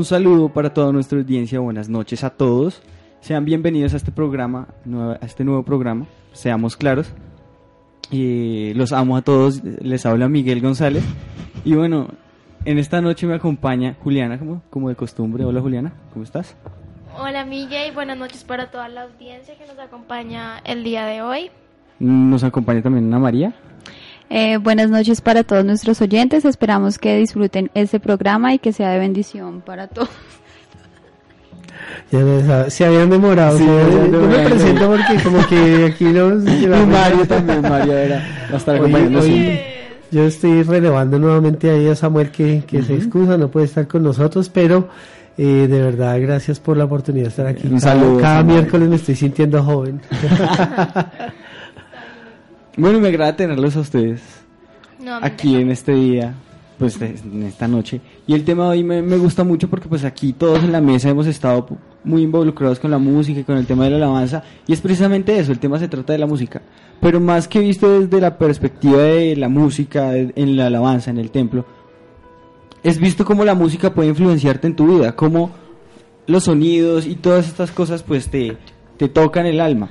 Un 0.00 0.06
saludo 0.06 0.48
para 0.48 0.72
toda 0.72 0.92
nuestra 0.92 1.18
audiencia, 1.18 1.60
buenas 1.60 1.90
noches 1.90 2.24
a 2.24 2.30
todos. 2.30 2.80
Sean 3.20 3.44
bienvenidos 3.44 3.92
a 3.92 3.98
este 3.98 4.10
programa, 4.10 4.68
a 5.20 5.26
este 5.26 5.44
nuevo 5.44 5.62
programa, 5.62 6.06
seamos 6.32 6.78
claros. 6.78 7.12
Los 8.10 8.92
amo 8.94 9.18
a 9.18 9.20
todos, 9.22 9.62
les 9.62 10.06
habla 10.06 10.26
Miguel 10.30 10.62
González. 10.62 11.04
Y 11.66 11.74
bueno, 11.74 12.08
en 12.64 12.78
esta 12.78 13.02
noche 13.02 13.26
me 13.26 13.34
acompaña 13.34 13.98
Juliana, 14.02 14.38
como, 14.38 14.62
como 14.70 14.88
de 14.88 14.94
costumbre. 14.94 15.44
Hola 15.44 15.60
Juliana, 15.60 15.92
¿cómo 16.14 16.24
estás? 16.24 16.56
Hola 17.18 17.44
Miguel, 17.44 17.92
buenas 17.92 18.16
noches 18.16 18.42
para 18.42 18.70
toda 18.70 18.88
la 18.88 19.02
audiencia 19.02 19.54
que 19.58 19.66
nos 19.66 19.78
acompaña 19.78 20.60
el 20.64 20.82
día 20.82 21.04
de 21.04 21.20
hoy. 21.20 21.50
Nos 21.98 22.42
acompaña 22.42 22.80
también 22.80 23.04
Ana 23.08 23.18
María. 23.18 23.52
Eh, 24.32 24.58
buenas 24.58 24.88
noches 24.90 25.20
para 25.20 25.42
todos 25.42 25.64
nuestros 25.64 26.00
oyentes. 26.00 26.44
Esperamos 26.44 26.98
que 26.98 27.16
disfruten 27.16 27.68
este 27.74 27.98
programa 27.98 28.54
y 28.54 28.60
que 28.60 28.72
sea 28.72 28.90
de 28.90 29.00
bendición 29.00 29.60
para 29.60 29.88
todos. 29.88 30.08
Ya 32.12 32.70
se 32.70 32.84
habían 32.86 33.10
demorado. 33.10 33.58
Sí, 33.58 33.64
me 33.64 34.48
presento 34.48 34.86
porque 34.96 35.22
como 35.24 35.46
que 35.48 35.86
aquí 35.86 36.04
nos... 36.04 36.44
Y 36.62 36.66
Mario 36.68 37.26
también, 37.28 37.62
Mario 37.62 37.92
era, 37.98 38.48
va 38.50 38.54
a 38.54 38.56
estar 38.56 38.80
Yo 40.12 40.24
estoy 40.24 40.62
relevando 40.62 41.18
nuevamente 41.18 41.68
ahí 41.68 41.88
a 41.88 41.96
Samuel 41.96 42.30
que, 42.30 42.62
que 42.66 42.82
se 42.82 42.94
excusa, 42.94 43.36
no 43.36 43.50
puede 43.50 43.66
estar 43.66 43.88
con 43.88 44.04
nosotros, 44.04 44.48
pero 44.48 44.88
eh, 45.38 45.66
de 45.68 45.82
verdad 45.82 46.20
gracias 46.20 46.60
por 46.60 46.76
la 46.76 46.84
oportunidad 46.84 47.24
de 47.24 47.30
estar 47.30 47.46
aquí. 47.46 47.66
Un 47.66 47.80
Cada- 47.80 47.94
saludo, 47.94 48.20
Cada, 48.20 48.42
miércoles 48.44 48.88
me 48.88 48.96
estoy 48.96 49.16
sintiendo 49.16 49.62
joven. 49.64 50.00
Bueno, 52.80 52.98
me 52.98 53.08
agrada 53.08 53.36
tenerlos 53.36 53.76
a 53.76 53.80
ustedes 53.80 54.22
No, 54.98 55.18
aquí 55.20 55.54
en 55.54 55.70
este 55.70 55.92
día, 55.92 56.32
pues 56.78 56.98
en 56.98 57.42
esta 57.42 57.68
noche. 57.68 58.00
Y 58.26 58.32
el 58.32 58.42
tema 58.42 58.64
de 58.64 58.70
hoy 58.70 58.84
me, 58.84 59.02
me 59.02 59.18
gusta 59.18 59.44
mucho 59.44 59.68
porque 59.68 59.86
pues 59.86 60.02
aquí 60.02 60.32
todos 60.32 60.64
en 60.64 60.72
la 60.72 60.80
mesa 60.80 61.10
hemos 61.10 61.26
estado 61.26 61.68
muy 62.04 62.22
involucrados 62.22 62.80
con 62.80 62.90
la 62.90 62.96
música 62.96 63.40
y 63.40 63.44
con 63.44 63.58
el 63.58 63.66
tema 63.66 63.84
de 63.84 63.90
la 63.90 63.96
alabanza. 63.96 64.42
Y 64.66 64.72
es 64.72 64.80
precisamente 64.80 65.38
eso, 65.38 65.52
el 65.52 65.58
tema 65.58 65.78
se 65.78 65.88
trata 65.88 66.14
de 66.14 66.20
la 66.20 66.26
música. 66.26 66.62
Pero 67.02 67.20
más 67.20 67.48
que 67.48 67.58
visto 67.58 68.00
desde 68.00 68.18
la 68.18 68.38
perspectiva 68.38 69.02
de 69.02 69.36
la 69.36 69.50
música 69.50 70.16
en 70.16 70.56
la 70.56 70.68
alabanza, 70.68 71.10
en 71.10 71.18
el 71.18 71.30
templo, 71.30 71.66
es 72.82 72.98
visto 72.98 73.26
cómo 73.26 73.44
la 73.44 73.54
música 73.54 73.92
puede 73.92 74.08
influenciarte 74.08 74.66
en 74.66 74.76
tu 74.76 74.86
vida, 74.86 75.14
cómo 75.14 75.50
los 76.26 76.44
sonidos 76.44 77.06
y 77.06 77.16
todas 77.16 77.46
estas 77.46 77.72
cosas 77.72 78.02
pues 78.02 78.30
te, 78.30 78.56
te 78.96 79.10
tocan 79.10 79.44
el 79.44 79.60
alma. 79.60 79.90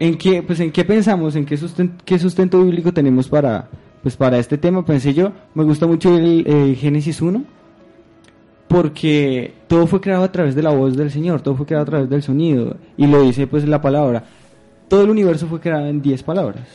¿En 0.00 0.16
qué, 0.16 0.42
pues, 0.42 0.60
¿En 0.60 0.70
qué 0.70 0.84
pensamos? 0.84 1.34
¿En 1.34 1.44
qué 1.44 1.56
sustento, 1.56 2.04
qué 2.04 2.18
sustento 2.18 2.62
bíblico 2.62 2.92
tenemos 2.92 3.28
para, 3.28 3.68
pues, 4.02 4.16
para 4.16 4.38
este 4.38 4.56
tema? 4.56 4.84
Pensé 4.84 5.12
yo, 5.12 5.32
me 5.54 5.64
gusta 5.64 5.86
mucho 5.86 6.16
el 6.16 6.44
eh, 6.46 6.74
Génesis 6.76 7.20
1, 7.20 7.44
porque 8.68 9.54
todo 9.66 9.86
fue 9.86 10.00
creado 10.00 10.22
a 10.22 10.30
través 10.30 10.54
de 10.54 10.62
la 10.62 10.70
voz 10.70 10.96
del 10.96 11.10
Señor, 11.10 11.40
todo 11.40 11.56
fue 11.56 11.66
creado 11.66 11.82
a 11.82 11.86
través 11.86 12.08
del 12.10 12.22
sonido, 12.22 12.76
y 12.96 13.06
lo 13.06 13.22
dice 13.22 13.46
pues 13.46 13.66
la 13.66 13.80
palabra. 13.80 14.24
Todo 14.86 15.02
el 15.02 15.10
universo 15.10 15.46
fue 15.48 15.60
creado 15.60 15.86
en 15.86 16.00
10 16.00 16.22
palabras. 16.22 16.66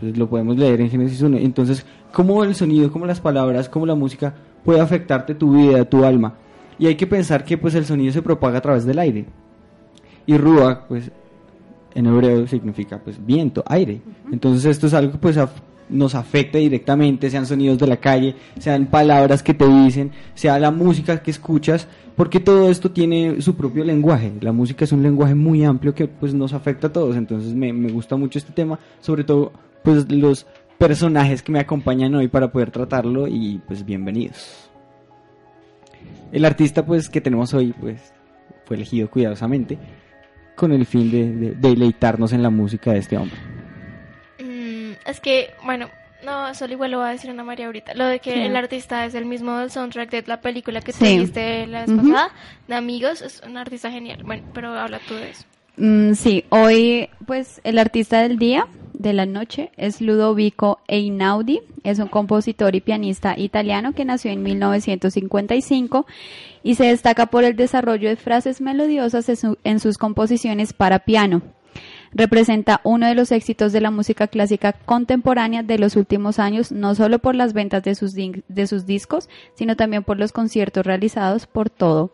Pues, 0.00 0.16
lo 0.16 0.28
podemos 0.28 0.56
leer 0.56 0.80
en 0.80 0.90
Génesis 0.90 1.20
1. 1.22 1.38
Entonces, 1.38 1.84
¿cómo 2.12 2.42
el 2.42 2.54
sonido, 2.54 2.90
cómo 2.90 3.06
las 3.06 3.20
palabras, 3.20 3.68
cómo 3.68 3.86
la 3.86 3.94
música 3.94 4.34
puede 4.64 4.80
afectarte 4.80 5.34
tu 5.34 5.52
vida, 5.52 5.84
tu 5.84 6.04
alma? 6.04 6.34
Y 6.78 6.86
hay 6.86 6.96
que 6.96 7.06
pensar 7.06 7.44
que 7.44 7.56
pues 7.56 7.74
el 7.74 7.84
sonido 7.86 8.12
se 8.12 8.22
propaga 8.22 8.58
a 8.58 8.62
través 8.62 8.84
del 8.84 8.98
aire. 8.98 9.26
Y 10.26 10.36
Ruach, 10.36 10.86
pues 10.88 11.10
en 11.96 12.06
hebreo 12.06 12.46
significa 12.46 12.98
pues 12.98 13.24
viento, 13.24 13.64
aire. 13.66 14.02
Entonces 14.30 14.66
esto 14.66 14.86
es 14.86 14.94
algo 14.94 15.12
que 15.12 15.18
pues 15.18 15.38
nos 15.88 16.14
afecta 16.14 16.58
directamente, 16.58 17.30
sean 17.30 17.46
sonidos 17.46 17.78
de 17.78 17.86
la 17.86 17.96
calle, 17.96 18.34
sean 18.58 18.86
palabras 18.86 19.42
que 19.42 19.54
te 19.54 19.66
dicen, 19.66 20.10
sea 20.34 20.58
la 20.58 20.70
música 20.70 21.22
que 21.22 21.30
escuchas, 21.30 21.88
porque 22.14 22.38
todo 22.38 22.70
esto 22.70 22.90
tiene 22.90 23.40
su 23.40 23.54
propio 23.56 23.82
lenguaje. 23.82 24.34
La 24.42 24.52
música 24.52 24.84
es 24.84 24.92
un 24.92 25.02
lenguaje 25.02 25.34
muy 25.34 25.64
amplio 25.64 25.94
que 25.94 26.06
pues 26.06 26.34
nos 26.34 26.52
afecta 26.52 26.88
a 26.88 26.92
todos. 26.92 27.16
Entonces 27.16 27.54
me, 27.54 27.72
me 27.72 27.90
gusta 27.90 28.16
mucho 28.16 28.38
este 28.38 28.52
tema, 28.52 28.78
sobre 29.00 29.24
todo 29.24 29.52
pues 29.82 30.10
los 30.12 30.46
personajes 30.76 31.42
que 31.42 31.52
me 31.52 31.60
acompañan 31.60 32.14
hoy 32.14 32.28
para 32.28 32.52
poder 32.52 32.70
tratarlo 32.70 33.26
y 33.26 33.62
pues 33.66 33.86
bienvenidos. 33.86 34.68
El 36.30 36.44
artista 36.44 36.84
pues 36.84 37.08
que 37.08 37.22
tenemos 37.22 37.54
hoy 37.54 37.72
pues 37.80 38.12
fue 38.66 38.76
elegido 38.76 39.08
cuidadosamente 39.08 39.78
con 40.56 40.72
el 40.72 40.84
fin 40.86 41.10
de, 41.10 41.30
de- 41.30 41.50
de 41.54 41.68
deleitarnos 41.68 42.32
en 42.32 42.42
la 42.42 42.50
música 42.50 42.92
de 42.92 42.98
este 42.98 43.16
hombre. 43.16 43.36
Mm, 44.42 44.92
es 45.06 45.20
que, 45.20 45.50
bueno, 45.64 45.88
no, 46.24 46.54
solo 46.54 46.72
igual 46.72 46.90
lo 46.90 46.98
va 46.98 47.08
a 47.08 47.12
decir 47.12 47.30
Ana 47.30 47.44
María 47.44 47.66
ahorita. 47.66 47.94
Lo 47.94 48.06
de 48.06 48.18
que 48.20 48.32
Sí. 48.32 48.40
el 48.40 48.56
artista 48.56 49.04
es 49.04 49.14
el 49.14 49.24
mismo 49.26 49.56
del 49.58 49.70
soundtrack 49.70 50.10
de 50.10 50.24
la 50.26 50.40
película 50.40 50.80
que 50.80 50.92
tú 50.92 51.04
Sí. 51.04 51.18
viste 51.18 51.66
la 51.66 51.84
vez 51.86 51.90
pasada, 51.96 52.30
de 52.66 52.74
Amigos, 52.74 53.22
es 53.22 53.42
un 53.46 53.56
artista 53.56 53.90
genial. 53.90 54.22
Bueno, 54.24 54.42
pero 54.52 54.70
habla 54.74 54.98
tú 55.06 55.14
de 55.14 55.30
eso. 55.30 55.44
Mm, 55.76 56.14
sí, 56.14 56.44
hoy 56.48 57.08
pues 57.26 57.60
el 57.62 57.78
artista 57.78 58.22
del 58.22 58.38
día, 58.38 58.66
de 58.98 59.12
la 59.12 59.26
noche, 59.26 59.70
es 59.76 60.00
Ludovico 60.00 60.80
Einaudi. 60.88 61.60
Es 61.84 61.98
un 61.98 62.08
compositor 62.08 62.74
y 62.74 62.80
pianista 62.80 63.38
italiano 63.38 63.92
que 63.92 64.04
nació 64.04 64.30
en 64.30 64.42
1955 64.42 66.06
y 66.62 66.74
se 66.74 66.84
destaca 66.86 67.26
por 67.26 67.44
el 67.44 67.56
desarrollo 67.56 68.08
de 68.08 68.16
frases 68.16 68.60
melodiosas 68.60 69.28
en, 69.28 69.36
su- 69.36 69.58
en 69.64 69.80
sus 69.80 69.98
composiciones 69.98 70.72
para 70.72 71.00
piano. 71.00 71.42
Representa 72.12 72.80
uno 72.84 73.06
de 73.06 73.14
los 73.14 73.30
éxitos 73.32 73.72
de 73.72 73.82
la 73.82 73.90
música 73.90 74.28
clásica 74.28 74.72
contemporánea 74.72 75.62
de 75.62 75.78
los 75.78 75.96
últimos 75.96 76.38
años, 76.38 76.72
no 76.72 76.94
solo 76.94 77.18
por 77.18 77.34
las 77.34 77.52
ventas 77.52 77.82
de 77.82 77.94
sus, 77.94 78.14
de 78.14 78.66
sus 78.66 78.86
discos, 78.86 79.28
sino 79.54 79.76
también 79.76 80.02
por 80.02 80.18
los 80.18 80.32
conciertos 80.32 80.86
realizados 80.86 81.46
por 81.46 81.68
todo 81.68 82.12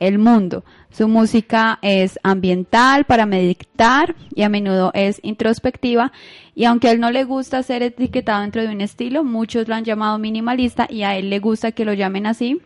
el 0.00 0.18
mundo. 0.18 0.64
Su 0.90 1.08
música 1.08 1.78
es 1.82 2.18
ambiental 2.22 3.04
para 3.04 3.26
meditar 3.26 4.14
y 4.34 4.42
a 4.42 4.48
menudo 4.48 4.90
es 4.94 5.20
introspectiva 5.22 6.12
y 6.54 6.64
aunque 6.64 6.88
a 6.88 6.92
él 6.92 7.00
no 7.00 7.10
le 7.10 7.24
gusta 7.24 7.62
ser 7.62 7.82
etiquetado 7.82 8.42
dentro 8.42 8.62
de 8.62 8.68
un 8.68 8.80
estilo, 8.80 9.24
muchos 9.24 9.68
lo 9.68 9.74
han 9.74 9.84
llamado 9.84 10.18
minimalista 10.18 10.86
y 10.90 11.02
a 11.02 11.16
él 11.16 11.30
le 11.30 11.38
gusta 11.38 11.72
que 11.72 11.84
lo 11.84 11.92
llamen 11.92 12.26
así 12.26 12.60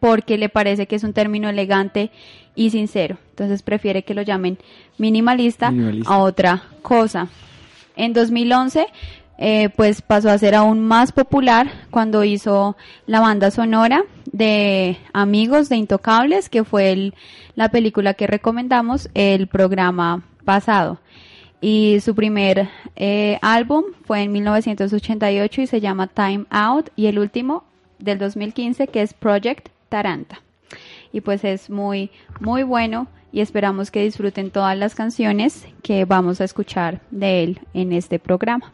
porque 0.00 0.36
le 0.36 0.50
parece 0.50 0.86
que 0.86 0.96
es 0.96 1.04
un 1.04 1.14
término 1.14 1.48
elegante 1.48 2.10
y 2.54 2.70
sincero. 2.70 3.16
Entonces 3.30 3.62
prefiere 3.62 4.02
que 4.02 4.12
lo 4.14 4.20
llamen 4.22 4.58
minimalista, 4.98 5.70
Minimalista. 5.70 6.12
a 6.12 6.18
otra 6.18 6.62
cosa. 6.82 7.28
En 7.96 8.12
2011, 8.12 8.86
eh, 9.38 9.68
pues 9.76 10.00
pasó 10.02 10.30
a 10.30 10.38
ser 10.38 10.54
aún 10.54 10.80
más 10.80 11.12
popular 11.12 11.68
cuando 11.90 12.24
hizo 12.24 12.76
la 13.06 13.20
banda 13.20 13.50
sonora 13.50 14.04
de 14.32 14.96
Amigos 15.12 15.68
de 15.68 15.76
Intocables, 15.76 16.48
que 16.48 16.64
fue 16.64 16.92
el- 16.92 17.14
la 17.56 17.68
película 17.70 18.14
que 18.14 18.26
recomendamos 18.26 19.08
el 19.14 19.46
programa 19.48 20.22
pasado. 20.44 20.98
Y 21.60 22.00
su 22.00 22.14
primer 22.14 22.68
eh, 22.96 23.38
álbum 23.42 23.84
fue 24.04 24.22
en 24.22 24.32
1988 24.32 25.62
y 25.62 25.66
se 25.66 25.80
llama 25.80 26.08
Time 26.08 26.44
Out 26.50 26.90
y 26.94 27.06
el 27.06 27.18
último 27.18 27.64
del 27.98 28.18
2015 28.18 28.86
que 28.88 29.02
es 29.02 29.14
Project 29.14 29.68
Taranta. 29.88 30.40
Y 31.12 31.20
pues 31.22 31.42
es 31.44 31.70
muy, 31.70 32.10
muy 32.40 32.64
bueno 32.64 33.06
y 33.32 33.40
esperamos 33.40 33.90
que 33.90 34.02
disfruten 34.02 34.50
todas 34.50 34.76
las 34.76 34.94
canciones 34.94 35.66
que 35.82 36.04
vamos 36.04 36.40
a 36.40 36.44
escuchar 36.44 37.00
de 37.10 37.44
él 37.44 37.60
en 37.72 37.92
este 37.92 38.18
programa. 38.18 38.72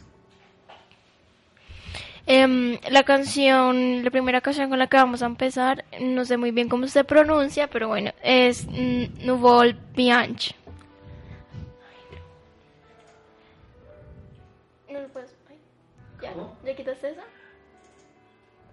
Em, 2.26 2.78
la 2.90 3.02
canción, 3.02 4.04
la 4.04 4.10
primera 4.10 4.40
canción 4.40 4.68
con 4.68 4.78
la 4.78 4.86
que 4.86 4.96
vamos 4.96 5.22
a 5.22 5.26
empezar, 5.26 5.84
no 6.00 6.24
sé 6.24 6.36
muy 6.36 6.50
bien 6.50 6.68
cómo 6.68 6.86
se 6.86 7.04
pronuncia, 7.04 7.66
pero 7.68 7.88
bueno, 7.88 8.12
es 8.22 8.66
Nouveau 8.68 9.72
Bianche. 9.94 10.54
No 14.90 15.00
lo 15.00 15.08
puedes. 15.08 15.34
ay, 15.48 15.56
¿Ya? 16.22 16.32
¿Ya 16.64 16.76
quitaste 16.76 17.10
esa? 17.10 17.22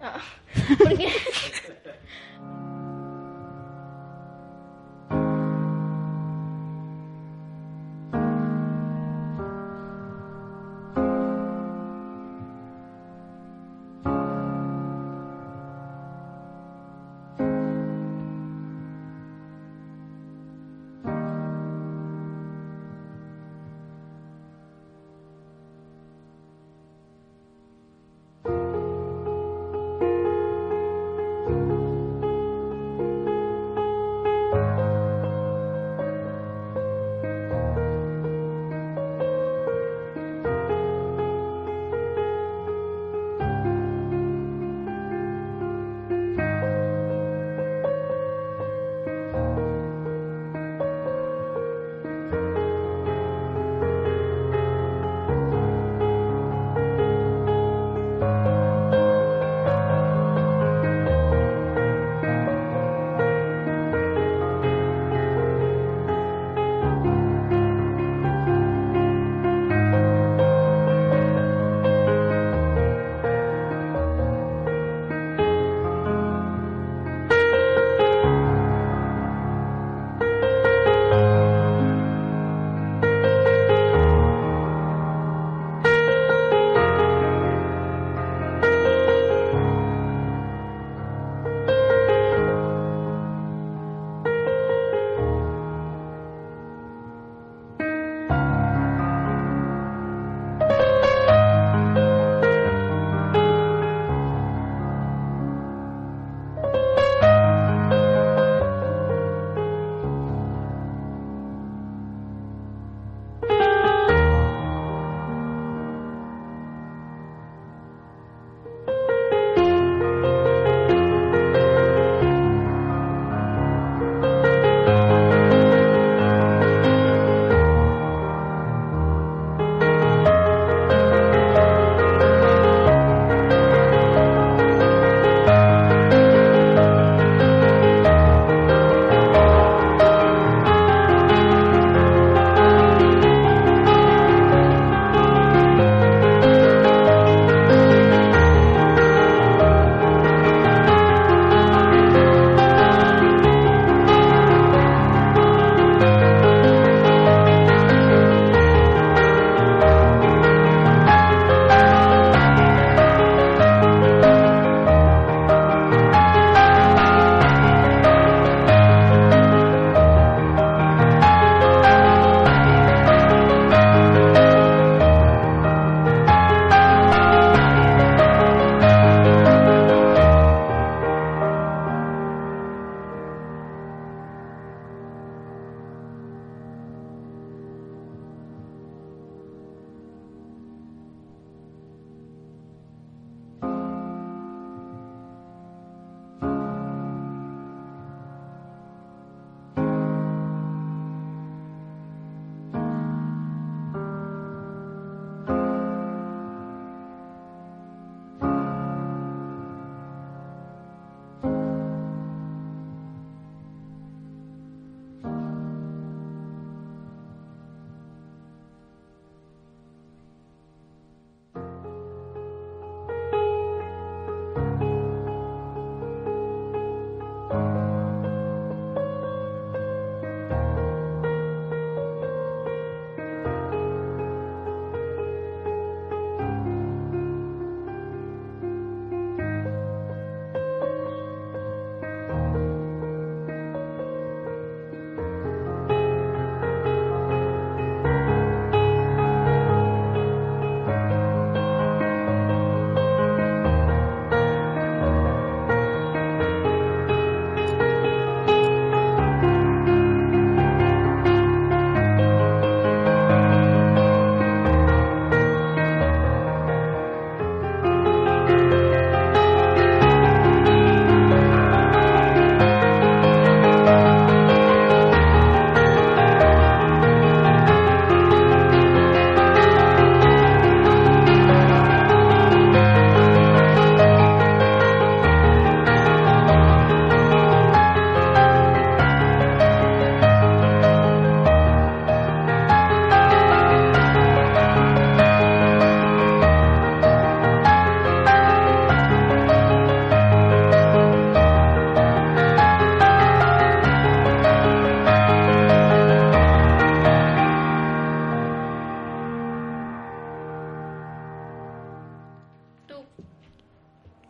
Ah, 0.00 0.20
¿por 0.78 0.96
qué? 0.96 1.08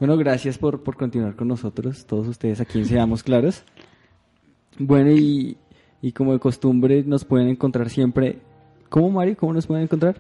Bueno, 0.08 0.20
gracias 0.20 0.56
por, 0.56 0.82
por 0.82 0.96
continuar 0.96 1.36
con 1.36 1.48
nosotros, 1.48 2.06
todos 2.06 2.26
ustedes 2.28 2.62
aquí 2.62 2.78
en 2.78 2.86
Seamos 2.86 3.22
Claros. 3.22 3.62
Bueno, 4.78 5.10
y, 5.10 5.58
y 6.00 6.12
como 6.12 6.32
de 6.32 6.38
costumbre 6.38 7.04
nos 7.06 7.26
pueden 7.26 7.48
encontrar 7.48 7.90
siempre. 7.90 8.38
¿Cómo, 8.88 9.10
Mario? 9.10 9.36
¿Cómo 9.38 9.52
nos 9.52 9.66
pueden 9.66 9.82
encontrar? 9.82 10.16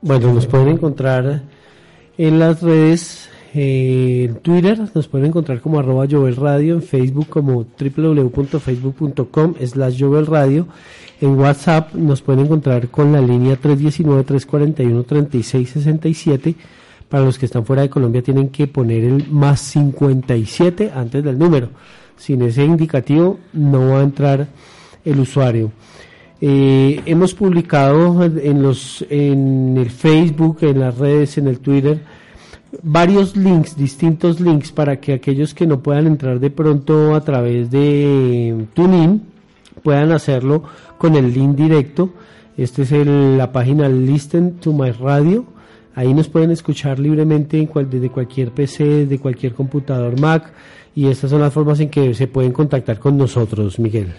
Bueno, 0.00 0.32
nos 0.32 0.46
pueden 0.46 0.68
encontrar 0.68 1.42
en 2.16 2.38
las 2.38 2.62
redes, 2.62 3.28
eh, 3.52 4.28
en 4.30 4.36
Twitter, 4.36 4.78
nos 4.94 5.06
pueden 5.06 5.26
encontrar 5.26 5.60
como 5.60 5.78
arroba 5.78 6.06
Radio, 6.06 6.72
en 6.72 6.82
Facebook 6.82 7.28
como 7.28 7.66
www.facebook.com 7.78 9.54
slash 9.66 10.00
Radio, 10.00 10.66
en 11.20 11.38
WhatsApp 11.38 11.92
nos 11.92 12.22
pueden 12.22 12.46
encontrar 12.46 12.88
con 12.88 13.12
la 13.12 13.20
línea 13.20 13.60
319-341-3667, 13.60 16.54
para 17.12 17.26
los 17.26 17.38
que 17.38 17.44
están 17.44 17.66
fuera 17.66 17.82
de 17.82 17.90
Colombia 17.90 18.22
tienen 18.22 18.48
que 18.48 18.66
poner 18.66 19.04
el 19.04 19.28
más 19.28 19.60
57 19.60 20.92
antes 20.94 21.22
del 21.22 21.38
número, 21.38 21.68
sin 22.16 22.40
ese 22.40 22.64
indicativo 22.64 23.38
no 23.52 23.90
va 23.90 24.00
a 24.00 24.02
entrar 24.02 24.48
el 25.04 25.20
usuario. 25.20 25.70
Eh, 26.40 27.02
hemos 27.04 27.34
publicado 27.34 28.24
en 28.24 28.62
los 28.62 29.04
en 29.10 29.76
el 29.76 29.90
Facebook, 29.90 30.60
en 30.62 30.80
las 30.80 30.96
redes, 30.96 31.36
en 31.36 31.48
el 31.48 31.58
Twitter 31.58 32.00
varios 32.82 33.36
links, 33.36 33.76
distintos 33.76 34.40
links 34.40 34.72
para 34.72 34.98
que 34.98 35.12
aquellos 35.12 35.52
que 35.52 35.66
no 35.66 35.80
puedan 35.82 36.06
entrar 36.06 36.40
de 36.40 36.48
pronto 36.48 37.14
a 37.14 37.20
través 37.20 37.70
de 37.70 38.68
TuneIn 38.72 39.20
puedan 39.82 40.12
hacerlo 40.12 40.62
con 40.96 41.14
el 41.14 41.34
link 41.34 41.56
directo. 41.56 42.14
Este 42.56 42.84
es 42.84 43.06
la 43.06 43.52
página 43.52 43.86
Listen 43.90 44.54
to 44.60 44.72
My 44.72 44.92
Radio. 44.92 45.51
Ahí 45.94 46.14
nos 46.14 46.28
pueden 46.28 46.50
escuchar 46.50 46.98
libremente 46.98 47.58
en 47.58 47.66
cual- 47.66 47.90
desde 47.90 48.10
cualquier 48.10 48.50
PC, 48.50 49.06
de 49.06 49.18
cualquier 49.18 49.52
computador 49.54 50.18
Mac. 50.20 50.52
Y 50.94 51.08
estas 51.08 51.30
son 51.30 51.40
las 51.40 51.52
formas 51.52 51.80
en 51.80 51.88
que 51.90 52.12
se 52.14 52.26
pueden 52.26 52.52
contactar 52.52 52.98
con 52.98 53.16
nosotros, 53.16 53.78
Miguel. 53.78 54.12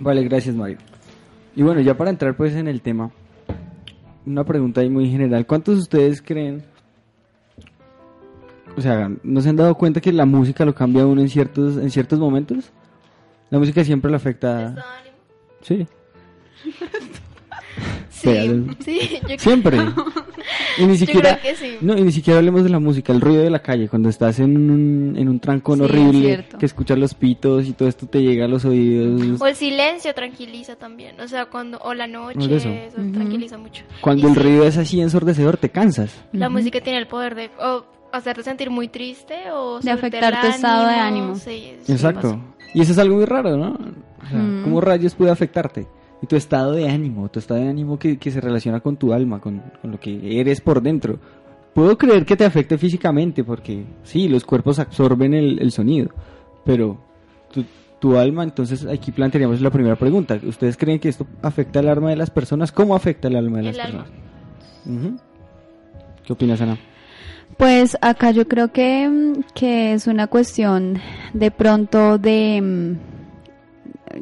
Vale, 0.00 0.22
gracias, 0.24 0.54
Mario. 0.54 0.78
Y 1.56 1.62
bueno, 1.62 1.80
ya 1.80 1.96
para 1.96 2.10
entrar 2.10 2.36
pues 2.36 2.54
en 2.54 2.68
el 2.68 2.80
tema, 2.82 3.10
una 4.26 4.44
pregunta 4.44 4.80
ahí 4.80 4.88
muy 4.90 5.10
general. 5.10 5.44
¿Cuántos 5.46 5.74
de 5.76 5.80
ustedes 5.82 6.22
creen, 6.22 6.62
o 8.76 8.80
sea, 8.80 9.10
no 9.24 9.40
se 9.40 9.48
han 9.48 9.56
dado 9.56 9.74
cuenta 9.74 10.00
que 10.00 10.12
la 10.12 10.24
música 10.24 10.64
lo 10.64 10.74
cambia 10.74 11.02
a 11.02 11.06
uno 11.06 11.20
en 11.20 11.28
ciertos, 11.28 11.76
en 11.78 11.90
ciertos 11.90 12.18
momentos? 12.20 12.70
La 13.50 13.58
música 13.58 13.82
siempre 13.84 14.10
le 14.10 14.16
afecta... 14.16 14.84
Sí, 15.62 15.86
Sí, 18.20 18.68
sí, 18.84 19.08
yo 19.12 19.18
creo- 19.26 19.38
siempre. 19.38 19.78
Y 20.78 20.86
ni 20.86 20.96
siquiera, 20.96 21.38
creo 21.40 21.52
que 21.54 21.58
sí. 21.58 21.76
no, 21.82 21.98
y 21.98 22.02
ni 22.02 22.12
siquiera 22.12 22.38
hablemos 22.38 22.62
de 22.62 22.70
la 22.70 22.78
música, 22.78 23.12
el 23.12 23.20
ruido 23.20 23.42
de 23.42 23.50
la 23.50 23.58
calle, 23.60 23.88
cuando 23.88 24.08
estás 24.08 24.38
en 24.38 24.56
un, 24.70 25.14
en 25.18 25.28
un 25.28 25.40
trancón 25.40 25.78
Sí, 25.80 25.84
es 25.84 25.90
horrible, 25.90 26.20
cierto. 26.26 26.58
que 26.58 26.66
escuchas 26.66 26.96
los 26.98 27.12
pitos 27.14 27.66
y 27.66 27.72
todo 27.72 27.88
esto 27.88 28.06
te 28.06 28.22
llega 28.22 28.44
a 28.46 28.48
los 28.48 28.64
oídos. 28.64 29.40
O 29.42 29.46
el 29.46 29.56
silencio 29.56 30.14
tranquiliza 30.14 30.76
también, 30.76 31.20
o 31.20 31.26
sea, 31.28 31.46
cuando 31.46 31.78
o 31.80 31.92
la 31.92 32.06
noche, 32.06 32.46
Es 32.46 32.64
eso. 32.64 32.68
eso 32.70 33.00
Ujú. 33.00 33.12
tranquiliza 33.12 33.58
mucho. 33.58 33.84
Cuando 34.00 34.26
Y 34.26 34.30
el 34.30 34.36
sí, 34.36 34.42
ruido 34.42 34.64
es 34.64 34.78
así 34.78 35.00
ensordecedor, 35.00 35.56
te 35.58 35.68
cansas. 35.70 36.14
La 36.32 36.48
música 36.48 36.80
tiene 36.80 36.98
el 37.00 37.08
poder 37.08 37.34
de 37.34 37.50
o 37.60 37.84
hacerte 38.12 38.42
sentir 38.42 38.70
muy 38.70 38.88
triste 38.88 39.34
o 39.52 39.80
De 39.80 39.90
afectar 39.90 40.40
tu 40.40 40.46
estado 40.46 40.88
de 40.88 40.94
ánimo. 40.94 41.34
Sí, 41.34 41.74
Exacto. 41.88 42.40
Y 42.72 42.80
eso 42.82 42.92
es 42.92 42.98
algo 42.98 43.16
muy 43.16 43.24
raro, 43.26 43.56
¿no? 43.56 43.72
O 43.72 44.26
sea, 44.28 44.38
Mm. 44.38 44.62
¿cómo 44.62 44.80
rayos 44.80 45.14
puede 45.14 45.30
afectarte? 45.32 45.86
Y 46.20 46.26
tu 46.26 46.36
estado 46.36 46.72
de 46.72 46.88
ánimo, 46.88 47.28
tu 47.28 47.38
estado 47.38 47.60
de 47.60 47.68
ánimo 47.68 47.98
que, 47.98 48.18
que 48.18 48.30
se 48.30 48.40
relaciona 48.40 48.80
con 48.80 48.96
tu 48.96 49.12
alma, 49.12 49.40
con, 49.40 49.62
con 49.80 49.92
lo 49.92 50.00
que 50.00 50.40
eres 50.40 50.60
por 50.60 50.82
dentro. 50.82 51.18
Puedo 51.74 51.96
creer 51.96 52.26
que 52.26 52.36
te 52.36 52.44
afecte 52.44 52.76
físicamente, 52.76 53.44
porque 53.44 53.84
sí, 54.02 54.28
los 54.28 54.44
cuerpos 54.44 54.78
absorben 54.80 55.32
el, 55.34 55.60
el 55.60 55.70
sonido, 55.70 56.10
pero 56.64 56.98
tu, 57.52 57.64
tu 58.00 58.16
alma, 58.16 58.42
entonces 58.42 58.84
aquí 58.86 59.12
plantearíamos 59.12 59.60
la 59.60 59.70
primera 59.70 59.96
pregunta. 59.96 60.40
¿Ustedes 60.44 60.76
creen 60.76 60.98
que 60.98 61.08
esto 61.08 61.26
afecta 61.42 61.80
el 61.80 61.88
alma 61.88 62.10
de 62.10 62.16
las 62.16 62.30
personas? 62.30 62.72
¿Cómo 62.72 62.96
afecta 62.96 63.28
el 63.28 63.36
alma 63.36 63.58
de 63.58 63.62
las 63.64 63.76
El 63.76 63.82
personas? 63.82 64.08
¿Qué 66.24 66.32
opinas, 66.32 66.60
Ana? 66.60 66.78
Pues 67.56 67.96
acá 68.00 68.30
yo 68.32 68.46
creo 68.48 68.72
que, 68.72 69.34
que 69.54 69.92
es 69.92 70.06
una 70.06 70.26
cuestión 70.26 70.98
de 71.32 71.50
pronto 71.50 72.18
de... 72.18 72.96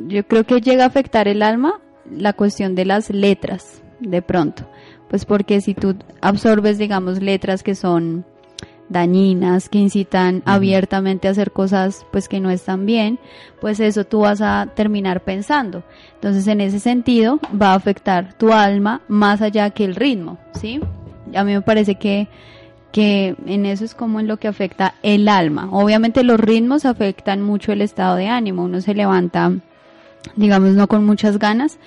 Yo 0.08 0.26
creo 0.26 0.44
que 0.44 0.60
llega 0.60 0.84
a 0.84 0.88
afectar 0.88 1.28
el 1.28 1.42
alma 1.42 1.80
la 2.10 2.32
cuestión 2.32 2.74
de 2.74 2.84
las 2.84 3.10
letras, 3.10 3.82
de 4.00 4.22
pronto. 4.22 4.68
Pues 5.08 5.24
porque 5.24 5.60
si 5.60 5.74
tú 5.74 5.96
absorbes, 6.20 6.78
digamos, 6.78 7.22
letras 7.22 7.62
que 7.62 7.74
son 7.74 8.24
dañinas, 8.88 9.68
que 9.68 9.78
incitan 9.78 10.42
abiertamente 10.44 11.28
a 11.28 11.32
hacer 11.32 11.50
cosas 11.52 12.06
pues 12.12 12.28
que 12.28 12.40
no 12.40 12.50
están 12.50 12.86
bien, 12.86 13.18
pues 13.60 13.80
eso 13.80 14.04
tú 14.04 14.20
vas 14.20 14.40
a 14.40 14.68
terminar 14.74 15.22
pensando. 15.24 15.82
Entonces 16.14 16.46
en 16.46 16.60
ese 16.60 16.78
sentido 16.78 17.40
va 17.60 17.72
a 17.72 17.74
afectar 17.74 18.34
tu 18.34 18.52
alma 18.52 19.02
más 19.08 19.42
allá 19.42 19.70
que 19.70 19.84
el 19.84 19.96
ritmo, 19.96 20.38
¿sí? 20.52 20.80
A 21.34 21.42
mí 21.42 21.52
me 21.52 21.62
parece 21.62 21.96
que 21.96 22.28
que 22.92 23.36
en 23.44 23.66
eso 23.66 23.84
es 23.84 23.94
como 23.94 24.20
en 24.20 24.26
lo 24.26 24.38
que 24.38 24.48
afecta 24.48 24.94
el 25.02 25.28
alma. 25.28 25.68
Obviamente 25.70 26.24
los 26.24 26.40
ritmos 26.40 26.86
afectan 26.86 27.42
mucho 27.42 27.72
el 27.72 27.82
estado 27.82 28.16
de 28.16 28.28
ánimo. 28.28 28.64
Uno 28.64 28.80
se 28.80 28.94
levanta, 28.94 29.52
digamos, 30.34 30.70
no 30.74 30.88
con 30.88 31.04
muchas 31.06 31.38
ganas 31.38 31.78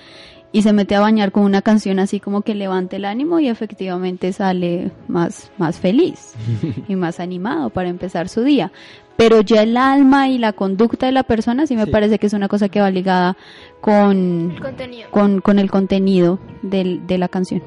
y 0.52 0.62
se 0.62 0.72
mete 0.72 0.94
a 0.96 1.00
bañar 1.00 1.30
con 1.30 1.44
una 1.44 1.62
canción 1.62 1.98
así 2.00 2.18
como 2.18 2.42
que 2.42 2.54
levante 2.56 2.96
el 2.96 3.04
ánimo 3.04 3.38
y 3.38 3.48
efectivamente 3.48 4.32
sale 4.32 4.90
más, 5.06 5.50
más 5.58 5.78
feliz 5.78 6.34
y 6.88 6.96
más 6.96 7.20
animado 7.20 7.70
para 7.70 7.88
empezar 7.88 8.28
su 8.28 8.42
día. 8.42 8.72
Pero 9.16 9.42
ya 9.42 9.62
el 9.62 9.76
alma 9.76 10.28
y 10.28 10.38
la 10.38 10.54
conducta 10.54 11.06
de 11.06 11.12
la 11.12 11.22
persona 11.24 11.66
sí 11.66 11.76
me 11.76 11.84
Sí. 11.84 11.90
parece 11.90 12.18
que 12.18 12.26
es 12.26 12.32
una 12.32 12.48
cosa 12.48 12.68
que 12.70 12.80
va 12.80 12.90
ligada 12.90 13.36
con, 13.80 14.52
El 14.56 14.60
contenido. 14.62 15.10
con, 15.10 15.40
con 15.42 15.58
el 15.58 15.70
contenido 15.70 16.38
del- 16.62 17.06
de 17.06 17.18
la 17.18 17.28
canción. 17.28 17.62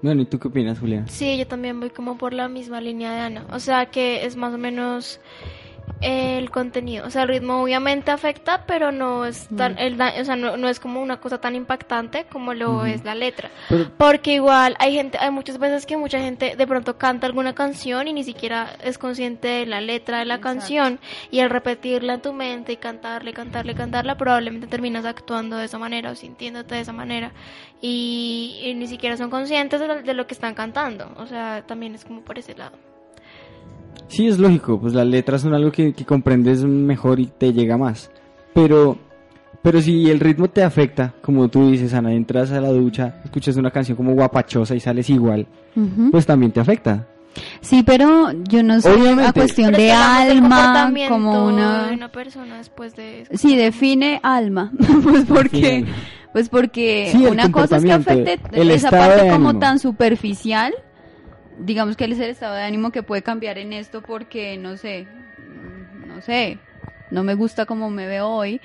Bueno, 0.00 0.22
¿y 0.22 0.26
tú 0.26 0.38
qué 0.40 0.48
opinas, 0.48 0.80
Julián? 0.80 1.06
Sí, 1.08 1.36
yo 1.38 1.46
también 1.46 1.78
voy 1.78 1.90
como 1.90 2.18
por 2.18 2.32
la 2.32 2.48
misma 2.48 2.80
línea 2.80 3.12
de 3.12 3.20
Ana. 3.20 3.46
O 3.52 3.60
sea, 3.60 3.86
que 3.86 4.24
es 4.26 4.34
más 4.34 4.52
o 4.52 4.58
menos 4.58 5.20
el 6.00 6.50
contenido. 6.50 7.06
O 7.06 7.10
sea, 7.10 7.22
el 7.22 7.28
ritmo 7.28 7.62
obviamente 7.62 8.10
afecta, 8.10 8.64
pero 8.66 8.90
no 8.90 9.24
es 9.24 9.48
tan, 9.56 9.78
el 9.78 9.96
da- 9.96 10.14
o 10.20 10.24
sea, 10.24 10.34
no, 10.36 10.56
no 10.56 10.68
es 10.68 10.80
como 10.80 11.00
una 11.00 11.20
cosa 11.20 11.40
tan 11.40 11.54
impactante 11.54 12.24
como 12.24 12.54
lo 12.54 12.84
es 12.86 13.04
la 13.04 13.14
letra. 13.14 13.50
Pero- 13.68 13.90
Porque 13.98 14.32
igual 14.34 14.74
hay 14.80 14.94
gente, 14.94 15.18
hay 15.18 15.30
muchas 15.30 15.58
veces 15.58 15.86
que 15.86 15.96
mucha 15.96 16.18
gente 16.18 16.56
de 16.56 16.66
pronto 16.66 16.98
canta 16.98 17.26
alguna 17.26 17.54
canción 17.54 18.08
y 18.08 18.12
ni 18.12 18.24
siquiera 18.24 18.74
es 18.82 18.98
consciente 18.98 19.46
de 19.48 19.66
la 19.66 19.80
letra 19.80 20.18
de 20.18 20.24
la 20.24 20.34
Exacto. 20.36 20.58
canción 20.58 21.00
y 21.30 21.40
al 21.40 21.50
repetirla 21.50 22.14
en 22.14 22.22
tu 22.22 22.32
mente 22.32 22.72
y 22.72 22.76
cantarle, 22.78 23.32
cantarle, 23.32 23.74
cantarla, 23.74 24.16
probablemente 24.16 24.66
terminas 24.66 25.04
actuando 25.04 25.56
de 25.56 25.66
esa 25.66 25.78
manera 25.78 26.10
o 26.10 26.14
sintiéndote 26.16 26.74
de 26.74 26.80
esa 26.80 26.92
manera 26.92 27.32
y, 27.80 28.60
y 28.64 28.74
ni 28.74 28.86
siquiera 28.86 29.16
son 29.16 29.30
conscientes 29.30 29.80
de 29.80 29.86
lo, 29.88 30.02
de 30.02 30.14
lo 30.14 30.26
que 30.26 30.34
están 30.34 30.54
cantando. 30.54 31.12
O 31.16 31.26
sea, 31.26 31.62
también 31.66 31.94
es 31.94 32.04
como 32.04 32.22
por 32.22 32.38
ese 32.38 32.54
lado. 32.54 32.76
Sí, 34.08 34.26
es 34.28 34.38
lógico, 34.38 34.80
pues 34.80 34.92
las 34.94 35.06
letras 35.06 35.40
son 35.42 35.54
algo 35.54 35.72
que, 35.72 35.92
que 35.92 36.04
comprendes 36.04 36.64
mejor 36.64 37.18
y 37.20 37.26
te 37.26 37.52
llega 37.52 37.76
más. 37.78 38.10
Pero, 38.54 38.98
pero 39.62 39.80
si 39.80 40.10
el 40.10 40.20
ritmo 40.20 40.48
te 40.48 40.62
afecta, 40.62 41.14
como 41.22 41.48
tú 41.48 41.70
dices, 41.70 41.94
Ana, 41.94 42.12
entras 42.12 42.52
a 42.52 42.60
la 42.60 42.68
ducha, 42.68 43.20
escuchas 43.24 43.56
una 43.56 43.70
canción 43.70 43.96
como 43.96 44.12
guapachosa 44.12 44.74
y 44.74 44.80
sales 44.80 45.08
igual, 45.10 45.46
pues 46.10 46.26
también 46.26 46.52
te 46.52 46.60
afecta. 46.60 47.06
Sí, 47.62 47.82
pero 47.82 48.30
yo 48.46 48.62
no 48.62 48.78
sé 48.82 48.90
Obviamente. 48.90 49.24
a 49.26 49.32
cuestión 49.32 49.70
Pero 49.70 49.82
de 49.82 49.92
alma 49.92 50.92
como 51.08 51.32
de 51.48 51.54
una 51.54 51.90
una 51.94 52.12
persona 52.12 52.58
después 52.58 52.94
de 52.94 53.26
Sí, 53.32 53.56
define 53.56 54.20
alma, 54.22 54.70
pues 55.02 55.24
porque 55.26 55.86
pues 56.34 56.50
porque 56.50 57.08
Sí, 57.10 57.24
una 57.24 57.50
cosa 57.50 57.78
es 57.78 57.84
que 57.84 57.92
afecte 57.92 58.38
el 58.52 58.70
esa 58.70 58.88
estado 58.88 59.16
parte 59.16 59.30
como 59.30 59.58
tan 59.58 59.78
superficial, 59.78 60.74
digamos 61.58 61.96
que 61.96 62.04
es 62.04 62.18
el 62.18 62.30
estado 62.30 62.54
de 62.54 62.62
ánimo 62.62 62.92
que 62.92 63.02
puede 63.02 63.22
cambiar 63.22 63.58
en 63.58 63.72
esto 63.72 64.02
porque 64.02 64.56
no 64.56 64.76
sé, 64.76 65.06
no 66.06 66.20
sé, 66.20 66.58
no 67.10 67.24
me 67.24 67.34
gusta 67.34 67.66
como 67.66 67.90
me 67.90 68.06
veo 68.06 68.28
hoy. 68.28 68.60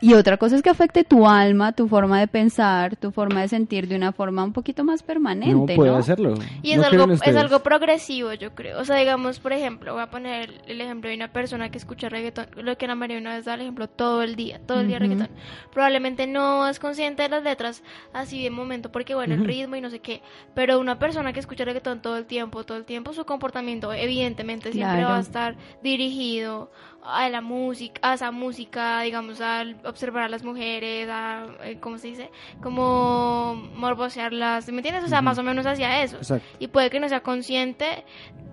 Y 0.00 0.12
otra 0.12 0.36
cosa 0.36 0.56
es 0.56 0.62
que 0.62 0.68
afecte 0.68 1.04
tu 1.04 1.26
alma, 1.26 1.72
tu 1.72 1.88
forma 1.88 2.20
de 2.20 2.28
pensar, 2.28 2.96
tu 2.96 3.12
forma 3.12 3.40
de 3.40 3.48
sentir 3.48 3.88
de 3.88 3.96
una 3.96 4.12
forma 4.12 4.44
un 4.44 4.52
poquito 4.52 4.84
más 4.84 5.00
No 5.00 5.06
permanente, 5.06 5.74
puede 5.74 5.90
¿no? 5.90 5.96
hacerlo. 5.96 6.34
Y 6.62 6.72
es, 6.72 6.78
¿No 6.78 6.84
algo, 6.84 7.12
es 7.14 7.36
algo 7.36 7.60
progresivo, 7.60 8.34
yo 8.34 8.54
creo. 8.54 8.78
O 8.78 8.84
sea, 8.84 8.96
digamos, 8.96 9.40
por 9.40 9.54
ejemplo, 9.54 9.94
voy 9.94 10.02
a 10.02 10.10
poner 10.10 10.52
el, 10.66 10.80
ejemplo 10.80 11.08
de 11.08 11.16
una 11.16 11.32
persona 11.32 11.70
que 11.70 11.78
escucha 11.78 12.10
reggaetón, 12.10 12.46
lo 12.56 12.76
que 12.76 12.84
Ana 12.84 12.94
María 12.94 13.16
una 13.18 13.36
vez 13.36 13.46
da 13.46 13.54
el 13.54 13.62
ejemplo 13.62 13.88
todo 13.88 14.22
el 14.22 14.36
día, 14.36 14.60
todo 14.66 14.80
el 14.80 14.88
día 14.88 14.98
Ujú. 14.98 15.04
reggaetón. 15.08 15.30
Probablemente 15.72 16.26
no 16.26 16.68
es 16.68 16.78
consciente 16.78 17.22
de 17.22 17.30
las 17.30 17.42
letras 17.42 17.82
así 18.12 18.42
de 18.42 18.50
momento, 18.50 18.92
porque 18.92 19.14
bueno, 19.14 19.34
el 19.34 19.44
ritmo 19.44 19.76
y 19.76 19.80
no 19.80 19.88
sé 19.88 20.00
qué. 20.00 20.20
Pero 20.54 20.78
una 20.78 20.98
persona 20.98 21.32
que 21.32 21.40
escucha 21.40 21.64
reggaetón 21.64 22.02
todo 22.02 22.18
el 22.18 22.26
tiempo, 22.26 22.64
todo 22.64 22.76
el 22.76 22.84
tiempo, 22.84 23.14
su 23.14 23.24
comportamiento 23.24 23.92
evidentemente 23.94 24.72
siempre 24.72 24.98
Claro. 24.98 25.08
va 25.10 25.16
a 25.16 25.20
estar 25.20 25.56
dirigido 25.82 26.70
a 27.08 27.28
la 27.28 27.40
música, 27.40 28.00
a 28.02 28.14
esa 28.14 28.30
música, 28.30 29.00
digamos, 29.02 29.40
al, 29.40 29.76
observar 29.84 30.24
a 30.24 30.28
las 30.28 30.44
mujeres, 30.44 31.08
a, 31.10 31.46
eh, 31.64 31.78
¿cómo 31.80 31.98
se 31.98 32.08
dice? 32.08 32.30
Como 32.62 33.54
morbosearlas, 33.76 34.68
¿me 34.70 34.78
entiendes? 34.78 35.04
O 35.04 35.08
sea, 35.08 35.22
más 35.22 35.38
o 35.38 35.42
menos 35.42 35.66
hacia 35.66 36.02
eso. 36.02 36.16
Exacto. 36.16 36.46
Y 36.58 36.68
puede 36.68 36.90
que 36.90 37.00
no 37.00 37.08
sea 37.08 37.20
consciente, 37.20 38.04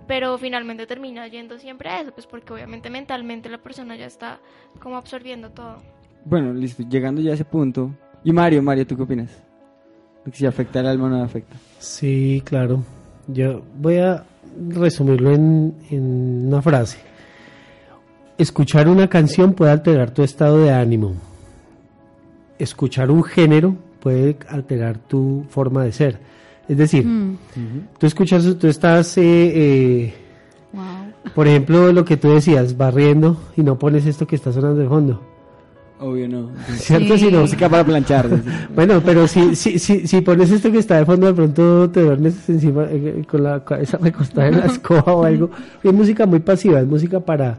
pero 0.06 0.38
finalmente 0.38 0.86
termina 0.86 1.26
yendo 1.28 1.58
siempre 1.58 1.90
a 1.90 2.00
eso, 2.00 2.12
pues 2.12 2.26
porque 2.26 2.52
obviamente 2.52 2.90
mentalmente 2.90 3.48
la 3.48 3.58
persona 3.58 3.96
ya 3.96 4.06
está 4.06 4.40
como 4.80 4.96
absorbiendo 4.96 5.50
todo. 5.50 5.78
Bueno, 6.24 6.52
listo, 6.52 6.82
llegando 6.88 7.20
ya 7.20 7.32
a 7.32 7.34
ese 7.34 7.44
punto. 7.44 7.90
Y 8.22 8.32
Mario, 8.32 8.62
Mario, 8.62 8.86
¿tú 8.86 8.96
qué 8.96 9.02
opinas? 9.02 9.30
Si 10.32 10.46
afecta 10.46 10.80
al 10.80 10.86
alma 10.86 11.06
o 11.06 11.08
no 11.10 11.22
afecta. 11.22 11.56
Sí, 11.78 12.42
claro. 12.46 12.82
Yo 13.26 13.62
voy 13.76 13.98
a 13.98 14.24
resumirlo 14.70 15.32
en, 15.32 15.74
en 15.90 16.46
una 16.46 16.62
frase. 16.62 17.13
Escuchar 18.36 18.88
una 18.88 19.08
canción 19.08 19.52
puede 19.52 19.72
alterar 19.72 20.10
tu 20.10 20.22
estado 20.22 20.58
de 20.58 20.72
ánimo. 20.72 21.14
Escuchar 22.58 23.10
un 23.10 23.22
género 23.22 23.76
puede 24.00 24.36
alterar 24.48 24.98
tu 24.98 25.44
forma 25.48 25.84
de 25.84 25.92
ser. 25.92 26.18
Es 26.68 26.76
decir, 26.78 27.04
Mm, 27.04 27.36
tú 27.98 28.06
escuchas, 28.06 28.44
tú 28.58 28.66
estás, 28.66 29.18
eh, 29.18 29.22
eh, 29.24 30.14
wow. 30.72 31.32
por 31.34 31.46
ejemplo, 31.46 31.92
lo 31.92 32.04
que 32.04 32.16
tú 32.16 32.30
decías, 32.30 32.76
barriendo 32.76 33.38
y 33.56 33.62
no 33.62 33.78
pones 33.78 34.06
esto 34.06 34.26
que 34.26 34.36
está 34.36 34.52
sonando 34.52 34.80
de 34.80 34.88
fondo. 34.88 35.20
Obvio 36.00 36.28
no. 36.28 36.50
¿Cierto? 36.76 37.16
Sí. 37.16 37.26
Si 37.26 37.32
no, 37.32 37.42
Música 37.42 37.68
para 37.68 37.84
planchar. 37.84 38.28
Bueno, 38.74 39.00
pero 39.04 39.28
si, 39.28 39.54
si, 39.54 39.78
si, 39.78 40.06
si 40.06 40.20
pones 40.22 40.50
esto 40.50 40.72
que 40.72 40.78
está 40.78 40.96
de 40.96 41.04
fondo, 41.04 41.28
de 41.28 41.34
pronto 41.34 41.88
te 41.90 42.00
duermes 42.02 42.48
encima 42.48 42.86
eh, 42.90 43.24
con 43.30 43.44
la 43.44 43.64
cabeza 43.64 43.98
recostada 43.98 44.48
en 44.48 44.58
la 44.58 44.66
escoba 44.66 45.14
o 45.14 45.24
algo. 45.24 45.50
Es 45.82 45.92
música 45.92 46.26
muy 46.26 46.40
pasiva, 46.40 46.80
es 46.80 46.86
música 46.86 47.20
para, 47.20 47.58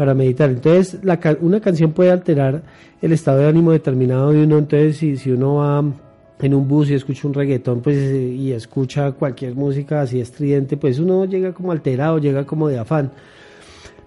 para 0.00 0.14
meditar. 0.14 0.48
Entonces, 0.48 0.98
una 1.42 1.60
canción 1.60 1.92
puede 1.92 2.10
alterar 2.10 2.62
el 3.02 3.12
estado 3.12 3.40
de 3.40 3.48
ánimo 3.48 3.70
determinado 3.70 4.32
de 4.32 4.44
uno. 4.44 4.56
Entonces, 4.56 4.96
si, 4.96 5.18
si 5.18 5.30
uno 5.30 5.56
va 5.56 5.84
en 6.40 6.54
un 6.54 6.66
bus 6.66 6.88
y 6.88 6.94
escucha 6.94 7.28
un 7.28 7.34
reggaetón 7.34 7.82
pues 7.82 7.98
eh, 7.98 8.28
y 8.34 8.52
escucha 8.52 9.12
cualquier 9.12 9.54
música 9.54 10.00
así 10.00 10.18
estridente, 10.18 10.78
pues 10.78 10.98
uno 10.98 11.26
llega 11.26 11.52
como 11.52 11.70
alterado, 11.70 12.16
llega 12.18 12.46
como 12.46 12.66
de 12.68 12.78
afán 12.78 13.10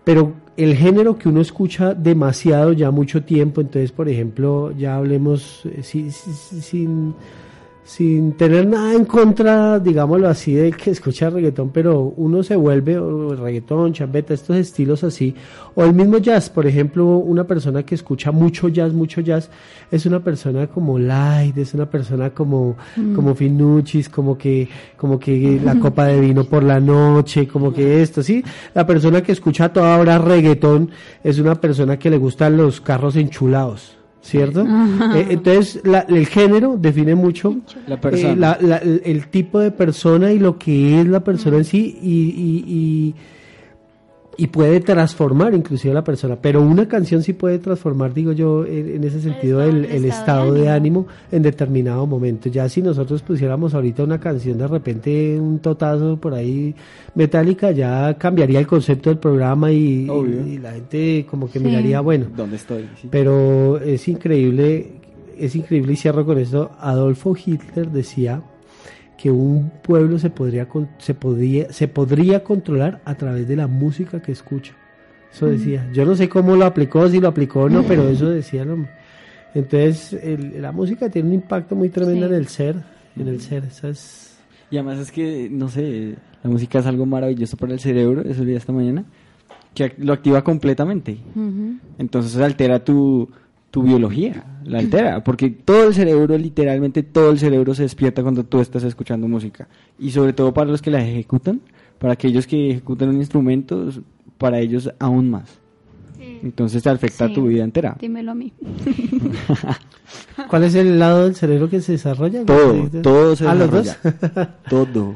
pero 0.03 0.33
el 0.57 0.75
género 0.75 1.15
que 1.17 1.29
uno 1.29 1.41
escucha 1.41 1.93
demasiado 1.93 2.73
ya 2.73 2.89
mucho 2.89 3.21
tiempo, 3.23 3.61
entonces 3.61 3.91
por 3.91 4.09
ejemplo, 4.09 4.73
ya 4.75 4.95
hablemos 4.97 5.61
eh, 5.65 5.83
si- 5.83 6.09
si- 6.11 6.33
si- 6.33 6.61
sin, 6.61 7.13
sin 7.83 8.33
tener 8.33 8.65
nada 8.65 8.93
en 8.93 9.05
contra, 9.05 9.79
digámoslo 9.79 10.29
así, 10.29 10.53
del 10.53 10.75
que 10.75 10.91
escucha 10.91 11.29
reggaetón, 11.29 11.71
pero 11.71 12.13
uno 12.15 12.41
se 12.41 12.55
vuelve, 12.55 12.97
o 12.97 13.35
reggaetón, 13.35 13.93
chambeta, 13.93 14.33
estos 14.33 14.55
estilos 14.55 15.03
así, 15.03 15.35
o 15.75 15.83
el 15.83 15.93
mismo 15.93 16.17
jazz, 16.17 16.49
por 16.49 16.65
ejemplo, 16.65 17.05
una 17.17 17.43
persona 17.45 17.83
que 17.83 17.95
escucha 17.95 18.31
mucho 18.31 18.69
jazz, 18.69 18.93
mucho 18.93 19.19
jazz, 19.21 19.49
es 19.91 20.05
una 20.05 20.23
persona 20.23 20.67
como 20.67 20.97
light, 20.97 21.57
es 21.57 21.73
una 21.73 21.89
persona 21.89 22.29
como, 22.29 22.77
como 23.15 23.35
finuchis, 23.35 24.07
como 24.07 24.37
que, 24.37 24.69
como 24.95 25.19
que 25.19 25.59
la 25.63 25.77
copa 25.77 26.05
de 26.05 26.21
vino 26.21 26.45
por 26.45 26.63
la 26.63 26.79
noche, 26.79 27.47
como 27.47 27.73
que 27.73 28.01
esto, 28.01 28.23
sí, 28.23 28.43
la 28.73 28.87
persona 28.87 29.21
que 29.21 29.33
escucha 29.33 29.65
a 29.65 29.73
toda 29.73 29.97
hora 29.97 30.17
reggaetón 30.17 30.89
es 31.23 31.37
una 31.37 31.55
persona 31.55 31.99
que 31.99 32.09
le 32.09 32.17
gustan 32.17 32.55
los 32.55 32.79
carros 32.79 33.17
enchulados. 33.17 34.02
¿Cierto? 34.23 34.65
Eh, 35.15 35.27
entonces, 35.31 35.81
la- 35.83 36.05
el 36.07 36.25
género 36.27 36.77
define 36.79 37.13
mucho 37.13 37.57
La 37.87 37.99
persona. 37.99 38.31
eh, 38.33 38.35
la- 38.37 38.57
la- 38.61 38.77
el, 38.77 39.01
el 39.05 39.27
tipo 39.27 39.59
de 39.59 39.69
persona 39.71 40.31
y 40.31 40.39
lo 40.39 40.57
que 40.57 41.01
es 41.01 41.07
la 41.07 41.23
persona 41.23 41.57
en 41.57 41.65
sí 41.65 41.99
y, 42.01 42.09
y, 42.09 42.63
y, 42.67 43.15
y 44.35 44.47
puede 44.47 44.79
transformar 44.79 45.53
inclusive 45.53 45.91
a 45.91 45.95
la 45.95 46.03
persona. 46.03 46.37
Pero 46.41 46.61
una 46.61 46.87
canción 46.87 47.21
sí 47.23 47.33
puede 47.33 47.59
transformar, 47.59 48.13
digo 48.13 48.31
yo, 48.31 48.65
en, 48.65 48.95
en 48.95 49.03
ese 49.03 49.21
sentido, 49.21 49.61
el, 49.61 49.85
el 49.85 49.91
el 49.91 50.05
estado 50.05 50.45
estado 50.45 50.53
de 50.53 50.61
de 50.61 50.69
ánimo 50.69 51.07
en 51.31 51.41
determinado 51.43 52.07
momento. 52.07 52.49
Ya 52.49 52.67
si 52.69 52.81
nosotros 52.81 53.21
pusiéramos 53.21 53.73
ahorita 53.73 54.03
una 54.03 54.19
canción 54.19 54.57
de 54.57 54.67
repente, 54.67 55.39
un 55.39 55.59
totazo 55.59 56.17
por 56.17 56.33
ahí 56.33 56.73
metálica, 57.15 57.71
ya 57.71 58.15
cambiaría 58.17 58.59
el 58.59 58.67
concepto 58.67 59.09
del 59.09 59.19
programa 59.19 59.71
y, 59.71 60.07
la 60.61 60.71
gente 60.73 61.25
como 61.29 61.49
que 61.49 61.59
Sí. 61.59 61.65
miraría, 61.65 62.01
bueno, 62.01 62.25
¿Dónde 62.35 62.55
estoy? 62.55 62.89
Sí. 63.01 63.07
pero 63.11 63.77
es 63.79 64.07
increíble, 64.07 64.93
es 65.37 65.55
increíble 65.55 65.93
y 65.93 65.95
cierro 65.95 66.25
con 66.25 66.37
esto. 66.37 66.71
Adolfo 66.79 67.35
Hitler 67.35 67.89
decía 67.91 68.41
que 69.23 69.31
un 69.31 69.69
pueblo 69.81 70.19
se 70.19 70.29
podría 70.29 70.67
se 70.97 71.13
podría 71.13 71.71
se 71.71 71.87
podría 71.87 72.43
controlar 72.43 72.99
a 73.05 73.15
través 73.15 73.47
de 73.47 73.55
la 73.55 73.67
música 73.67 74.21
que 74.21 74.33
escucha. 74.33 74.73
Eso 75.31 75.45
decía. 75.45 75.89
Yo 75.93 76.03
no 76.05 76.13
sé 76.13 76.27
cómo 76.27 76.57
lo 76.57 76.65
aplicó, 76.65 77.07
si 77.07 77.21
lo 77.21 77.29
aplicó 77.29 77.61
o 77.61 77.69
no, 77.69 77.83
pero 77.87 78.09
eso 78.09 78.29
decía 78.29 78.63
el 78.63 78.71
hombre. 78.71 78.91
Entonces, 79.55 80.11
el- 80.21 80.61
la 80.61 80.73
música 80.73 81.07
tiene 81.09 81.29
un 81.29 81.35
impacto 81.35 81.73
muy 81.73 81.87
tremendo 81.87 82.27
Sí. 82.27 82.33
en 82.33 82.37
el 82.37 82.47
ser, 82.47 82.75
en 83.15 83.27
el 83.29 83.39
ser. 83.39 83.63
Esa 83.63 83.87
es 83.87 84.37
Y 84.69 84.75
además 84.75 84.99
es 84.99 85.11
que, 85.13 85.47
no 85.49 85.69
sé, 85.69 86.15
la 86.43 86.49
música 86.49 86.79
es 86.79 86.85
algo 86.85 87.05
maravilloso 87.05 87.55
para 87.55 87.71
el 87.71 87.79
cerebro, 87.79 88.23
eso 88.29 88.43
leí 88.43 88.55
esta 88.55 88.73
mañana, 88.73 89.05
que 89.73 89.93
lo 89.99 90.11
activa 90.11 90.43
completamente. 90.43 91.17
Ujú. 91.33 91.77
Entonces 91.97 92.35
altera 92.41 92.83
tu, 92.83 93.29
tu 93.73 93.81
biología, 93.81 94.43
la 94.65 94.77
altera, 94.77 95.23
porque 95.23 95.49
todo 95.49 95.87
el 95.87 95.95
cerebro, 95.95 96.37
literalmente 96.37 97.01
todo 97.01 97.31
el 97.31 97.39
cerebro 97.39 97.73
se 97.73 97.81
despierta 97.81 98.21
cuando 98.21 98.43
tú 98.43 98.59
estás 98.59 98.83
escuchando 98.83 99.27
música. 99.27 99.67
Y 99.97 100.11
sobre 100.11 100.31
todo 100.33 100.53
para 100.53 100.69
los 100.69 100.79
que 100.79 100.91
la 100.91 101.03
ejecutan, 101.03 101.59
para 101.97 102.13
aquellos 102.13 102.45
que 102.45 102.69
ejecutan 102.69 103.09
un 103.09 103.15
instrumento, 103.15 103.89
para 104.37 104.59
ellos 104.59 104.93
aún 104.99 105.31
más. 105.31 105.57
Entonces 106.43 106.83
te 106.83 106.89
afecta 106.91 107.27
Sí. 107.29 107.33
tu 107.33 107.47
vida 107.47 107.63
entera. 107.63 107.97
Dímelo 107.99 108.33
a 108.33 108.35
mí. 108.35 108.53
¿Cuál 110.49 110.65
es 110.65 110.75
el 110.75 110.99
lado 110.99 111.23
del 111.23 111.33
cerebro 111.33 111.67
que 111.67 111.81
se 111.81 111.93
desarrolla? 111.93 112.45
Todo, 112.45 112.89
todo 113.01 113.35
se 113.35 113.47
¿A 113.47 113.55
los 113.55 113.71
dos? 113.71 113.85
desarrolla. 113.85 114.55
Todo. 114.69 115.15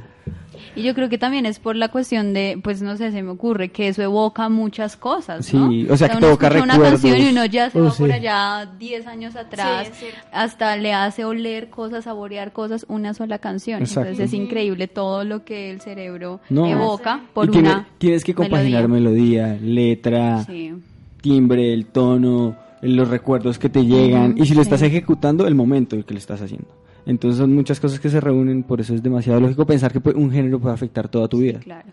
Y 0.77 0.83
yo 0.83 0.93
creo 0.93 1.09
que 1.09 1.17
también 1.17 1.45
es 1.45 1.59
por 1.59 1.75
la 1.75 1.89
cuestión 1.89 2.33
de, 2.33 2.59
pues 2.63 2.81
no 2.81 2.95
sé, 2.97 3.11
se 3.11 3.23
me 3.23 3.31
ocurre 3.31 3.69
que 3.69 3.87
eso 3.87 4.01
evoca 4.03 4.47
muchas 4.47 4.95
cosas, 4.95 5.45
Sí, 5.45 5.87
o 5.89 5.97
sea, 5.97 6.09
que 6.09 6.17
uno 6.17 6.27
evoca 6.27 6.47
escucha 6.47 6.63
una 6.63 6.73
recuerdos. 6.75 7.01
canción 7.01 7.21
y 7.27 7.29
uno 7.31 7.45
ya 7.45 7.69
se 7.69 7.79
Oh, 7.81 7.85
va 7.85 7.91
sí. 7.91 8.03
por 8.03 8.11
allá 8.11 8.69
10 8.77 9.07
años 9.07 9.35
atrás, 9.35 9.89
Sí, 9.99 10.05
hasta 10.31 10.77
le 10.77 10.93
hace 10.93 11.25
oler 11.25 11.69
cosas, 11.69 12.03
saborear 12.05 12.51
cosas, 12.53 12.85
una 12.89 13.13
sola 13.13 13.39
canción. 13.39 13.81
Exacto. 13.81 14.09
Entonces 14.11 14.27
es 14.27 14.33
increíble 14.33 14.87
todo 14.87 15.23
lo 15.23 15.43
que 15.43 15.71
el 15.71 15.81
cerebro 15.81 16.39
No. 16.49 16.67
evoca 16.67 17.21
por 17.33 17.45
y 17.47 17.49
tiene- 17.51 17.69
una 17.69 17.87
tienes 17.97 18.23
que 18.23 18.33
compaginar 18.35 18.87
melodía, 18.87 19.57
letra, 19.61 20.43
Sí. 20.45 20.73
timbre, 21.21 21.73
el 21.73 21.87
tono, 21.87 22.55
los 22.81 23.09
recuerdos 23.09 23.57
que 23.57 23.69
te 23.69 23.83
llegan 23.85 24.35
y 24.37 24.45
si 24.45 24.53
lo 24.53 24.61
sí. 24.61 24.67
estás 24.69 24.83
ejecutando, 24.83 25.47
el 25.47 25.55
momento 25.55 25.95
en 25.95 26.03
que 26.03 26.13
lo 26.13 26.19
estás 26.19 26.41
haciendo. 26.41 26.67
Entonces 27.07 27.39
son 27.39 27.55
muchas 27.55 27.79
cosas 27.79 28.01
que 28.01 28.09
se 28.09 28.19
reúnen, 28.19 28.63
por 28.63 28.81
eso 28.81 28.93
es 28.93 29.01
demasiado 29.01 29.39
lógico 29.39 29.65
pensar 29.65 29.93
que 29.93 30.09
un 30.09 30.29
género 30.29 30.59
puede 30.59 30.75
afectar 30.75 31.07
toda 31.07 31.29
tu 31.29 31.39
vida. 31.39 31.59
Claro. 31.59 31.87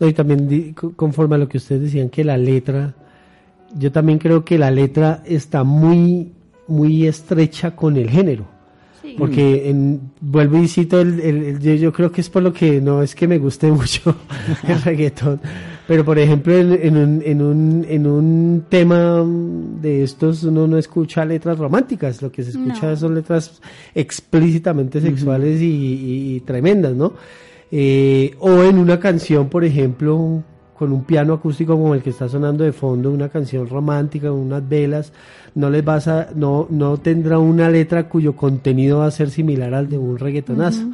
No, 0.00 0.08
y 0.08 0.14
también 0.14 0.74
conforme 0.74 1.34
a 1.34 1.38
lo 1.38 1.48
que 1.48 1.58
ustedes 1.58 1.82
decían 1.82 2.08
que 2.08 2.24
la 2.24 2.38
letra, 2.38 2.94
yo 3.74 3.92
también 3.92 4.18
creo 4.18 4.44
que 4.44 4.58
la 4.58 4.70
letra 4.70 5.22
está 5.26 5.62
muy, 5.62 6.32
muy 6.66 7.06
estrecha 7.06 7.76
con 7.76 7.96
el 7.98 8.08
género. 8.08 8.55
Sí. 9.06 9.14
Porque 9.16 9.70
en, 9.70 10.00
vuelvo 10.20 10.58
y 10.60 10.66
cito, 10.66 11.00
el, 11.00 11.20
el- 11.20 11.42
el- 11.44 11.60
yo, 11.60 11.74
yo 11.74 11.92
creo 11.92 12.10
que 12.10 12.20
es 12.20 12.28
por 12.28 12.42
lo 12.42 12.52
que 12.52 12.80
no 12.80 13.02
es 13.02 13.14
que 13.14 13.28
me 13.28 13.38
guste 13.38 13.70
mucho 13.72 14.16
el 14.66 14.82
reggaetón. 14.82 15.40
Pero 15.86 16.04
por 16.04 16.18
ejemplo, 16.18 16.52
en, 16.58 16.72
en 16.72 16.96
un, 16.96 17.22
en, 17.24 17.40
un, 17.42 17.86
en 17.88 18.06
un 18.08 18.64
tema 18.68 19.24
de 19.80 20.02
estos 20.02 20.42
uno 20.42 20.66
no 20.66 20.76
escucha 20.78 21.24
letras 21.24 21.56
románticas, 21.58 22.20
lo 22.20 22.32
que 22.32 22.42
se 22.42 22.50
escucha 22.50 22.90
No. 22.90 22.96
son 22.96 23.14
letras 23.14 23.60
explícitamente 23.94 25.00
sexuales 25.00 25.60
y, 25.60 25.66
y- 25.66 26.34
y 26.36 26.40
tremendas, 26.40 26.94
¿no? 26.96 27.12
Eh, 27.70 28.34
o 28.40 28.62
en 28.64 28.78
una 28.78 28.98
canción, 28.98 29.48
por 29.48 29.64
ejemplo, 29.64 30.42
con 30.78 30.92
un 30.92 31.04
piano 31.04 31.32
acústico 31.34 31.74
como 31.74 31.94
el 31.94 32.02
que 32.02 32.10
está 32.10 32.28
sonando 32.28 32.62
de 32.64 32.72
fondo, 32.72 33.10
una 33.10 33.28
canción 33.28 33.66
romántica, 33.68 34.30
unas 34.32 34.68
velas, 34.68 35.12
no 35.54 35.70
les 35.70 35.84
vas 35.84 36.06
a, 36.08 36.28
no, 36.34 36.66
no 36.70 36.98
tendrá 36.98 37.38
una 37.38 37.70
letra 37.70 38.08
cuyo 38.08 38.36
contenido 38.36 38.98
va 38.98 39.06
a 39.06 39.10
ser 39.10 39.30
similar 39.30 39.72
al 39.74 39.88
de 39.88 39.96
un 39.98 40.18
reggaetonazo. 40.18 40.90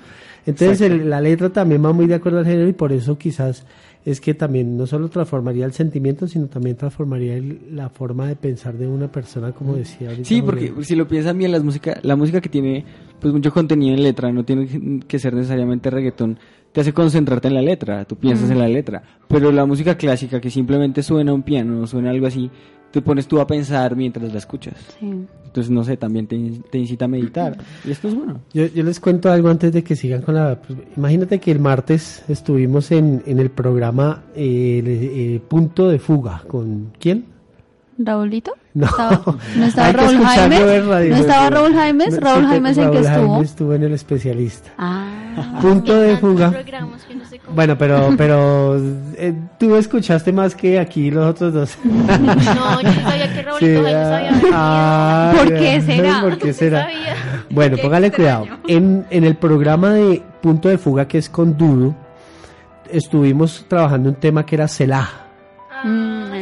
Entonces 0.46 0.80
el- 0.82 1.08
la 1.10 1.20
letra 1.20 1.50
también 1.50 1.84
va 1.84 1.92
muy 1.92 2.06
de 2.06 2.14
acuerdo 2.14 2.38
al 2.38 2.44
género 2.46 2.68
y 2.68 2.72
por 2.72 2.92
eso 2.92 3.16
quizás 3.16 3.64
es 4.04 4.20
que 4.20 4.34
también 4.34 4.76
no 4.76 4.86
solo 4.88 5.08
transformaría 5.08 5.64
el 5.64 5.72
sentimiento, 5.72 6.26
sino 6.26 6.46
también 6.46 6.74
transformaría 6.76 7.36
el- 7.36 7.60
la 7.70 7.88
forma 7.88 8.26
de 8.26 8.34
pensar 8.34 8.74
de 8.74 8.88
una 8.88 9.06
persona, 9.06 9.52
como 9.52 9.76
decía 9.76 10.08
ahorita. 10.08 10.24
Sí, 10.28 10.42
porque 10.42 10.72
si 10.82 10.96
lo 10.96 11.06
piensan 11.06 11.38
bien, 11.38 11.52
las 11.52 11.62
música, 11.62 11.98
la 12.02 12.16
música 12.16 12.40
que 12.40 12.48
tiene 12.48 12.84
pues 13.20 13.32
mucho 13.32 13.52
contenido 13.52 13.94
en 13.94 14.02
letra, 14.02 14.32
no 14.32 14.44
tiene 14.44 15.00
que 15.06 15.18
ser 15.20 15.34
necesariamente 15.34 15.88
reggaetón, 15.90 16.38
te 16.72 16.80
hace 16.80 16.92
concentrarte 16.92 17.48
en 17.48 17.54
la 17.54 17.62
letra, 17.62 18.04
tú 18.04 18.16
piensas 18.16 18.50
en 18.50 18.58
la 18.58 18.68
letra. 18.68 19.02
Pero 19.28 19.52
la 19.52 19.66
música 19.66 19.96
clásica 19.96 20.40
que 20.40 20.50
simplemente 20.50 21.02
suena 21.02 21.32
un 21.32 21.42
piano, 21.42 21.86
suena 21.86 22.10
algo 22.10 22.26
así, 22.26 22.50
te 22.90 23.02
pones 23.02 23.26
tú 23.26 23.40
a 23.40 23.46
pensar 23.46 23.96
mientras 23.96 24.32
la 24.32 24.38
escuchas. 24.38 24.74
Sí. 24.98 25.26
Entonces, 25.44 25.70
no 25.70 25.84
sé, 25.84 25.98
también 25.98 26.26
te, 26.26 26.38
te 26.70 26.78
incita 26.78 27.04
a 27.04 27.08
meditar. 27.08 27.58
Y 27.84 27.90
esto 27.90 28.08
es 28.08 28.14
bueno. 28.14 28.40
Yo, 28.54 28.66
yo 28.66 28.82
les 28.84 29.00
cuento 29.00 29.30
algo 29.30 29.48
antes 29.48 29.72
de 29.72 29.84
que 29.84 29.96
sigan 29.96 30.22
con 30.22 30.34
la... 30.34 30.58
pues, 30.60 30.78
imagínate 30.96 31.40
que 31.40 31.50
el 31.50 31.60
martes 31.60 32.24
estuvimos 32.28 32.90
en, 32.90 33.22
en 33.26 33.38
el 33.38 33.50
programa 33.50 34.22
eh, 34.34 34.78
el, 34.78 34.88
eh, 34.88 35.40
Punto 35.46 35.90
de 35.90 35.98
Fuga. 35.98 36.42
¿Con 36.48 36.92
quién? 36.98 37.26
Raulito? 37.98 38.52
No. 38.74 38.86
¿Estaba, 38.86 39.22
no 39.56 39.64
estaba 39.66 39.92
Raúl 39.92 40.18
radio, 40.88 41.10
¿No 41.10 41.16
estaba 41.16 41.50
Raúl 41.50 41.74
Jaimes? 41.74 42.14
No, 42.14 42.20
Raúl 42.20 42.46
Jaimes 42.46 42.78
en 42.78 42.90
que 42.90 42.98
Raúl 43.02 43.06
estuvo. 43.06 43.28
Jaimes 43.32 43.50
estuvo 43.50 43.74
en 43.74 43.82
el 43.82 43.92
especialista. 43.92 44.70
Ah. 44.78 45.58
Punto 45.60 45.94
de 45.94 46.16
fuga. 46.16 46.50
no 46.50 46.96
sé 47.28 47.40
Bueno, 47.54 47.76
pero, 47.76 48.14
pero 48.16 48.76
eh, 49.16 49.34
tú 49.58 49.76
escuchaste 49.76 50.32
más 50.32 50.54
que 50.54 50.78
aquí 50.78 51.10
los 51.10 51.26
otros 51.26 51.52
dos. 51.52 51.78
No, 51.84 52.80
yo 52.80 52.88
no 52.88 53.02
sabía 53.02 53.34
que 53.34 53.42
Raulito 53.42 53.58
Sí, 53.66 53.74
Jaimes 53.74 54.44
ah, 54.52 55.32
ah, 55.32 55.34
¿Por 55.36 55.48
qué 55.54 55.80
será? 55.82 56.20
¿Por 56.22 56.38
qué 56.38 56.46
No 56.48 56.54
será? 56.54 56.82
sabía. 56.84 57.16
Bueno, 57.50 57.76
Qué 57.76 57.82
póngale 57.82 58.06
extraño. 58.06 58.46
cuidado. 58.46 58.58
En, 58.68 59.06
en 59.10 59.24
el 59.24 59.36
programa 59.36 59.90
de 59.90 60.22
Punto 60.40 60.68
de 60.70 60.78
Fuga, 60.78 61.06
que 61.06 61.18
es 61.18 61.28
con 61.28 61.58
Dudu, 61.58 61.94
estuvimos 62.90 63.64
trabajando 63.68 64.08
un 64.08 64.14
tema 64.16 64.46
que 64.46 64.54
era 64.56 64.66
Selah. 64.68 65.08
Ah, 65.70 65.82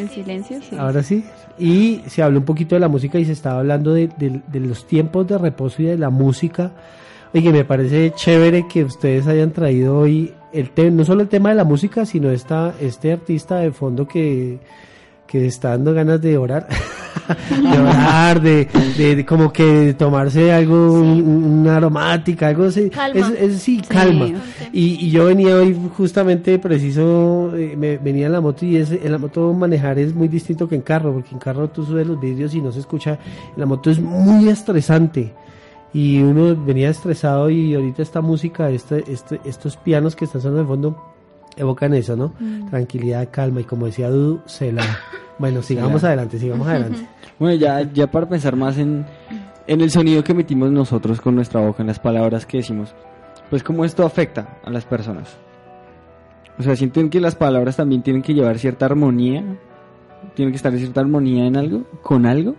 Sí, 0.09 0.23
silencio. 0.23 0.59
Ahora 0.79 1.03
sí. 1.03 1.25
Y 1.59 2.03
se 2.07 2.23
habló 2.23 2.39
un 2.39 2.45
poquito 2.45 2.75
de 2.75 2.81
la 2.81 2.89
música 2.89 3.19
y 3.19 3.25
se 3.25 3.33
estaba 3.33 3.61
hablando 3.61 3.93
de, 3.93 4.09
los 4.53 4.87
tiempos 4.87 5.27
de 5.27 5.39
reposo 5.39 5.83
y 5.83 5.87
de 5.87 5.99
la 5.99 6.11
música. 6.11 6.73
Oye, 7.35 7.53
me 7.53 7.65
parece 7.65 8.13
chévere 8.15 8.67
que 8.67 8.85
ustedes 8.85 9.27
hayan 9.27 9.53
traído 9.53 9.99
hoy 9.99 10.33
el 10.53 10.97
no 10.97 11.05
solo 11.05 11.23
el 11.23 11.29
tema 11.29 11.51
de 11.51 11.55
la 11.55 11.65
música, 11.65 12.05
sino 12.07 12.31
esta, 12.31 12.75
este 12.81 13.13
artista 13.13 13.57
de 13.57 13.71
fondo 13.71 14.09
que, 14.09 14.59
que 15.31 15.47
está 15.47 15.71
dando 15.71 15.95
ganas 15.95 16.21
de 16.21 16.37
orar, 16.37 16.67
de 17.63 17.79
orar, 17.79 18.43
de, 18.43 18.67
de- 18.99 19.15
de 19.17 19.25
como 19.25 19.53
que 19.53 19.95
tomarse 19.97 20.53
algo, 20.53 20.93
un- 20.95 21.23
una 21.61 21.77
aromática, 21.77 22.49
algo 22.49 22.65
así. 22.65 22.91
Calma. 22.91 23.21
Es, 23.21 23.31
es- 23.41 23.63
sí, 23.63 23.77
Sí. 23.81 23.83
calma. 23.89 24.27
Y, 24.73 25.07
y 25.07 25.11
yo 25.11 25.27
venía 25.27 25.55
hoy 25.55 25.77
justamente 25.97 26.59
preciso, 26.59 27.55
eh, 27.57 27.77
me 27.79 27.99
venía 27.99 28.27
en 28.27 28.33
la 28.33 28.41
moto 28.41 28.67
y 28.67 28.77
es, 28.77 28.91
en 28.91 29.13
la 29.13 29.19
moto 29.19 29.53
manejar 29.53 29.99
es 30.01 30.15
muy 30.15 30.27
distinto 30.27 30.69
que 30.69 30.75
en 30.75 30.83
carro, 30.83 31.13
porque 31.13 31.31
en 31.33 31.39
carro 31.39 31.69
tú 31.69 31.85
subes 31.85 32.07
los 32.07 32.21
vídeos 32.21 32.53
y 32.55 32.61
no 32.61 32.73
se 32.73 32.81
escucha, 32.81 33.13
en 33.55 33.61
la 33.61 33.67
moto 33.67 33.91
es 33.91 34.01
muy 34.01 34.49
estresante. 34.49 35.33
Y 35.93 36.21
uno 36.23 36.55
venía 36.57 36.91
estresado 36.91 37.51
y 37.51 37.75
ahorita 37.75 38.03
esta 38.03 38.21
música, 38.21 38.71
este, 38.71 39.05
este, 39.09 39.41
estos 39.45 39.77
pianos 39.77 40.15
que 40.17 40.25
están 40.25 40.41
sonando 40.41 40.63
de 40.63 40.69
fondo, 40.69 41.10
evocan 41.57 41.95
eso, 41.95 42.17
¿no? 42.17 42.33
Tranquilidad, 42.71 43.29
calma 43.31 43.61
y 43.61 43.65
como 43.65 43.87
decía 43.87 44.11
Dudu, 44.11 44.41
se 44.47 44.73
la... 44.73 44.83
Bueno, 45.39 45.63
sigamos 45.63 46.05
adelante, 46.05 46.39
sigamos 46.39 46.69
adelante. 46.69 47.07
Bueno, 47.39 47.55
ya, 47.55 47.81
ya 47.93 48.11
para 48.11 48.29
pensar 48.29 48.57
más 48.57 48.77
en, 48.77 49.07
en 49.67 49.81
el 49.81 49.91
sonido 49.91 50.23
que 50.23 50.33
emitimos 50.33 50.71
nosotros 50.71 51.21
con 51.21 51.35
nuestra 51.35 51.61
boca, 51.61 51.83
en 51.83 51.87
las 51.87 51.99
palabras 51.99 52.45
que 52.45 52.59
decimos, 52.59 52.95
pues 53.49 53.63
cómo 53.63 53.87
esto 53.87 54.05
afecta 54.05 54.59
a 54.63 54.71
las 54.71 54.85
personas. 54.85 55.39
O 56.59 56.63
sea, 56.63 56.77
sienten 56.77 57.09
que 57.09 57.21
las 57.21 57.37
palabras 57.37 57.77
también 57.77 58.03
tienen 58.03 58.21
que 58.21 58.35
llevar 58.35 58.59
cierta 58.59 58.85
armonía, 58.85 59.43
tienen 60.35 60.53
que 60.53 60.57
estar 60.57 60.73
en 60.73 60.81
cierta 60.81 61.01
armonía 61.01 61.47
en 61.47 61.57
algo, 61.57 61.85
con 62.03 62.27
algo. 62.27 62.55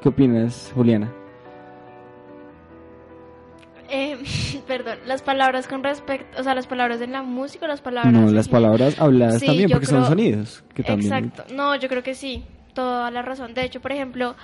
¿Qué 0.00 0.08
opinas, 0.08 0.70
Juliana? 0.74 1.12
Eh, 3.90 4.16
perdón, 4.66 4.98
las 5.06 5.22
palabras 5.22 5.66
con 5.66 5.82
respecto, 5.82 6.40
o 6.40 6.44
sea, 6.44 6.54
las 6.54 6.66
palabras 6.66 7.00
de 7.00 7.06
la 7.06 7.22
música 7.22 7.66
o 7.66 7.68
las 7.68 7.80
palabras. 7.80 8.12
No, 8.12 8.28
en 8.28 8.34
las 8.34 8.48
palabras 8.48 8.98
habladas 9.00 9.40
Sí, 9.40 9.46
también, 9.46 9.70
porque 9.70 9.86
son 9.86 10.06
sonidos. 10.06 10.64
Que 10.74 10.82
también 10.82 11.12
Exacto. 11.12 11.54
No, 11.54 11.74
yo 11.76 11.88
creo 11.88 12.02
que 12.02 12.14
sí. 12.14 12.44
Toda 12.74 13.10
la 13.10 13.22
razón. 13.22 13.52
De 13.52 13.64
hecho, 13.64 13.80
por 13.80 13.90
ejemplo, 13.90 14.36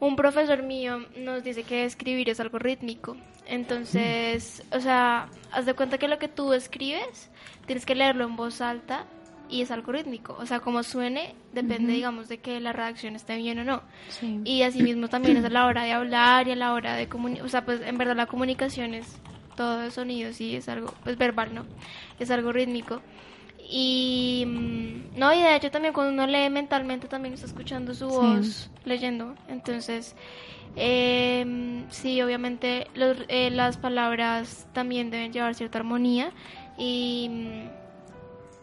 un 0.00 0.16
profesor 0.16 0.62
mío 0.62 0.98
nos 1.16 1.42
dice 1.42 1.62
que 1.62 1.84
escribir 1.84 2.28
es 2.28 2.40
algo 2.40 2.58
rítmico. 2.58 3.16
Entonces, 3.46 4.62
o 4.70 4.80
sea, 4.80 5.28
haz 5.50 5.66
de 5.66 5.74
cuenta 5.74 5.98
que 5.98 6.08
lo 6.08 6.18
que 6.18 6.28
tú 6.28 6.52
escribes, 6.52 7.30
tienes 7.66 7.86
que 7.86 7.94
leerlo 7.94 8.24
en 8.24 8.36
voz 8.36 8.60
alta 8.60 9.06
y 9.50 9.62
es 9.62 9.70
algo 9.70 9.92
rítmico. 9.92 10.36
O 10.38 10.46
sea, 10.46 10.60
como 10.60 10.82
suene, 10.82 11.34
depende, 11.52 11.92
digamos, 11.92 12.28
de 12.28 12.38
que 12.38 12.60
la 12.60 12.72
redacción 12.72 13.16
esté 13.16 13.36
bien 13.36 13.58
o 13.58 13.64
no. 13.64 13.82
Sí. 14.08 14.40
Y 14.44 14.62
asimismo 14.62 15.08
también 15.08 15.36
es 15.36 15.44
a 15.44 15.48
la 15.50 15.66
hora 15.66 15.82
de 15.84 15.92
hablar 15.92 16.48
y 16.48 16.52
a 16.52 16.56
la 16.56 16.72
hora 16.72 16.94
de 16.94 17.08
comunicar. 17.08 17.44
O 17.46 17.48
sea, 17.48 17.64
pues 17.64 17.80
en 17.82 17.98
verdad 17.98 18.16
la 18.16 18.26
comunicación 18.26 18.94
es 18.94 19.18
todo 19.56 19.78
de 19.78 19.90
sonidos 19.90 20.40
y 20.40 20.56
es 20.56 20.68
algo, 20.68 20.94
pues 21.04 21.18
verbal, 21.18 21.54
¿no? 21.54 21.64
Es 22.18 22.30
algo 22.30 22.52
rítmico. 22.52 23.02
Y 23.72 24.44
mm, 24.46 25.18
no, 25.18 25.32
y 25.34 25.40
de 25.42 25.54
hecho 25.56 25.70
también 25.70 25.92
cuando 25.94 26.12
uno 26.12 26.26
lee 26.26 26.48
mentalmente 26.50 27.06
también 27.08 27.34
está 27.34 27.46
escuchando 27.46 27.94
su 27.94 28.08
Sí. 28.10 28.16
voz 28.16 28.70
leyendo. 28.84 29.34
Entonces, 29.48 30.16
eh, 30.76 31.84
sí, 31.90 32.20
obviamente 32.22 32.86
los- 32.94 33.18
eh, 33.28 33.50
las 33.50 33.76
palabras 33.76 34.66
también 34.72 35.10
deben 35.10 35.32
llevar 35.32 35.54
cierta 35.54 35.78
armonía. 35.78 36.30
Y, 36.78 37.28
mm, 37.30 37.79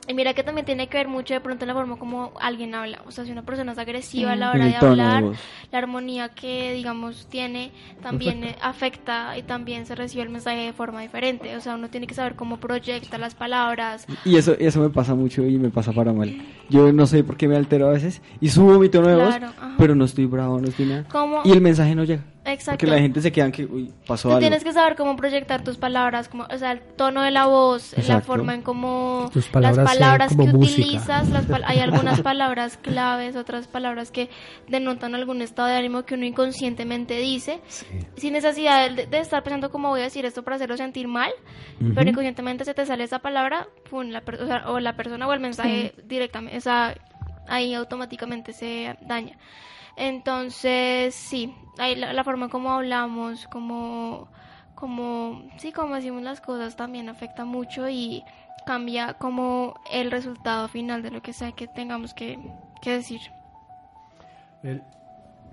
y 0.08 0.14
mira 0.14 0.34
que 0.34 0.44
también 0.44 0.66
tiene 0.66 0.88
que 0.88 0.98
ver 0.98 1.08
mucho 1.08 1.34
de 1.34 1.42
pronto 1.42 1.66
la 1.66 1.74
forma 1.74 1.98
como 1.98 2.32
alguien 2.40 2.74
habla. 2.76 3.02
O 3.06 3.12
sea, 3.12 3.26
si 3.26 3.32
una 3.32 3.42
persona 3.44 3.74
es 3.74 3.78
agresiva 3.78 4.32
a 4.32 4.36
la 4.36 4.52
En 4.54 4.62
hora 4.62 4.66
de 4.66 4.76
hablar, 4.78 5.24
la 5.72 5.78
armonía 5.78 6.30
que, 6.30 6.74
digamos, 6.74 7.28
tiene 7.28 7.72
también 8.02 8.56
afecta 8.62 9.38
y 9.38 9.44
también 9.44 9.86
se 9.86 9.96
recibe 9.96 10.24
el 10.24 10.30
mensaje 10.30 10.60
de 10.60 10.74
forma 10.74 11.02
diferente. 11.02 11.56
O 11.58 11.62
sea, 11.62 11.76
uno 11.76 11.90
tiene 11.90 12.08
que 12.08 12.14
saber 12.14 12.36
cómo 12.36 12.58
proyecta 12.58 13.18
las 13.18 13.36
palabras. 13.36 14.08
Y 14.24 14.38
eso, 14.38 14.56
eso 14.60 14.80
me 14.80 14.90
pasa 14.90 15.14
mucho 15.14 15.46
y 15.46 15.58
me 15.58 15.70
pasa 15.70 15.92
para 15.92 16.14
mal. 16.14 16.42
Yo 16.70 16.94
no 16.94 17.06
sé 17.06 17.24
por 17.24 17.36
qué 17.36 17.48
me 17.48 17.58
altero 17.58 17.88
a 17.88 17.92
veces 17.92 18.22
y 18.40 18.50
subo 18.50 18.80
mi 18.80 18.90
tono 18.90 19.08
de 19.08 19.16
voz, 19.16 19.36
ajá. 19.36 19.76
pero 19.78 19.96
no 19.96 20.06
estoy 20.06 20.26
bravo, 20.26 20.60
no 20.62 20.68
estoy 20.68 20.86
nada. 20.86 21.06
¿Cómo? 21.10 21.42
Y 21.44 21.52
el 21.52 21.62
mensaje 21.62 21.96
no 21.96 22.04
llega. 22.04 22.24
Exacto. 22.48 22.80
Porque 22.80 22.96
la 22.96 23.02
gente 23.02 23.22
se 23.22 23.32
queda 23.32 23.52
que, 23.52 23.66
uy, 23.66 23.94
pasó 24.08 24.30
Tú 24.30 24.36
algo. 24.36 24.40
tienes 24.40 24.64
que 24.64 24.72
saber 24.72 24.96
cómo 24.96 25.16
proyectar 25.18 25.64
tus 25.64 25.78
palabras, 25.78 26.30
como, 26.30 26.46
o 26.50 26.58
sea, 26.58 26.72
el 26.72 26.80
tono 26.80 27.22
de 27.22 27.32
la 27.32 27.46
voz, 27.46 27.94
la 28.08 28.22
forma 28.22 28.56
en 28.56 28.62
cómo 28.62 29.30
Tus 29.34 29.48
palabras 29.48 29.84
las 29.86 29.94
palabras 29.98 30.30
como 30.30 30.46
que 30.46 30.54
música. 30.54 30.82
utilizas, 30.82 31.30
las 31.30 31.46
pal- 31.48 31.64
hay 31.66 31.80
algunas 31.80 32.22
palabras 32.32 32.78
claves, 32.78 33.36
otras 33.36 33.68
palabras 33.68 34.12
que 34.12 34.30
denotan 34.70 35.14
algún 35.14 35.42
estado 35.42 35.68
de 35.68 35.76
ánimo 35.76 36.04
que 36.04 36.14
uno 36.16 36.26
inconscientemente 36.26 37.18
dice, 37.18 37.60
sin 38.16 38.32
necesidad 38.34 38.90
de, 38.92 39.08
de 39.08 39.20
estar 39.20 39.44
pensando 39.44 39.70
cómo 39.70 39.90
voy 39.90 40.00
a 40.00 40.04
decir 40.06 40.26
esto 40.26 40.44
para 40.44 40.56
hacerlo 40.56 40.78
sentir 40.78 41.08
mal, 41.10 41.32
pero 41.96 42.10
inconscientemente 42.10 42.64
se 42.64 42.74
te 42.74 42.86
sale 42.86 43.04
esa 43.04 43.20
palabra, 43.20 43.68
pum, 43.90 44.08
la 44.10 44.20
o, 44.26 44.46
sea, 44.48 44.70
o 44.70 44.80
la 44.80 44.96
persona 44.96 45.28
o 45.28 45.34
el 45.34 45.42
mensaje 45.42 45.94
directamente, 46.06 46.58
o 46.58 46.62
sea, 46.62 46.96
ahí 47.50 47.74
automáticamente 47.74 48.54
se 48.54 48.96
daña. 49.02 49.38
Entonces, 49.98 51.16
sí, 51.16 51.54
ahí 51.80 51.96
la, 51.96 52.14
la 52.14 52.24
forma 52.24 52.50
como 52.50 52.72
hablamos, 52.72 53.48
como, 53.48 54.28
como, 54.76 55.42
sí, 55.58 55.72
como 55.72 55.96
decimos 55.96 56.22
las 56.22 56.40
cosas 56.40 56.76
también 56.76 57.10
afecta 57.10 57.46
mucho 57.46 57.90
y 57.90 58.24
cambia 58.68 59.14
como 59.16 59.74
el 59.92 60.12
resultado 60.12 60.68
final 60.68 61.02
de 61.02 61.10
lo 61.10 61.22
que 61.24 61.34
sea 61.34 61.52
que 61.54 61.68
tengamos 61.68 62.14
que, 62.14 62.38
que 62.82 62.92
decir. 62.92 63.22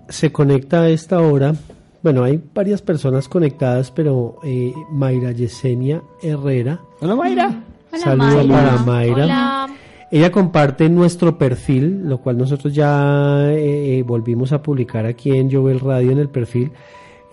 Se 0.09 0.31
conecta 0.31 0.81
a 0.81 0.89
esta 0.89 1.19
hora, 1.21 1.55
bueno, 2.03 2.23
hay 2.23 2.39
varias 2.53 2.81
personas 2.81 3.27
conectadas, 3.27 3.89
pero 3.89 4.37
eh, 4.43 4.73
Mayra 4.91 5.31
Yesenia 5.31 6.03
Herrera, 6.21 6.79
Hola, 7.01 7.15
Mayra. 7.15 7.63
Hola, 7.91 8.03
saludo 8.03 8.43
Mayra. 8.45 8.53
para 8.53 8.77
Mayra. 8.83 9.23
Hola. 9.23 9.69
Ella 10.15 10.31
comparte 10.31 10.87
nuestro 10.89 11.37
perfil, 11.37 12.07
lo 12.07 12.19
cual 12.19 12.37
nosotros 12.37 12.73
ya 12.73 13.51
eh, 13.51 13.97
eh, 13.99 14.03
volvimos 14.03 14.53
a 14.53 14.61
publicar 14.63 15.05
aquí 15.05 15.31
en 15.31 15.51
Jovel 15.51 15.81
Radio 15.81 16.11
en 16.11 16.19
el 16.19 16.29
perfil, 16.29 16.71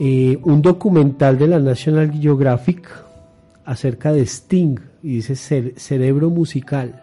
eh, 0.01 0.37
un 0.43 0.61
documental 0.63 1.39
de 1.39 1.47
la 1.47 1.61
National 1.61 2.11
Geographic 2.11 2.89
acerca 3.65 4.13
de 4.13 4.23
Sting, 4.27 4.77
y 5.01 5.09
dice 5.17 5.35
cere- 5.35 5.75
cerebro 5.77 6.29
musical. 6.31 7.01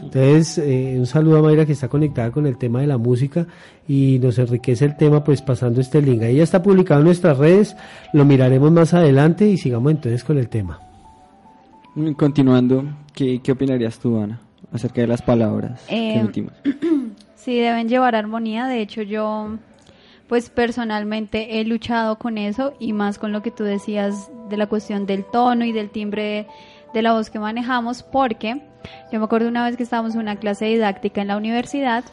Entonces, 0.00 0.62
un 0.96 1.06
saludo 1.06 1.38
a 1.38 1.42
Mayra 1.42 1.66
que 1.66 1.72
está 1.72 1.88
conectada 1.88 2.30
con 2.30 2.46
el 2.46 2.56
tema 2.56 2.80
de 2.80 2.86
la 2.86 2.98
música 2.98 3.44
y 3.88 4.20
nos 4.22 4.38
enriquece 4.38 4.84
el 4.84 4.96
tema 4.96 5.24
pues 5.24 5.42
pasando 5.42 5.80
este 5.80 6.00
link. 6.00 6.22
Ahí 6.22 6.36
ya 6.36 6.44
está 6.44 6.62
publicado 6.62 7.00
en 7.00 7.06
nuestras 7.06 7.36
redes, 7.36 7.74
lo 8.12 8.24
miraremos 8.24 8.70
más 8.70 8.94
adelante 8.94 9.48
y 9.48 9.56
sigamos 9.56 9.90
entonces 9.90 10.22
con 10.22 10.38
el 10.38 10.48
tema. 10.48 10.78
Continuando, 12.16 12.84
¿qué, 13.12 13.40
qué 13.42 13.50
opinarías 13.50 13.98
tú, 13.98 14.16
Ana, 14.20 14.38
acerca 14.72 15.00
de 15.00 15.06
las 15.06 15.22
palabras 15.22 15.82
que 15.88 15.94
Eh, 15.96 16.18
emitimos? 16.18 16.52
Sí, 17.34 17.58
deben 17.58 17.88
llevar 17.88 18.14
armonía. 18.14 18.66
De 18.66 18.80
hecho, 18.80 19.02
yo, 19.02 19.56
pues 20.28 20.50
personalmente 20.50 21.60
he 21.60 21.64
luchado 21.64 22.18
con 22.18 22.36
eso 22.36 22.74
y 22.78 22.92
más 22.92 23.18
con 23.18 23.32
lo 23.32 23.42
que 23.42 23.50
tú 23.50 23.64
decías 23.64 24.30
de 24.50 24.56
la 24.56 24.66
cuestión 24.66 25.06
del 25.06 25.24
tono 25.24 25.64
y 25.64 25.72
del 25.72 25.90
timbre 25.90 26.46
de 26.92 27.02
la 27.02 27.12
voz 27.12 27.30
que 27.30 27.38
manejamos, 27.38 28.02
porque 28.02 28.62
yo 29.12 29.18
me 29.18 29.24
acuerdo 29.24 29.48
una 29.48 29.64
vez 29.64 29.76
que 29.76 29.82
estábamos 29.82 30.14
en 30.14 30.20
una 30.20 30.36
clase 30.36 30.66
didáctica 30.66 31.20
en 31.22 31.28
la 31.28 31.36
universidad 31.36 32.04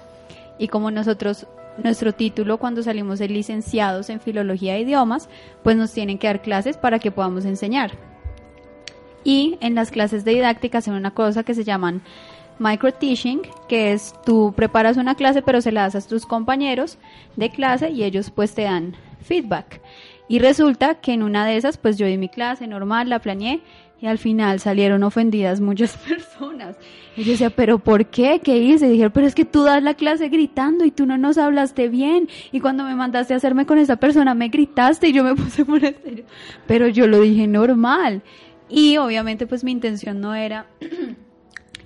y 0.58 0.68
como 0.68 0.92
nosotros, 0.92 1.48
nuestro 1.84 2.14
título 2.14 2.58
cuando 2.58 2.84
salimos 2.84 3.20
de 3.20 3.28
licenciados 3.30 4.10
en 4.10 4.20
filología 4.20 4.74
de 4.74 4.82
idiomas, 4.82 5.28
pues 5.64 5.76
nos 5.76 5.92
tienen 5.92 6.18
que 6.18 6.28
dar 6.28 6.42
clases 6.42 6.78
para 6.78 7.00
que 7.00 7.12
podamos 7.12 7.46
enseñar. 7.46 7.92
Y 9.24 9.58
en 9.60 9.76
las 9.76 9.92
clases 9.92 10.24
de 10.24 10.34
didáctica 10.34 10.78
hacen 10.78 10.94
una 10.94 11.12
cosa 11.12 11.44
que 11.44 11.56
se 11.56 11.64
llaman 11.64 12.02
micro 12.60 12.94
teaching, 12.94 13.42
que 13.68 13.92
es 13.92 14.14
tú 14.26 14.54
preparas 14.56 14.98
una 14.98 15.16
clase 15.16 15.42
pero 15.42 15.62
se 15.62 15.72
la 15.72 15.82
das 15.82 15.96
a 15.96 16.08
tus 16.08 16.26
compañeros 16.26 16.98
de 17.36 17.50
clase 17.50 17.90
y 17.90 18.04
ellos 18.04 18.32
pues 18.32 18.54
te 18.54 18.64
dan 18.64 18.96
feedback. 19.22 19.82
Y 20.28 20.40
resulta 20.40 20.96
que 20.96 21.14
en 21.14 21.24
una 21.24 21.46
de 21.46 21.58
esas 21.58 21.78
pues 21.78 21.98
yo 21.98 22.08
di 22.08 22.18
mi 22.18 22.30
clase 22.30 22.68
normal, 22.68 23.10
la 23.10 23.20
planeé 23.20 23.62
y 24.02 24.08
al 24.08 24.18
final 24.18 24.60
salieron 24.60 25.04
ofendidas 25.04 25.62
muchas 25.62 25.98
personas. 26.08 26.78
Y 27.16 27.24
yo 27.24 27.32
decía, 27.32 27.50
¿pero 27.50 27.80
por 27.80 28.06
qué? 28.08 28.42
¿Qué 28.44 28.58
hice? 28.58 28.88
Y 28.88 28.92
dijeron, 28.92 29.12
pero 29.14 29.26
es 29.26 29.36
que 29.36 29.46
tú 29.46 29.64
das 29.64 29.82
la 29.82 29.94
clase 29.94 30.30
gritando 30.30 30.84
y 30.86 30.92
tú 30.92 31.06
no 31.06 31.18
nos 31.18 31.38
hablaste 31.38 31.88
bien. 31.88 32.28
Y 32.52 32.60
cuando 32.60 32.84
me 32.84 32.96
mandaste 32.96 33.34
a 33.34 33.38
hacerme 33.38 33.66
con 33.66 33.78
esa 33.78 33.96
persona, 33.96 34.34
me 34.34 34.50
gritaste 34.50 35.08
y 35.08 35.14
yo 35.14 35.24
me 35.24 35.36
puse 35.36 35.64
muy 35.64 35.80
serio. 35.80 36.26
Pero 36.68 36.88
yo 36.88 37.08
lo 37.08 37.22
dije 37.22 37.48
normal. 37.48 38.22
Y 38.70 38.98
obviamente, 38.98 39.48
pues 39.48 39.64
mi 39.64 39.72
intención 39.72 40.20
no 40.20 40.36
era 40.36 40.66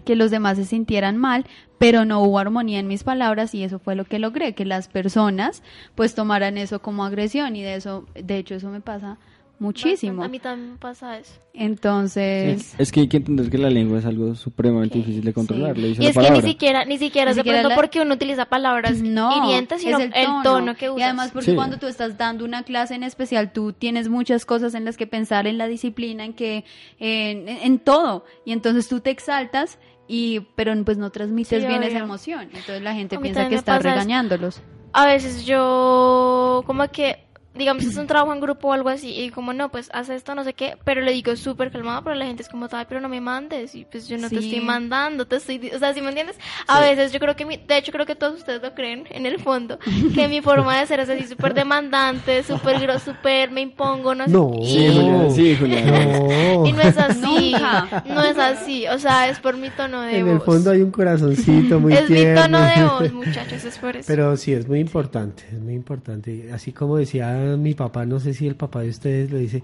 que 0.10 0.16
los 0.16 0.32
demás 0.32 0.58
se 0.58 0.66
sintieran 0.66 1.18
mal, 1.18 1.46
pero 1.78 2.04
no 2.04 2.20
hubo 2.24 2.40
armonía 2.40 2.80
en 2.80 2.88
mis 2.88 3.04
palabras 3.04 3.54
y 3.54 3.64
eso 3.64 3.78
fue 3.78 3.94
lo 3.94 4.06
que 4.06 4.18
logré, 4.18 4.56
que 4.56 4.66
las 4.66 4.88
personas 4.88 5.62
pues 5.94 6.16
tomaran 6.16 6.58
eso 6.58 6.82
como 6.82 7.06
agresión 7.06 7.56
y 7.56 7.62
de 7.62 7.76
eso, 7.76 8.08
de 8.16 8.38
hecho 8.40 8.56
eso 8.56 8.70
me 8.72 8.82
pasa 8.82 9.20
muchísimo. 9.60 10.24
A 10.24 10.28
mí 10.30 10.40
también 10.40 10.72
me 10.72 10.78
pasa 10.78 11.20
eso. 11.20 11.34
Entonces, 11.54 12.62
Sí, 12.64 12.76
Es 12.80 12.92
que 12.94 13.02
hay 13.02 13.08
que 13.10 13.18
entender 13.18 13.50
que 13.50 13.58
la 13.58 13.70
lengua 13.70 14.00
es 14.00 14.06
algo 14.06 14.34
supremamente 14.36 14.98
difícil 15.00 15.22
de 15.24 15.34
controlar. 15.34 15.76
Sí. 15.76 15.82
Lo 15.82 15.88
dice 15.90 16.02
Y 16.02 16.06
la 16.06 16.10
es 16.12 16.18
que 16.18 16.32
ni 16.32 16.42
siquiera, 16.42 16.86
ni 16.86 16.98
siquiera 16.98 17.26
Ni 17.26 17.32
es 17.32 17.36
de 17.36 17.42
siquiera 17.44 17.68
la- 17.68 17.76
porque 17.76 18.00
uno 18.00 18.14
utiliza 18.14 18.46
palabras 18.46 19.02
no, 19.02 19.30
hirientes, 19.46 19.82
sino 19.82 19.98
es 20.00 20.12
el 20.16 20.28
tono, 20.44 20.76
que 20.76 20.90
usas. 20.90 21.00
Y 21.00 21.04
además 21.04 21.32
porque 21.34 21.52
Sí. 21.52 21.56
cuando 21.56 21.78
tú 21.78 21.88
estás 21.88 22.18
dando 22.18 22.46
una 22.46 22.64
clase 22.64 22.96
en 22.96 23.04
especial, 23.04 23.52
tú 23.52 23.74
tienes 23.74 24.08
muchas 24.08 24.46
cosas 24.46 24.74
en 24.76 24.86
las 24.86 24.96
que 24.96 25.08
pensar 25.08 25.46
en 25.48 25.58
la 25.58 25.68
disciplina, 25.68 26.24
en 26.24 26.34
que 26.34 26.64
en, 27.00 27.50
en 27.50 27.80
todo, 27.80 28.24
y 28.46 28.54
entonces 28.54 28.88
tú 28.88 29.02
te 29.02 29.10
exaltas 29.10 29.78
y 30.12 30.40
pero 30.56 30.74
pues 30.84 30.98
no 30.98 31.12
transmites 31.12 31.62
Sí, 31.62 31.68
bien 31.68 31.80
obvio. 31.82 31.90
esa 31.90 32.00
emoción. 32.00 32.42
Entonces 32.52 32.82
la 32.82 32.96
gente 32.96 33.18
piensa 33.20 33.48
que 33.48 33.56
estás 33.56 33.84
regañándolos. 33.84 34.60
a 34.92 35.06
veces 35.06 35.46
yo 35.46 36.64
como 36.66 36.88
que 36.90 37.29
digamos 37.60 37.84
es 37.84 37.96
un 37.98 38.08
trabajo 38.08 38.34
en 38.34 38.40
grupo 38.42 38.70
o 38.70 38.74
algo 38.74 38.90
así 38.90 39.10
y 39.12 39.30
como 39.30 39.54
no 39.54 39.70
pues 39.70 39.90
haz 39.94 40.10
esto 40.10 40.34
no 40.34 40.44
sé 40.44 40.54
qué 40.54 40.78
pero 40.84 41.02
le 41.02 41.12
digo 41.12 41.36
súper 41.36 41.70
calmado 41.72 42.04
pero 42.04 42.16
la 42.16 42.26
gente 42.26 42.42
es 42.42 42.50
como 42.50 42.68
ay 42.72 42.86
pero 42.90 43.02
no 43.02 43.10
me 43.10 43.22
mandes 43.22 43.76
y 43.76 43.86
pues 43.86 44.08
yo 44.08 44.18
no 44.18 44.30
te 44.30 44.40
Sí. 44.42 44.46
estoy 44.50 44.62
mandando 44.66 45.28
te 45.28 45.36
estoy 45.36 45.70
o 45.76 45.78
sea 45.78 45.94
¿sí 45.94 46.02
me 46.02 46.08
entiendes? 46.10 46.38
a 46.68 46.80
veces 46.82 47.12
yo 47.12 47.20
creo 47.20 47.36
que 47.36 47.46
mi, 47.46 47.58
de 47.58 47.78
hecho 47.78 47.92
creo 47.92 48.06
que 48.08 48.16
todos 48.16 48.36
ustedes 48.38 48.62
lo 48.64 48.74
creen 48.74 49.04
en 49.12 49.26
el 49.28 49.40
fondo 49.40 49.78
que 50.16 50.28
mi 50.28 50.42
forma 50.42 50.80
de 50.80 50.88
ser 50.88 51.02
es 51.02 51.10
así 51.10 51.28
súper 51.28 51.54
demandante 51.54 52.42
súper 52.44 52.78
gro- 52.78 53.00
súper 53.00 53.52
me 53.52 53.62
impongo 53.62 54.16
no 54.16 54.26
sé 54.26 54.32
No. 54.32 54.52
y, 54.62 54.66
Sí, 54.66 54.88
Julián, 54.88 55.32
sí, 55.32 55.56
Julián. 55.60 55.86
No. 56.10 56.66
y 56.66 56.72
no 56.74 56.82
es 56.82 56.98
así 56.98 57.52
Nunca. 57.52 58.04
no 58.08 58.24
es 58.24 58.38
así 58.38 58.88
o 58.88 58.98
sea 58.98 59.30
es 59.30 59.40
por 59.40 59.58
mi 59.58 59.70
tono 59.70 60.02
de 60.02 60.18
En 60.20 60.26
voz 60.26 60.36
el 60.36 60.42
fondo 60.42 60.72
hay 60.72 60.82
un 60.82 60.92
corazoncito 60.92 61.80
muy 61.80 61.94
es 61.94 62.10
mi 62.10 62.16
tierno. 62.18 62.42
tono 62.44 62.60
de 62.62 62.84
voz 62.86 63.12
muchachos 63.26 63.66
es 63.66 63.78
por 63.78 63.96
eso 63.98 64.08
Pero 64.08 64.38
sí, 64.38 64.54
es 64.54 64.68
muy 64.68 64.80
importante, 64.80 65.44
es 65.52 65.60
muy 65.60 65.74
importante. 65.74 66.50
Así 66.54 66.72
como 66.72 66.98
decía 66.98 67.49
mi 67.58 67.74
papá, 67.74 68.06
no 68.06 68.20
sé 68.20 68.34
si 68.34 68.48
el 68.48 68.56
papá 68.56 68.82
de 68.82 68.90
ustedes 68.90 69.32
le 69.32 69.40
dice, 69.40 69.64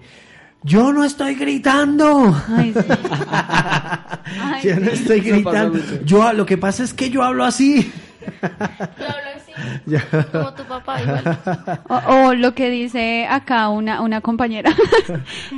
yo 0.62 0.92
no 0.92 1.04
estoy 1.04 1.34
gritando. 1.34 2.34
Ay, 2.48 2.72
sí. 2.74 2.80
Ay, 4.42 4.62
yo 4.64 4.80
no 4.80 4.90
estoy 4.90 5.20
gritando. 5.20 5.78
lo 6.32 6.46
que 6.46 6.58
pasa 6.58 6.82
es 6.82 6.92
que 6.92 7.10
yo 7.10 7.22
hablo 7.22 7.44
así. 7.44 7.92
Yo 8.42 9.06
hablo 9.06 9.30
así 9.36 9.52
como 10.32 10.52
tu 10.54 10.64
papá 10.64 11.00
igual 11.00 11.38
O, 11.88 12.26
o 12.26 12.34
lo 12.34 12.54
que 12.54 12.70
dice 12.70 13.26
acá 13.28 13.68
una, 13.68 14.00
una 14.00 14.20
compañera, 14.20 14.74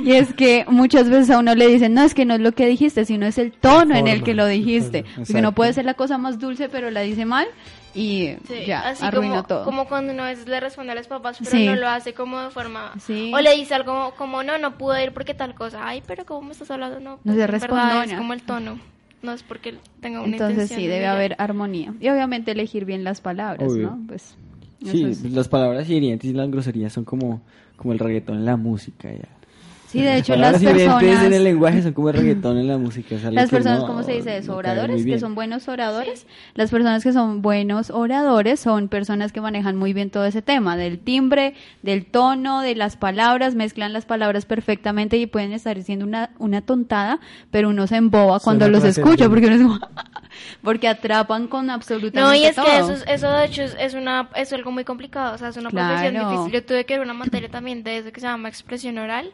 y 0.03 0.13
es 0.13 0.33
que 0.33 0.65
muchas 0.67 1.09
veces 1.09 1.31
a 1.31 1.39
uno 1.39 1.55
le 1.55 1.67
dicen, 1.67 1.93
no, 1.93 2.03
es 2.03 2.13
que 2.13 2.25
no 2.25 2.35
es 2.35 2.39
lo 2.39 2.51
que 2.51 2.67
dijiste, 2.67 3.05
sino 3.05 3.25
es 3.25 3.37
el 3.37 3.51
tono 3.51 3.95
en 3.95 4.07
el 4.07 4.23
que 4.23 4.33
lo 4.33 4.45
dijiste. 4.45 5.05
Porque 5.15 5.41
no 5.41 5.53
puede 5.53 5.73
ser 5.73 5.85
la 5.85 5.95
cosa 5.95 6.17
más 6.17 6.39
dulce, 6.39 6.69
pero 6.69 6.91
la 6.91 7.01
dice 7.01 7.25
mal 7.25 7.47
y 7.95 8.35
Sí, 8.47 8.65
ya, 8.67 8.89
así 8.89 9.03
arruinó 9.05 9.35
como, 9.35 9.43
todo. 9.47 9.63
como 9.65 9.87
cuando 9.87 10.13
uno 10.13 10.23
a 10.23 10.27
veces 10.27 10.47
le 10.47 10.59
responde 10.59 10.91
a 10.91 10.95
los 10.95 11.07
papás, 11.07 11.37
pero 11.39 11.51
Sí. 11.51 11.65
no 11.65 11.75
lo 11.75 11.87
hace 11.87 12.13
como 12.13 12.39
de 12.39 12.49
forma... 12.49 12.93
Sí. 12.99 13.31
O 13.33 13.39
le 13.39 13.55
dice 13.55 13.73
algo 13.75 14.13
como, 14.17 14.43
no, 14.43 14.57
no 14.57 14.77
pude 14.77 15.03
ir 15.03 15.11
porque 15.13 15.33
tal 15.33 15.55
cosa. 15.55 15.87
Ay, 15.87 16.03
pero 16.05 16.25
¿cómo 16.25 16.41
me 16.47 16.51
estás 16.51 16.69
hablando? 16.71 16.99
No, 16.99 17.17
pues, 17.23 17.33
se 17.35 17.39
verdad 17.39 17.53
respondona. 17.59 18.03
es 18.05 18.13
como 18.13 18.33
el 18.33 18.41
tono. 18.43 18.79
No 19.21 19.33
es 19.33 19.43
porque 19.43 19.75
tenga 19.99 20.19
una 20.21 20.31
Entonces 20.33 20.53
intención 20.55 20.79
sí, 20.79 20.85
de 20.87 20.93
debe 20.93 21.05
ella. 21.05 21.11
haber 21.13 21.35
armonía. 21.39 21.93
Y 21.99 22.07
obviamente 22.09 22.51
elegir 22.51 22.85
bien 22.85 23.03
las 23.03 23.19
palabras, 23.21 23.69
Obvio. 23.71 23.89
¿no? 23.89 23.99
Pues 24.07 24.35
Sí, 24.85 25.03
es- 25.03 25.19
pues, 25.19 25.33
las 25.33 25.49
palabras 25.49 25.89
hirientes 25.89 26.29
y 26.29 26.33
las 26.33 26.49
groserías 26.49 26.93
son 26.93 27.03
como, 27.03 27.41
como 27.75 27.91
el 27.91 27.99
reggaetón 27.99 28.37
en 28.37 28.45
la 28.45 28.55
música. 28.55 29.11
Ya. 29.11 29.27
Sí, 29.89 30.01
de 30.03 30.17
hecho 30.17 30.35
las 30.35 30.61
personas... 30.63 31.23
en 31.23 31.33
el 31.33 31.43
lenguaje 31.43 31.81
son 31.81 31.93
como 31.93 32.09
el 32.09 32.15
reggaetón 32.17 32.59
en 32.59 32.67
la 32.67 32.77
música. 32.77 33.15
Las 33.31 33.49
personas, 33.49 33.79
no- 33.79 33.87
¿cómo 33.87 34.03
se 34.03 34.11
dice 34.13 34.37
eso? 34.37 34.51
no 34.51 34.57
Oradores, 34.59 35.03
que 35.03 35.17
son 35.19 35.33
buenos 35.33 35.67
oradores. 35.67 36.27
Las 36.53 36.69
personas 36.69 37.03
que 37.03 37.11
son 37.11 37.41
buenos 37.41 37.89
oradores 37.89 38.59
son 38.59 38.87
personas 38.87 39.31
que 39.31 39.41
manejan 39.41 39.75
muy 39.77 39.93
bien 39.93 40.11
todo 40.11 40.25
ese 40.25 40.43
tema, 40.43 40.77
del 40.77 40.99
timbre, 40.99 41.55
del 41.81 42.05
tono, 42.05 42.61
de 42.61 42.75
las 42.75 42.97
palabras, 42.97 43.55
mezclan 43.55 43.91
las 43.91 44.05
palabras 44.05 44.45
perfectamente 44.45 45.17
y 45.17 45.25
pueden 45.25 45.53
estar 45.53 45.75
diciendo 45.75 46.05
una, 46.05 46.29
una 46.37 46.61
tontada, 46.61 47.19
pero 47.49 47.69
uno 47.69 47.87
se 47.87 47.95
emboba 47.95 48.39
cuando 48.39 48.69
los 48.69 48.83
escucha, 48.83 49.27
porque 49.27 49.47
uno 49.47 49.55
es 49.55 49.61
como- 49.63 49.79
porque 50.63 50.87
atrapan 50.87 51.47
con 51.47 51.69
absolutamente 51.69 52.19
No, 52.21 52.35
y 52.35 52.43
es 52.45 52.55
todo. 52.55 52.65
que 52.65 52.77
eso, 52.77 52.91
es- 52.93 53.03
eso 53.07 53.29
de 53.31 53.45
hecho 53.45 53.63
es, 53.63 53.75
es 53.79 53.93
una, 53.93 54.29
es 54.35 54.51
algo 54.53 54.71
muy 54.71 54.83
complicado, 54.83 55.35
o 55.35 55.37
sea, 55.37 55.49
es 55.49 55.57
una 55.57 55.69
profesión 55.69 56.13
Claro. 56.13 56.29
difícil. 56.31 56.51
Yo 56.53 56.65
tuve 56.65 56.85
que 56.85 56.93
ver 56.97 57.05
una 57.05 57.13
materia 57.13 57.49
también 57.49 57.83
de 57.83 57.97
eso 57.97 58.11
que 58.11 58.19
se 58.21 58.27
llama 58.27 58.49
expresión 58.49 58.97
oral 58.97 59.31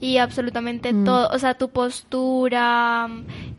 y 0.00 0.18
absolutamente 0.18 0.92
Mm. 0.92 1.04
todo, 1.04 1.28
o 1.32 1.38
sea, 1.38 1.54
tu 1.54 1.70
postura, 1.70 3.08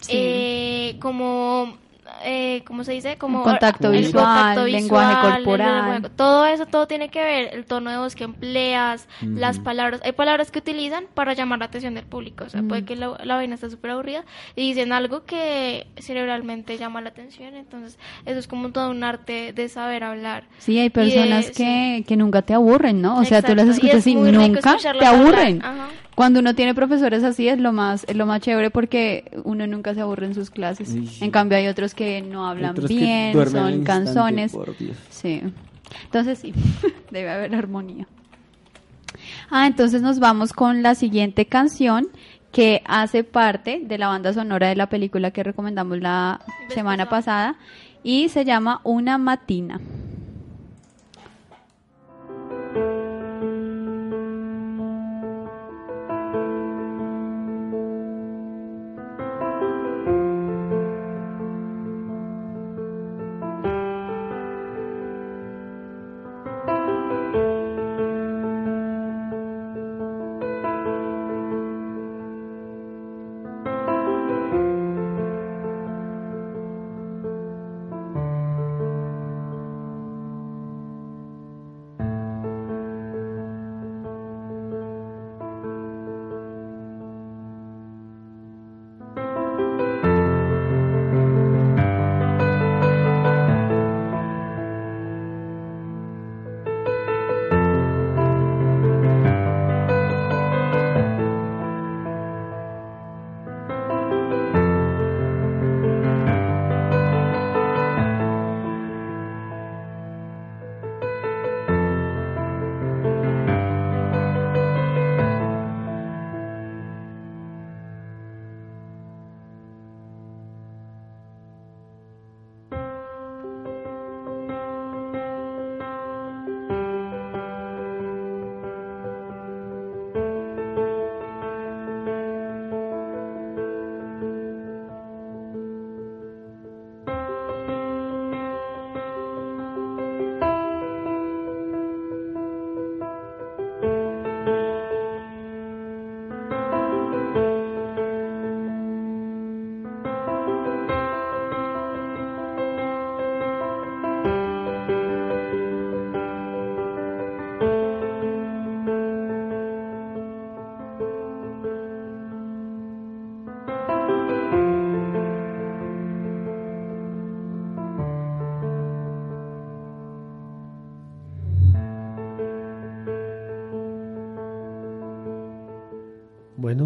Sí. 0.01 0.11
eh, 0.13 0.97
como, 1.01 1.77
eh, 2.23 2.63
¿cómo 2.65 2.83
se 2.83 2.93
dice? 2.93 3.17
Como 3.17 3.43
Contacto 3.43 3.91
el 3.91 4.03
visual, 4.05 4.23
contacto 4.25 4.65
lenguaje 4.65 5.07
visual, 5.15 5.33
corporal. 5.43 5.91
lenguaje- 5.93 6.15
todo 6.15 6.45
eso, 6.45 6.65
todo 6.65 6.87
tiene 6.87 7.09
que 7.09 7.23
ver, 7.23 7.53
el 7.53 7.65
tono 7.65 7.91
de 7.91 7.97
voz 7.97 8.15
que 8.15 8.23
empleas, 8.23 9.07
las 9.21 9.59
palabras, 9.59 10.01
hay 10.03 10.11
palabras 10.13 10.51
que 10.51 10.59
utilizan 10.59 11.05
para 11.13 11.33
llamar 11.33 11.59
la 11.59 11.65
atención 11.65 11.93
del 11.95 12.05
público, 12.05 12.45
o 12.45 12.49
sea, 12.49 12.61
puede 12.63 12.85
que 12.85 12.95
la, 12.95 13.17
la 13.23 13.35
vaina 13.35 13.55
está 13.55 13.69
súper 13.69 13.91
aburrida 13.91 14.23
y 14.55 14.67
dicen 14.67 14.93
algo 14.93 15.23
que 15.25 15.87
cerebralmente 15.97 16.77
llama 16.77 17.01
la 17.01 17.09
atención, 17.09 17.55
entonces 17.55 17.97
eso 18.25 18.39
es 18.39 18.47
como 18.47 18.69
todo 18.71 18.89
un 18.91 19.03
arte 19.03 19.53
de 19.53 19.69
saber 19.69 20.03
hablar. 20.03 20.45
Sí, 20.59 20.77
hay 20.79 20.85
de- 20.85 20.91
personas 20.91 21.51
que, 21.51 22.03
que 22.07 22.15
nunca 22.17 22.41
te 22.41 22.53
aburren, 22.53 23.01
¿no? 23.01 23.17
O 23.19 23.25
sea, 23.25 23.41
tú 23.41 23.55
las 23.55 23.67
y 23.67 23.71
escuchas 23.71 23.95
es 23.97 24.07
y, 24.07 24.15
nunca 24.15 24.77
te 24.77 25.05
aburren. 25.05 25.61
ajá. 25.63 25.87
Cuando 26.15 26.39
uno 26.39 26.55
tiene 26.55 26.73
profesores 26.73 27.23
así 27.23 27.49
es 27.49 27.59
lo 27.59 27.73
más 27.73 28.05
es 28.07 28.15
lo 28.15 28.25
más 28.25 28.41
chévere 28.41 28.71
porque 28.71 29.31
uno 29.43 29.67
nunca 29.67 29.93
se 29.93 30.01
aburre 30.01 30.27
en 30.27 30.33
sus 30.33 30.49
clases. 30.49 30.87
Sí. 30.89 31.17
En 31.21 31.29
cambio 31.29 31.57
hay 31.57 31.67
otros 31.67 31.93
que 31.93 32.21
no 32.21 32.47
hablan 32.47 32.71
Otros 32.71 32.89
bien, 32.89 33.33
son 33.49 33.83
canzones. 33.83 34.55
Sí. 35.09 35.41
Entonces 36.05 36.39
sí, 36.39 36.53
debe 37.11 37.29
haber 37.29 37.53
armonía. 37.53 38.07
Ah, 39.49 39.67
entonces 39.67 40.01
nos 40.01 40.19
vamos 40.19 40.53
con 40.53 40.81
la 40.83 40.95
siguiente 40.95 41.45
canción 41.45 42.07
que 42.51 42.81
hace 42.85 43.25
parte 43.25 43.81
de 43.83 43.97
la 43.97 44.07
banda 44.07 44.31
sonora 44.31 44.69
de 44.69 44.75
la 44.75 44.87
película 44.87 45.31
que 45.31 45.43
recomendamos 45.43 45.99
la 45.99 46.39
semana 46.69 47.09
pasada. 47.09 47.53
pasada 47.53 47.65
y 48.03 48.29
se 48.29 48.45
llama 48.45 48.79
Una 48.83 49.17
Matina. 49.17 49.81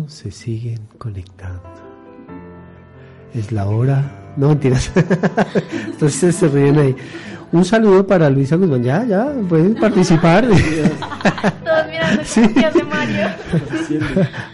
Se 0.08 0.30
siguen 0.30 0.80
conectando. 0.98 1.62
Es 3.34 3.54
la 3.54 3.66
hora. 3.66 4.34
No 4.36 4.50
mentiras. 4.50 4.92
Entonces 5.86 6.36
se 6.36 6.50
ríen 6.50 6.78
ahí. 6.78 6.96
Un 7.54 7.64
saludo 7.64 8.06
para 8.06 8.30
Luisa 8.30 8.58
Guzmán. 8.58 8.84
Ya, 8.84 9.06
ya, 9.06 9.32
pueden 9.48 9.76
participar. 9.76 10.46
Sí. 12.24 12.42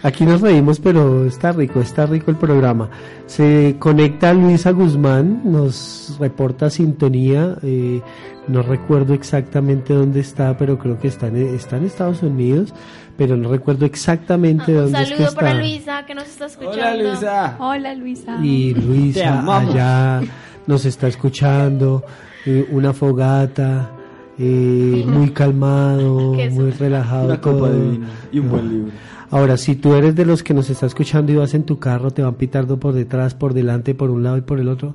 Aquí 0.02 0.24
nos 0.24 0.40
reímos, 0.40 0.80
pero 0.80 1.26
está 1.26 1.52
rico, 1.52 1.80
está 1.80 2.06
rico 2.06 2.30
el 2.30 2.36
programa. 2.36 2.88
Se 3.26 3.76
conecta 3.78 4.32
Luisa 4.32 4.70
Guzmán, 4.70 5.42
nos 5.44 6.16
reporta 6.18 6.70
sintonía. 6.70 7.56
eh, 7.62 8.00
no 8.48 8.62
recuerdo 8.62 9.12
exactamente 9.12 9.92
dónde 9.92 10.20
está, 10.20 10.56
pero 10.56 10.78
creo 10.78 11.00
que 11.00 11.08
está 11.08 11.26
en, 11.26 11.36
está 11.56 11.78
en 11.78 11.84
Estados 11.84 12.22
Unidos, 12.22 12.72
pero 13.16 13.36
no 13.36 13.48
recuerdo 13.48 13.86
exactamente 13.86 14.70
Un 14.72 14.92
dónde 14.92 15.02
es 15.02 15.08
que 15.08 15.14
saludo 15.16 15.28
está. 15.30 15.40
para 15.40 15.54
Luisa 15.54 16.06
que 16.06 16.14
nos 16.14 16.28
está 16.28 16.46
escuchando. 16.46 16.78
Hola 16.80 16.94
Luisa. 16.96 17.56
Hola 17.58 17.94
Luisa. 17.94 18.36
Y 18.40 18.72
Luisa 18.74 19.56
allá 19.56 20.20
nos 20.64 20.84
está 20.84 21.08
escuchando, 21.08 22.04
eh, 22.44 22.68
una 22.70 22.92
fogata, 22.92 23.90
eh, 24.38 25.04
muy 25.06 25.30
calmado, 25.30 26.34
muy 26.50 26.70
relajado. 26.70 27.26
Una 27.26 27.40
copa 27.40 27.58
todo. 27.58 27.72
de 27.72 27.90
vino 27.90 28.06
y 28.32 28.38
un 28.38 28.48
buen 28.50 28.68
libro. 28.68 28.92
Ahora, 29.30 29.56
si 29.56 29.74
tú 29.74 29.94
eres 29.94 30.14
de 30.14 30.24
los 30.24 30.42
que 30.42 30.54
nos 30.54 30.70
está 30.70 30.86
escuchando 30.86 31.32
y 31.32 31.36
vas 31.36 31.54
en 31.54 31.64
tu 31.64 31.78
carro, 31.78 32.10
te 32.12 32.22
van 32.22 32.34
pitando 32.34 32.78
por 32.78 32.94
detrás, 32.94 33.34
por 33.34 33.54
delante, 33.54 33.94
por 33.94 34.10
un 34.10 34.22
lado 34.22 34.36
y 34.36 34.42
por 34.42 34.60
el 34.60 34.68
otro, 34.68 34.94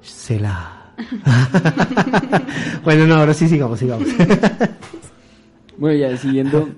se 0.00 0.40
la. 0.40 0.92
bueno, 2.84 3.06
no, 3.06 3.14
ahora 3.14 3.32
sí 3.32 3.48
sigamos, 3.48 3.78
sigamos. 3.78 4.08
Bueno, 5.78 5.96
ya 5.96 6.16
siguiendo 6.16 6.68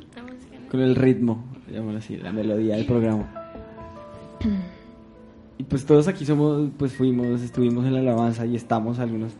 con 0.71 0.81
el 0.81 0.95
ritmo, 0.95 1.45
llamémoslo 1.67 1.99
así, 1.99 2.17
la 2.17 2.33
melodía 2.33 2.77
del 2.77 2.87
programa. 2.87 3.29
Y 5.59 5.65
pues 5.65 5.87
todos 5.87 6.09
aquí 6.09 6.25
somos, 6.25 6.71
pues 6.77 6.93
fuimos, 6.93 7.41
estuvimos 7.41 7.87
en 7.87 7.95
la 7.95 8.01
alabanza 8.01 8.45
y 8.45 8.57
estamos 8.57 8.99
algunos. 8.99 9.31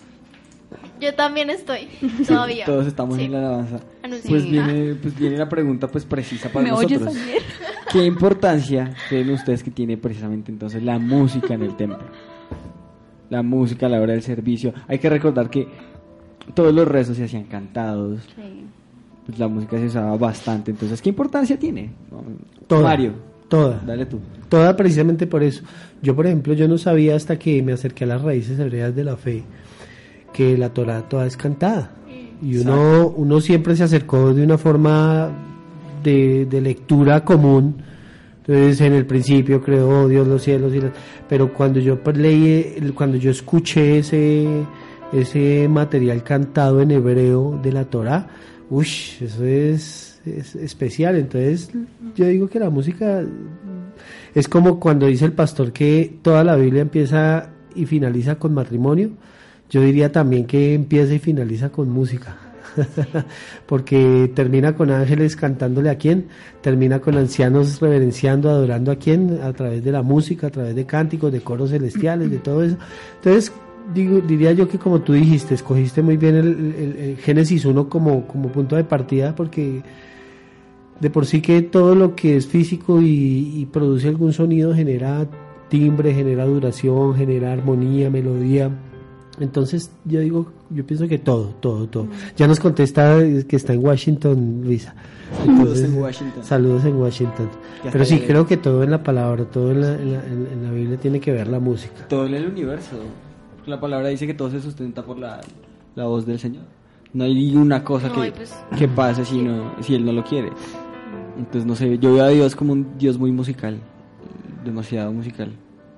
Yo 1.03 1.15
también 1.15 1.51
estoy, 1.51 1.89
todavía. 2.29 2.65
Todos 2.65 2.87
estamos 2.87 3.17
Sí. 3.17 3.25
en 3.25 3.33
la 3.33 3.39
alabanza. 3.41 3.81
Pues 4.29 4.49
viene, 4.49 4.95
pues 4.95 5.19
viene 5.19 5.37
la 5.37 5.49
pregunta 5.49 5.89
pues 5.89 6.05
precisa 6.05 6.49
para 6.49 6.65
¿Me 6.67 6.73
oyes 6.73 7.01
nosotros. 7.01 7.23
ayer? 7.25 7.43
¿Qué 7.93 8.05
importancia 8.07 8.95
creen 9.09 9.31
ustedes 9.31 9.63
que 9.63 9.71
tiene 9.71 9.97
precisamente 9.97 10.51
entonces 10.53 10.83
la 10.83 10.99
música 10.99 11.55
en 11.55 11.63
el 11.63 11.77
templo? 11.77 11.99
La 13.31 13.43
música 13.43 13.87
a 13.87 13.89
la 13.89 14.01
hora 14.01 14.13
del 14.13 14.23
servicio. 14.23 14.73
Hay 14.89 14.99
que 14.99 15.09
recordar 15.11 15.51
que 15.51 15.67
todos 16.55 16.73
los 16.75 16.87
rezos 16.87 17.17
se 17.17 17.25
hacían 17.25 17.45
cantados, 17.45 18.21
Sí. 18.37 18.65
pues 19.27 19.39
la 19.39 19.49
música 19.49 19.79
se 19.79 19.87
usaba 19.87 20.17
bastante. 20.17 20.71
Entonces, 20.71 21.01
¿qué 21.03 21.09
importancia 21.09 21.59
tiene? 21.59 21.91
Toda. 22.67 22.83
Mario, 22.83 23.13
Toda. 23.49 23.81
dale 23.87 24.07
tú. 24.07 24.21
Toda 24.49 24.77
precisamente 24.77 25.27
por 25.27 25.43
eso. 25.43 25.63
Yo, 26.03 26.15
por 26.15 26.27
ejemplo, 26.27 26.53
yo 26.55 26.69
no 26.69 26.77
sabía 26.79 27.17
hasta 27.17 27.39
que 27.39 27.63
me 27.63 27.73
acerqué 27.73 28.05
a 28.05 28.09
las 28.09 28.23
raíces 28.23 28.59
hebreas 28.59 28.95
de 28.95 29.05
la 29.05 29.17
fe 29.17 29.43
que 30.33 30.57
la 30.57 30.71
Torah 30.71 31.09
toda 31.09 31.27
es 31.27 31.37
cantada. 31.37 31.93
Y 32.43 32.59
uno, 32.59 33.09
uno 33.09 33.41
siempre 33.41 33.77
se 33.77 33.85
acercó 33.85 34.35
de 34.35 34.43
una 34.43 34.59
forma 34.59 35.31
de, 36.03 36.47
de 36.47 36.61
lectura 36.61 37.25
común. 37.25 37.77
Entonces, 38.39 38.81
en 38.81 38.95
el 38.95 39.07
principio 39.07 39.63
creó 39.63 40.09
Dios 40.09 40.27
los 40.27 40.43
cielos 40.43 40.75
y 40.75 40.81
las... 40.81 40.91
Pero 41.29 41.53
cuando 41.53 41.79
yo 41.79 42.03
pues, 42.03 42.17
leí, 42.17 42.93
cuando 42.95 43.17
yo 43.17 43.31
escuché 43.31 43.99
ese, 43.99 44.47
ese 45.13 45.69
material 45.69 46.25
cantado 46.25 46.81
en 46.81 46.91
hebreo 46.91 47.61
de 47.63 47.73
la 47.73 47.85
Torah, 47.85 48.27
uy, 48.69 48.89
eso 49.21 49.45
es, 49.45 50.21
es 50.27 50.57
especial. 50.57 51.17
Entonces, 51.17 51.71
yo 52.17 52.27
digo 52.27 52.49
que 52.49 52.59
la 52.59 52.71
música 52.71 53.23
es 54.35 54.49
como 54.49 54.81
cuando 54.81 55.07
dice 55.07 55.27
el 55.27 55.33
pastor 55.33 55.73
que 55.73 56.19
toda 56.23 56.43
la 56.43 56.57
Biblia 56.57 56.83
empieza 56.83 57.51
y 57.77 57.87
finaliza 57.87 58.35
con 58.37 58.55
matrimonio. 58.55 59.11
Yo 59.73 59.81
diría 59.81 60.13
también 60.13 60.45
que 60.45 60.75
empieza 60.75 61.15
y 61.15 61.19
finaliza 61.19 61.71
con 61.71 61.89
música. 61.89 62.37
Porque 63.67 64.31
termina 64.35 64.77
con 64.77 64.91
ángeles 64.91 65.35
cantándole 65.35 65.89
a 65.89 65.97
quién, 65.97 66.27
termina 66.61 67.01
con 67.01 67.17
ancianos 67.17 67.81
reverenciando, 67.81 68.51
adorando 68.51 68.93
a 68.93 68.97
quién, 68.97 69.41
a 69.43 69.51
través 69.55 69.83
de 69.83 69.91
la 69.91 70.03
música, 70.03 70.49
a 70.49 70.51
través 70.51 70.75
de 70.75 70.85
cánticos, 70.85 71.33
de 71.33 71.41
coros 71.41 71.71
celestiales, 71.71 72.31
de 72.31 72.37
todo 72.37 72.63
eso. 72.63 72.77
Entonces, 73.17 73.51
digo, 73.95 74.21
diría 74.21 74.53
yo 74.53 74.69
que 74.69 74.79
como 74.79 75.01
tú 75.01 75.15
dijiste, 75.15 75.55
escogiste 75.55 76.03
muy 76.03 76.19
bien 76.19 76.37
el, 76.37 77.17
Génesis 77.23 77.65
1 77.65 77.89
como, 77.89 78.27
como 78.27 78.53
punto 78.53 78.77
de 78.77 78.85
partida 78.85 79.35
porque 79.35 79.83
de 81.01 81.11
por 81.11 81.25
sí 81.25 81.41
que 81.41 81.63
todo 81.63 81.95
lo 81.95 82.15
que 82.15 82.37
es 82.37 82.47
físico 82.47 83.01
y 83.01 83.67
produce 83.73 84.09
algún 84.09 84.35
sonido 84.35 84.75
genera 84.75 85.27
timbre, 85.71 86.13
genera 86.13 86.45
duración, 86.45 87.17
genera 87.17 87.55
armonía, 87.55 88.11
melodía. 88.11 88.71
Entonces 89.41 89.91
yo 90.05 90.21
digo, 90.21 90.53
yo 90.71 90.85
pienso 90.87 91.09
que 91.09 91.19
todo, 91.19 91.55
todo, 91.61 91.87
todo. 91.89 92.07
Ya 92.37 92.47
nos 92.47 92.61
contesta 92.61 93.19
que 93.49 93.57
está 93.57 93.73
en 93.73 93.85
Washington, 93.85 94.61
Luisa. 94.65 94.95
Saludos 95.45 95.81
en 95.81 95.99
Washington. 95.99 96.45
Saludos 96.45 96.85
en 96.85 96.97
Washington. 96.97 97.49
Pero 97.91 98.05
sí, 98.05 98.21
creo 98.21 98.47
que 98.47 98.59
todo 98.59 98.83
en 98.83 98.91
la 98.91 99.03
palabra, 99.03 99.45
todo 99.47 99.71
en 99.71 99.81
la, 99.81 99.95
en 99.95 100.13
la- 100.13 100.27
en- 100.27 100.49
en 100.53 100.63
la 100.65 100.71
Biblia 100.71 100.99
tiene 100.99 101.19
que 101.21 101.33
ver 101.33 101.49
la 101.49 101.59
música. 101.59 102.07
Todo 102.09 102.27
en 102.27 102.35
el 102.35 102.47
universo. 102.47 102.97
La 103.67 103.81
palabra 103.81 104.09
dice 104.09 104.27
que 104.27 104.35
todo 104.35 104.51
se 104.51 104.61
sustenta 104.61 105.03
por 105.03 105.19
la, 105.19 105.41
la 105.95 106.05
voz 106.05 106.27
del 106.27 106.39
Señor. 106.39 106.65
No 107.15 107.25
hay 107.25 107.57
una 107.57 107.83
cosa 107.83 108.09
No, 108.09 108.21
que, 108.23 108.33
pues- 108.33 108.55
que 108.79 108.89
pase 108.89 109.25
si, 109.25 109.41
no, 109.41 109.73
si 109.81 109.95
Él 109.95 110.05
no 110.05 110.13
lo 110.13 110.23
quiere. 110.25 110.51
Entonces, 111.39 111.65
no 111.65 111.75
sé, 111.75 111.99
yo 111.99 112.13
veo 112.15 112.25
a 112.25 112.29
Dios 112.29 112.55
como 112.55 112.75
un 112.75 112.99
Dios 112.99 113.19
muy 113.19 113.33
musical. 113.33 113.79
Demasiado 114.65 115.13
musical. 115.13 115.51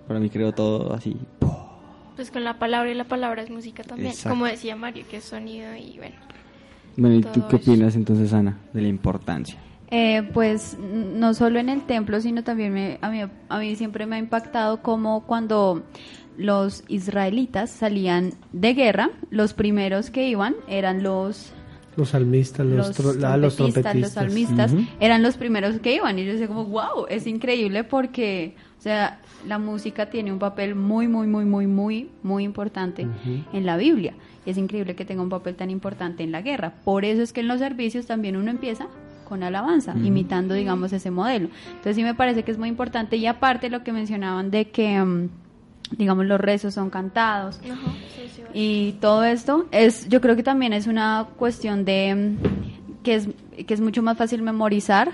Para 0.06 0.20
mí 0.20 0.30
creo 0.30 0.52
todo 0.52 0.92
así. 0.94 1.16
Pues 2.16 2.30
con 2.30 2.44
la 2.44 2.58
palabra 2.58 2.90
y 2.90 2.94
la 2.94 3.04
palabra 3.04 3.42
es 3.42 3.50
música 3.50 3.82
también. 3.82 4.10
Exacto. 4.10 4.30
Como 4.30 4.46
decía 4.46 4.76
Mario, 4.76 5.04
que 5.10 5.16
es 5.18 5.24
sonido 5.24 5.74
y 5.74 5.96
bueno. 5.98 6.14
Bueno, 6.96 7.16
¿y 7.16 7.20
tú 7.22 7.42
qué 7.48 7.56
eso. 7.56 7.70
opinas 7.72 7.96
entonces, 7.96 8.32
Ana, 8.32 8.56
de 8.72 8.82
la 8.82 8.88
importancia? 8.88 9.56
Eh, 9.90 10.22
pues 10.32 10.76
no 10.78 11.34
solo 11.34 11.58
en 11.58 11.68
el 11.68 11.82
templo, 11.82 12.20
sino 12.20 12.42
también 12.44 12.72
me- 12.72 12.98
a, 13.00 13.10
mí, 13.10 13.20
a 13.48 13.58
mí 13.58 13.76
siempre 13.76 14.06
me 14.06 14.16
ha 14.16 14.18
impactado 14.18 14.80
como 14.82 15.24
cuando 15.26 15.82
los 16.36 16.84
israelitas 16.88 17.70
salían 17.70 18.32
de 18.52 18.74
guerra, 18.74 19.10
los 19.30 19.54
primeros 19.54 20.10
que 20.10 20.28
iban 20.28 20.54
eran 20.68 21.02
los 21.02 21.52
Los 21.96 22.08
salmistas, 22.10 22.66
los, 22.66 22.88
los, 22.88 22.98
tro- 22.98 23.24
ah, 23.24 23.36
los 23.36 23.54
trompetistas, 23.56 23.94
los 23.96 24.12
trompetistas. 24.14 24.70
salmistas, 24.70 24.72
Ujú. 24.72 24.84
eran 25.00 25.22
los 25.22 25.36
primeros 25.36 25.78
que 25.80 25.94
iban. 25.94 26.18
Y 26.18 26.24
yo 26.24 26.32
decía 26.32 26.48
como, 26.48 26.64
wow, 26.64 27.06
es 27.08 27.26
increíble 27.28 27.84
porque, 27.84 28.56
o 28.78 28.82
sea, 28.82 29.20
la 29.46 29.58
música 29.58 30.06
tiene 30.06 30.32
un 30.32 30.38
papel 30.38 30.74
muy, 30.74 31.08
muy, 31.08 31.26
muy, 31.26 31.44
muy, 31.44 31.66
muy, 31.66 32.10
muy 32.22 32.44
importante 32.44 33.06
en 33.52 33.66
la 33.66 33.76
Biblia. 33.76 34.14
Y 34.46 34.50
es 34.50 34.58
increíble 34.58 34.94
que 34.94 35.04
tenga 35.04 35.22
un 35.22 35.28
papel 35.28 35.54
tan 35.54 35.70
importante 35.70 36.22
en 36.22 36.32
la 36.32 36.42
guerra. 36.42 36.74
Por 36.84 37.04
eso 37.04 37.22
es 37.22 37.32
que 37.32 37.40
en 37.40 37.48
los 37.48 37.58
servicios 37.58 38.06
también 38.06 38.36
uno 38.36 38.50
empieza 38.50 38.88
con 39.28 39.42
alabanza, 39.42 39.94
imitando, 39.96 40.54
digamos, 40.54 40.92
ese 40.92 41.10
modelo. 41.10 41.48
Entonces 41.68 41.96
sí 41.96 42.02
me 42.02 42.14
parece 42.14 42.42
que 42.42 42.50
es 42.50 42.58
muy 42.58 42.68
importante. 42.68 43.16
Y 43.16 43.26
aparte 43.26 43.70
lo 43.70 43.82
que 43.82 43.92
mencionaban 43.92 44.50
de 44.50 44.66
que, 44.66 44.98
mm, 44.98 45.28
digamos, 45.92 46.26
los 46.26 46.40
rezos 46.40 46.74
son 46.74 46.90
cantados. 46.90 47.60
Ajá, 47.64 47.92
sí, 48.14 48.28
sí, 48.34 48.40
bueno. 48.42 48.50
Y 48.52 48.92
todo 49.00 49.24
esto 49.24 49.66
es, 49.70 50.08
yo 50.08 50.20
creo 50.20 50.36
que 50.36 50.42
también 50.42 50.72
es 50.72 50.86
una 50.86 51.26
cuestión 51.36 51.84
de 51.84 52.14
mm, 52.14 53.02
que 53.02 53.14
es, 53.14 53.28
que 53.66 53.74
es 53.74 53.80
mucho 53.80 54.02
más 54.02 54.18
fácil 54.18 54.42
memorizar 54.42 55.12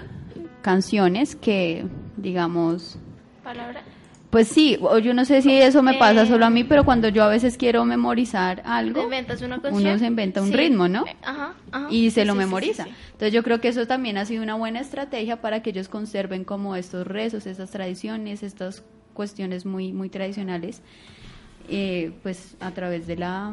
canciones 0.62 1.36
que, 1.36 1.84
digamos, 2.16 2.98
Palabra. 3.42 3.82
Pues 4.30 4.46
sí, 4.48 4.78
o 4.80 4.98
yo 4.98 5.12
no 5.12 5.24
sé 5.24 5.42
si 5.42 5.52
eso 5.52 5.82
me 5.82 5.94
pasa 5.94 6.22
Eh, 6.22 6.26
solo 6.26 6.46
a 6.46 6.50
mí, 6.50 6.62
pero 6.64 6.84
cuando 6.84 7.08
yo 7.08 7.24
a 7.24 7.28
veces 7.28 7.56
quiero 7.56 7.84
memorizar 7.84 8.62
algo, 8.64 9.08
uno 9.72 9.98
se 9.98 10.06
inventa 10.06 10.40
un 10.40 10.48
Sí. 10.48 10.54
ritmo, 10.54 10.86
¿no? 10.88 11.04
Ajá, 11.22 11.54
ajá. 11.72 11.86
y 11.90 12.10
se 12.12 12.24
lo 12.24 12.34
sí, 12.34 12.38
memoriza. 12.38 12.84
sí. 12.84 12.90
Entonces 13.12 13.32
yo 13.32 13.42
creo 13.42 13.60
que 13.60 13.68
eso 13.68 13.86
también 13.86 14.18
ha 14.18 14.24
sido 14.24 14.42
una 14.42 14.54
buena 14.54 14.80
estrategia 14.80 15.40
para 15.40 15.62
que 15.62 15.70
ellos 15.70 15.88
conserven 15.88 16.44
como 16.44 16.76
estos 16.76 17.06
rezos, 17.06 17.46
estas 17.46 17.70
tradiciones, 17.70 18.42
estas 18.44 18.84
cuestiones 19.14 19.66
muy 19.66 19.92
muy 19.92 20.08
tradicionales, 20.08 20.80
eh, 21.68 22.12
pues 22.22 22.56
a 22.60 22.70
través 22.70 23.06
de 23.06 23.16
la 23.16 23.52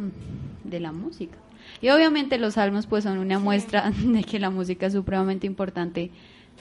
de 0.63 0.79
la 0.79 0.91
música. 0.91 1.37
Y 1.81 1.89
obviamente 1.89 2.37
los 2.37 2.53
salmos 2.53 2.85
pues 2.87 3.03
son 3.03 3.17
una 3.17 3.39
muestra 3.39 3.91
de 4.03 4.23
que 4.23 4.39
la 4.39 4.49
música 4.49 4.85
es 4.85 4.93
supremamente 4.93 5.47
importante 5.47 6.11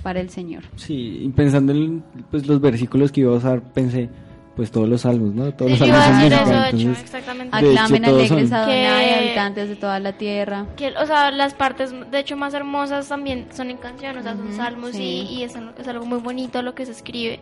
para 0.03 0.21
el 0.21 0.31
Señor. 0.31 0.63
Sí, 0.77 1.21
y 1.23 1.29
pensando 1.31 1.73
en 1.73 2.03
pues, 2.31 2.47
los 2.47 2.61
versículos 2.61 3.11
que 3.13 3.21
iba 3.23 3.33
a 3.33 3.37
usar, 3.37 3.61
pensé, 3.63 4.09
pues 4.55 4.71
todos 4.71 4.89
los 4.89 5.03
salmos, 5.03 5.35
¿no? 5.35 5.53
Todos 5.53 5.73
Sí, 5.73 5.79
los 5.79 5.81
yo 5.81 5.87
iba 5.87 5.99
a 5.99 6.03
salmos 6.03 6.21
son 6.21 6.31
decir 6.31 6.39
música, 6.39 6.43
eso, 6.43 6.63
de 6.63 6.69
hecho, 6.69 6.77
entonces, 6.79 7.05
exactamente. 7.05 7.59
Hecho, 7.59 7.69
Aclamen 7.71 8.03
todos 8.03 8.31
alegres 8.31 8.53
a 8.53 8.63
Adonai, 8.63 9.15
habitantes 9.15 9.69
de 9.69 9.77
toda 9.77 10.01
la 10.01 10.13
tierra. 10.13 10.67
Que, 10.77 10.89
o 10.97 11.07
sea, 11.07 11.31
las 11.31 11.55
partes, 11.55 11.95
de 12.11 12.19
hecho, 12.19 12.37
más 12.37 12.55
hermosas 12.55 13.09
también 13.09 13.49
son 13.53 13.71
en 13.71 13.77
canciones, 13.77 14.21
o 14.21 14.23
sea, 14.23 14.37
son 14.37 14.53
salmos 14.55 14.93
sí. 14.93 15.27
y, 15.31 15.35
y 15.39 15.43
es, 15.43 15.55
algo- 15.57 15.73
es 15.79 15.87
algo 15.89 16.07
muy 16.07 16.19
bonito 16.21 16.63
lo 16.63 16.75
que 16.75 16.87
se 16.87 16.93
escribe. 16.93 17.41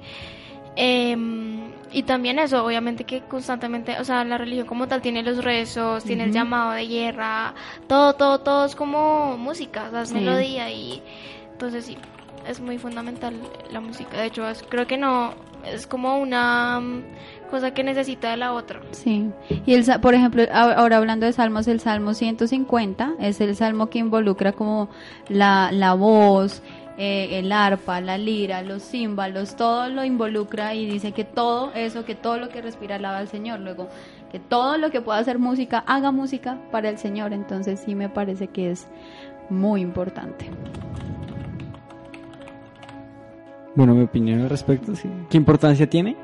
Em, 0.76 1.60
y 1.92 2.02
también 2.02 2.40
eso, 2.40 2.64
obviamente 2.64 3.04
que 3.04 3.20
constantemente, 3.20 3.96
o 4.00 4.04
sea, 4.04 4.24
la 4.24 4.36
religión 4.38 4.66
como 4.66 4.88
tal 4.88 5.00
tiene 5.00 5.22
los 5.22 5.44
rezos, 5.44 6.02
tiene 6.02 6.24
el 6.24 6.32
llamado 6.32 6.72
de 6.72 6.86
guerra, 6.88 7.54
todo, 7.86 8.14
todo, 8.14 8.40
todo 8.40 8.64
es 8.64 8.74
como 8.74 9.36
música, 9.38 9.84
o 9.86 9.90
sea, 9.92 10.02
es 10.02 10.08
Sí. 10.08 10.16
melodía 10.16 10.68
y 10.72 11.00
entonces 11.52 11.84
sí, 11.84 11.96
es 12.46 12.60
muy 12.60 12.78
fundamental 12.78 13.34
la 13.70 13.80
música. 13.80 14.18
De 14.18 14.26
hecho, 14.26 14.44
creo 14.68 14.86
que 14.86 14.98
no 14.98 15.34
es 15.66 15.86
como 15.86 16.18
una 16.18 16.80
mm, 16.80 17.02
cosa 17.50 17.72
que 17.72 17.82
necesita 17.82 18.30
de 18.30 18.36
la 18.36 18.52
otra. 18.52 18.80
Sí, 18.92 19.30
y 19.66 19.74
el, 19.74 19.84
por 20.00 20.14
ejemplo, 20.14 20.42
ahora 20.52 20.96
hablando 20.96 21.26
de 21.26 21.32
salmos, 21.32 21.66
el 21.68 21.80
salmo 21.80 22.14
150 22.14 23.14
es 23.20 23.40
el 23.40 23.56
salmo 23.56 23.88
que 23.88 23.98
involucra 23.98 24.52
como 24.52 24.88
la, 25.28 25.70
la 25.72 25.94
voz, 25.94 26.62
eh, 26.96 27.40
el 27.40 27.50
arpa, 27.50 28.00
la 28.00 28.18
lira, 28.18 28.62
los 28.62 28.82
címbalos, 28.82 29.56
todo 29.56 29.88
lo 29.88 30.04
involucra 30.04 30.74
y 30.74 30.86
dice 30.86 31.12
que 31.12 31.24
todo 31.24 31.72
eso, 31.74 32.04
que 32.04 32.14
todo 32.14 32.38
lo 32.38 32.48
que 32.50 32.62
respira 32.62 32.96
alaba 32.96 33.18
al 33.18 33.28
Señor. 33.28 33.60
Luego, 33.60 33.88
que 34.30 34.38
todo 34.38 34.78
lo 34.78 34.90
que 34.90 35.00
pueda 35.00 35.18
hacer 35.18 35.38
música, 35.38 35.82
haga 35.86 36.12
música 36.12 36.58
para 36.70 36.88
el 36.88 36.98
Señor. 36.98 37.32
Entonces 37.32 37.80
sí 37.84 37.94
me 37.94 38.08
parece 38.08 38.48
que 38.48 38.70
es 38.70 38.86
muy 39.50 39.80
importante. 39.80 40.50
Bueno, 43.74 43.94
mi 43.94 44.04
opinión 44.04 44.42
al 44.42 44.50
respecto, 44.50 44.94
sí. 44.94 45.08
¿Qué 45.28 45.36
importancia 45.36 45.88
tiene? 45.88 46.16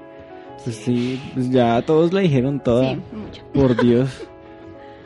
Pues 0.62 0.76
sí, 0.76 1.20
pues 1.34 1.50
ya 1.50 1.80
todos 1.82 2.12
la 2.12 2.20
dijeron 2.20 2.60
toda. 2.60 2.90
Sí, 2.94 3.00
mucho. 3.12 3.42
Por 3.54 3.80
Dios. 3.82 4.26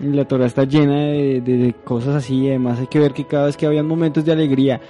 La 0.00 0.24
Torah 0.26 0.46
está 0.46 0.64
llena 0.64 0.96
de, 0.96 1.40
de- 1.40 1.56
de 1.58 1.72
cosas 1.72 2.16
así. 2.16 2.48
Además, 2.48 2.80
hay 2.80 2.88
que 2.88 2.98
ver 2.98 3.12
que 3.12 3.24
cada 3.26 3.46
vez 3.46 3.56
que 3.56 3.64
había 3.66 3.82
momentos 3.82 4.24
de 4.24 4.32
alegría, 4.32 4.80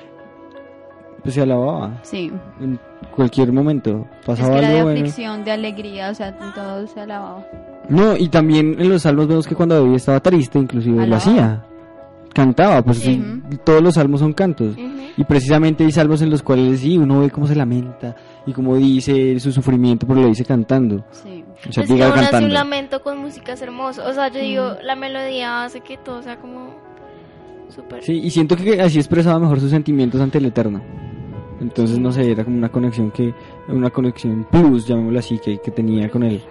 pues 1.23 1.35
se 1.35 1.43
alababa. 1.43 2.01
Sí. 2.03 2.33
En 2.61 2.81
cualquier 3.15 3.53
momento. 3.53 4.07
Es 4.21 4.27
Pasaba 4.27 4.53
que 4.53 4.59
era 4.59 4.69
de 4.69 4.75
algo 4.77 4.85
bueno. 4.85 4.99
aflicción, 5.01 5.45
de 5.45 5.51
alegría, 5.53 6.11
o 6.11 6.15
sea, 6.15 6.37
todo 6.55 6.87
se 6.87 7.01
alababa. 7.01 7.47
No, 7.91 8.17
y 8.17 8.29
también 8.31 8.77
en 8.81 8.89
los 8.89 9.03
salmos 9.03 9.29
vemos 9.29 9.47
que 9.47 9.55
cuando 9.55 9.75
David 9.75 9.97
estaba 9.97 10.21
triste, 10.21 10.59
inclusive 10.59 10.97
lo 10.97 11.03
Alababa. 11.03 11.19
hacía. 11.19 11.67
Cantaba, 12.35 12.83
pues 12.83 12.99
Sí. 12.99 13.23
sí, 13.51 13.59
todos 13.65 13.81
los 13.83 13.95
salmos 13.95 14.21
son 14.21 14.33
cantos. 14.33 14.75
Ujú. 14.77 14.83
Y 15.17 15.25
precisamente 15.25 15.85
hay 15.85 15.93
salmos 15.93 16.21
en 16.21 16.31
los 16.31 16.43
cuales 16.43 16.81
sí, 16.81 16.99
uno 16.99 17.21
ve 17.21 17.31
cómo 17.31 17.47
se 17.47 17.55
lamenta 17.55 18.17
y 18.45 18.53
cómo 18.53 18.77
dice 18.77 19.39
su 19.39 19.53
sufrimiento, 19.53 20.07
pero 20.07 20.21
lo 20.21 20.27
dice 20.29 20.45
cantando. 20.45 21.05
Sí. 21.13 21.45
O 21.69 21.73
sea, 21.73 21.85
es 21.85 21.91
que 21.91 21.99
cantando. 21.99 22.47
un 22.49 22.53
lamento 22.53 23.03
con 23.03 23.19
música 23.19 23.53
es 23.53 23.63
hermoso. 23.63 24.03
O 24.05 24.13
sea, 24.13 24.29
yo 24.29 24.41
digo, 24.41 24.73
la 24.83 24.97
melodía 24.97 25.65
hace 25.65 25.81
que 25.81 25.97
todo 25.97 26.23
sea 26.23 26.37
como 26.39 26.75
súper... 27.69 28.03
Sí, 28.03 28.15
y 28.25 28.31
siento 28.31 28.57
que 28.57 28.81
así 28.81 28.99
expresaba 28.99 29.39
mejor 29.39 29.61
sus 29.61 29.71
sentimientos 29.71 30.21
ante 30.21 30.39
el 30.39 30.47
Eterno. 30.47 30.83
Entonces, 31.61 31.99
no 32.01 32.11
sé, 32.11 32.31
era 32.33 32.45
como 32.45 32.59
una 32.59 32.69
conexión 32.69 33.13
que, 33.13 33.33
una 33.69 33.91
conexión 33.91 34.45
plus, 34.51 34.87
llamémoslo 34.89 35.21
así, 35.21 35.39
que, 35.39 35.59
que 35.59 35.71
tenía 35.71 36.11
con 36.11 36.25
él. 36.25 36.43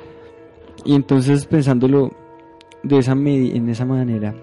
Y 0.86 0.95
entonces, 0.95 1.45
pensándolo 1.45 2.11
de 2.84 2.97
esa 2.97 3.11
en 3.11 3.69
esa 3.69 3.86
manera, 3.86 4.34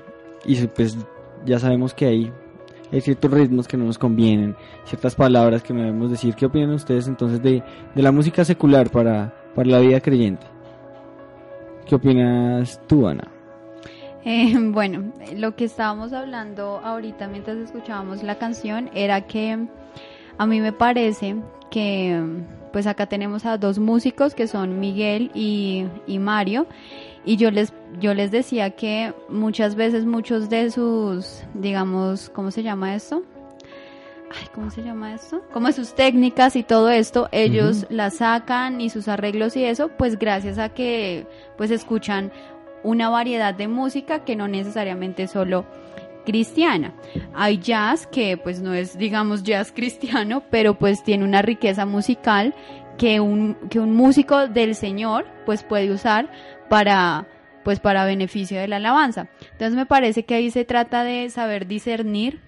y 0.44 0.56
pues 0.68 0.96
ya 1.44 1.58
sabemos 1.58 1.94
que 1.94 2.06
hay, 2.06 2.32
ciertos 3.00 3.30
ritmos 3.30 3.68
que 3.68 3.76
no 3.76 3.84
nos 3.84 3.98
convienen, 3.98 4.56
ciertas 4.84 5.14
palabras 5.14 5.62
que 5.62 5.72
no 5.72 5.80
debemos 5.80 6.10
decir. 6.10 6.34
¿Qué 6.34 6.46
opinan 6.46 6.70
ustedes 6.70 7.06
entonces 7.06 7.42
de, 7.42 7.62
de 7.94 8.02
la 8.02 8.12
música 8.12 8.44
secular 8.44 8.90
para, 8.90 9.32
para 9.54 9.68
la 9.68 9.78
vida 9.78 10.00
creyente? 10.00 10.46
¿Qué 11.86 11.94
opinas 11.94 12.80
tú, 12.86 13.06
Ana? 13.06 13.28
Eh, 14.24 14.54
bueno, 14.58 15.12
lo 15.34 15.56
que 15.56 15.64
estábamos 15.64 16.12
hablando 16.12 16.80
ahorita 16.84 17.28
mientras 17.28 17.56
escuchábamos 17.56 18.22
la 18.22 18.38
canción 18.38 18.90
era 18.94 19.22
que 19.22 19.66
a 20.38 20.46
mí 20.46 20.60
me 20.60 20.72
parece 20.72 21.36
que 21.70 22.22
pues 22.72 22.86
acá 22.86 23.06
tenemos 23.06 23.46
a 23.46 23.58
dos 23.58 23.78
músicos 23.78 24.34
que 24.34 24.46
son 24.46 24.78
Miguel 24.78 25.30
y, 25.34 25.86
y 26.06 26.18
Mario 26.18 26.66
y 27.24 27.36
yo 27.36 27.50
les 27.50 27.72
yo 28.00 28.14
les 28.14 28.30
decía 28.30 28.70
que 28.70 29.12
muchas 29.28 29.74
veces 29.74 30.06
muchos 30.06 30.48
de 30.48 30.70
sus 30.70 31.42
digamos 31.54 32.30
¿cómo 32.30 32.50
se 32.50 32.62
llama 32.62 32.94
esto? 32.94 33.22
Ay, 34.32 34.46
¿cómo 34.54 34.70
se 34.70 34.82
llama 34.82 35.12
esto? 35.12 35.42
Como 35.52 35.72
sus 35.72 35.94
técnicas 35.94 36.54
y 36.54 36.62
todo 36.62 36.88
esto, 36.88 37.28
ellos 37.32 37.86
las 37.90 38.18
sacan 38.18 38.80
y 38.80 38.88
sus 38.88 39.08
arreglos 39.08 39.56
y 39.56 39.64
eso, 39.64 39.88
pues 39.88 40.20
gracias 40.20 40.58
a 40.58 40.68
que 40.68 41.26
pues 41.56 41.72
escuchan 41.72 42.30
una 42.84 43.08
variedad 43.08 43.54
de 43.54 43.66
música 43.66 44.24
que 44.24 44.36
no 44.36 44.46
necesariamente 44.46 45.24
es 45.24 45.32
solo 45.32 45.66
cristiana. 46.24 46.94
Hay 47.34 47.58
jazz 47.58 48.06
que 48.06 48.36
pues 48.36 48.60
no 48.60 48.72
es 48.72 48.96
digamos 48.96 49.42
jazz 49.42 49.72
cristiano, 49.74 50.44
pero 50.48 50.78
pues 50.78 51.02
tiene 51.02 51.24
una 51.24 51.42
riqueza 51.42 51.84
musical 51.84 52.54
que 52.98 53.18
un, 53.18 53.56
que 53.68 53.80
un 53.80 53.96
músico 53.96 54.46
del 54.46 54.74
Señor 54.76 55.26
pues 55.44 55.64
puede 55.64 55.90
usar 55.90 56.30
para 56.70 57.26
pues 57.64 57.80
para 57.80 58.06
beneficio 58.06 58.58
de 58.58 58.68
la 58.68 58.76
alabanza. 58.76 59.28
Entonces 59.42 59.74
me 59.74 59.84
parece 59.84 60.24
que 60.24 60.34
ahí 60.34 60.50
se 60.50 60.64
trata 60.64 61.04
de 61.04 61.28
saber 61.28 61.66
discernir 61.66 62.40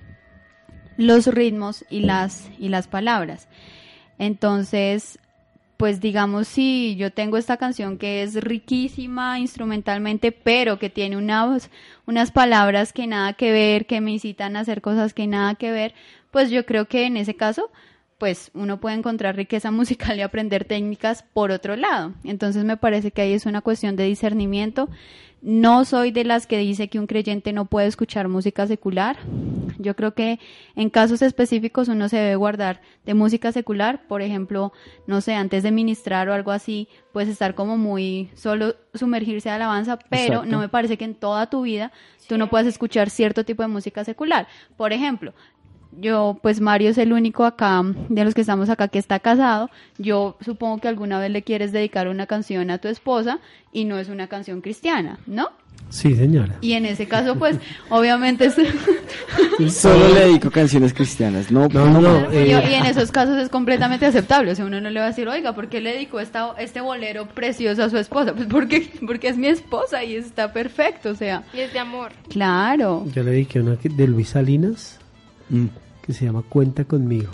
los 0.96 1.26
ritmos 1.26 1.84
y 1.90 2.00
las 2.00 2.48
y 2.58 2.68
las 2.68 2.86
palabras. 2.86 3.48
Entonces, 4.18 5.18
pues 5.76 6.00
digamos 6.00 6.46
si 6.46 6.94
yo 6.96 7.12
tengo 7.12 7.36
esta 7.36 7.56
canción 7.56 7.98
que 7.98 8.22
es 8.22 8.36
riquísima 8.36 9.40
instrumentalmente, 9.40 10.30
pero 10.30 10.78
que 10.78 10.88
tiene 10.88 11.16
unas 11.16 11.68
unas 12.06 12.30
palabras 12.30 12.92
que 12.92 13.08
nada 13.08 13.32
que 13.32 13.50
ver, 13.50 13.86
que 13.86 14.00
me 14.00 14.12
incitan 14.12 14.56
a 14.56 14.60
hacer 14.60 14.80
cosas 14.80 15.14
que 15.14 15.26
nada 15.26 15.56
que 15.56 15.72
ver, 15.72 15.94
pues 16.30 16.48
yo 16.50 16.64
creo 16.64 16.86
que 16.86 17.06
en 17.06 17.16
ese 17.16 17.34
caso 17.34 17.70
pues 18.22 18.52
uno 18.54 18.78
puede 18.78 18.94
encontrar 18.94 19.34
riqueza 19.34 19.70
musical 19.72 20.16
y 20.16 20.20
aprender 20.20 20.64
técnicas 20.64 21.24
por 21.24 21.50
otro 21.50 21.74
lado. 21.74 22.12
Entonces 22.22 22.64
me 22.64 22.76
parece 22.76 23.10
que 23.10 23.22
ahí 23.22 23.32
es 23.32 23.46
una 23.46 23.62
cuestión 23.62 23.96
de 23.96 24.04
discernimiento. 24.04 24.88
No 25.40 25.84
soy 25.84 26.12
de 26.12 26.22
las 26.22 26.46
que 26.46 26.56
dice 26.58 26.86
que 26.86 27.00
un 27.00 27.08
creyente 27.08 27.52
no 27.52 27.64
puede 27.64 27.88
escuchar 27.88 28.28
música 28.28 28.64
secular. 28.68 29.16
Yo 29.78 29.96
creo 29.96 30.14
que 30.14 30.38
en 30.76 30.88
casos 30.88 31.20
específicos 31.20 31.88
uno 31.88 32.08
se 32.08 32.16
debe 32.16 32.36
guardar 32.36 32.80
de 33.04 33.14
música 33.14 33.50
secular, 33.50 34.06
por 34.06 34.22
ejemplo, 34.22 34.72
no 35.08 35.20
sé, 35.20 35.34
antes 35.34 35.64
de 35.64 35.72
ministrar 35.72 36.28
o 36.28 36.32
algo 36.32 36.52
así, 36.52 36.86
puedes 37.12 37.28
estar 37.28 37.56
como 37.56 37.76
muy 37.76 38.30
solo 38.36 38.76
sumergirse 38.94 39.50
a 39.50 39.56
alabanza, 39.56 39.98
pero 39.98 40.34
Exacto. 40.34 40.48
no 40.48 40.60
me 40.60 40.68
parece 40.68 40.96
que 40.96 41.04
en 41.04 41.16
toda 41.16 41.50
tu 41.50 41.62
vida 41.62 41.90
tú 42.28 42.38
no 42.38 42.48
puedas 42.48 42.68
escuchar 42.68 43.10
cierto 43.10 43.44
tipo 43.44 43.62
de 43.62 43.68
música 43.68 44.04
secular. 44.04 44.46
Por 44.76 44.92
ejemplo, 44.92 45.34
yo, 45.98 46.38
pues 46.42 46.60
Mario 46.60 46.90
es 46.90 46.98
el 46.98 47.12
único 47.12 47.44
acá, 47.44 47.82
de 48.08 48.24
los 48.24 48.34
que 48.34 48.40
estamos 48.40 48.70
acá, 48.70 48.88
que 48.88 48.98
está 48.98 49.20
casado. 49.20 49.70
Yo 49.98 50.36
supongo 50.40 50.78
que 50.78 50.88
alguna 50.88 51.18
vez 51.18 51.30
le 51.30 51.42
quieres 51.42 51.72
dedicar 51.72 52.08
una 52.08 52.26
canción 52.26 52.70
a 52.70 52.78
tu 52.78 52.88
esposa 52.88 53.40
y 53.72 53.84
no 53.84 53.98
es 53.98 54.08
una 54.08 54.26
canción 54.26 54.60
cristiana, 54.60 55.18
¿no? 55.26 55.50
Sí, 55.90 56.14
señora. 56.14 56.56
Y 56.62 56.72
en 56.72 56.86
ese 56.86 57.06
caso, 57.06 57.36
pues, 57.36 57.58
obviamente 57.90 58.46
es... 58.46 58.54
Solo 59.74 60.14
le 60.14 60.20
dedico 60.20 60.50
canciones 60.50 60.94
cristianas, 60.94 61.50
no, 61.50 61.68
No, 61.68 61.86
no, 61.86 62.00
no, 62.00 62.30
eh, 62.30 62.48
y, 62.48 62.74
en 62.74 62.86
esos 62.86 63.12
casos 63.12 63.36
es 63.36 63.50
completamente 63.50 64.06
aceptable. 64.06 64.52
O 64.52 64.54
sea, 64.54 64.64
uno 64.64 64.80
no 64.80 64.88
le 64.88 65.00
va 65.00 65.06
a 65.06 65.08
decir, 65.10 65.28
oiga, 65.28 65.54
¿por 65.54 65.68
qué 65.68 65.82
le 65.82 65.92
dedicó 65.92 66.20
esta, 66.20 66.54
este 66.58 66.80
bolero 66.80 67.26
precioso 67.28 67.84
a 67.84 67.90
su 67.90 67.98
esposa? 67.98 68.34
Pues 68.34 68.46
porque, 68.46 68.90
porque 69.06 69.28
es 69.28 69.36
mi 69.36 69.48
esposa 69.48 70.02
y 70.02 70.16
está 70.16 70.52
perfecto, 70.54 71.10
o 71.10 71.14
sea, 71.14 71.44
Y 71.52 71.60
es 71.60 71.72
de 71.74 71.78
amor. 71.78 72.12
claro. 72.30 73.04
Yo 73.12 73.22
le 73.22 73.32
dediqué 73.32 73.60
una 73.60 73.76
de 73.76 74.06
Luis 74.06 74.30
Salinas 74.30 74.98
Mm. 75.52 75.66
Que 76.02 76.12
se 76.12 76.24
llama 76.24 76.42
Cuenta 76.48 76.84
conmigo. 76.84 77.30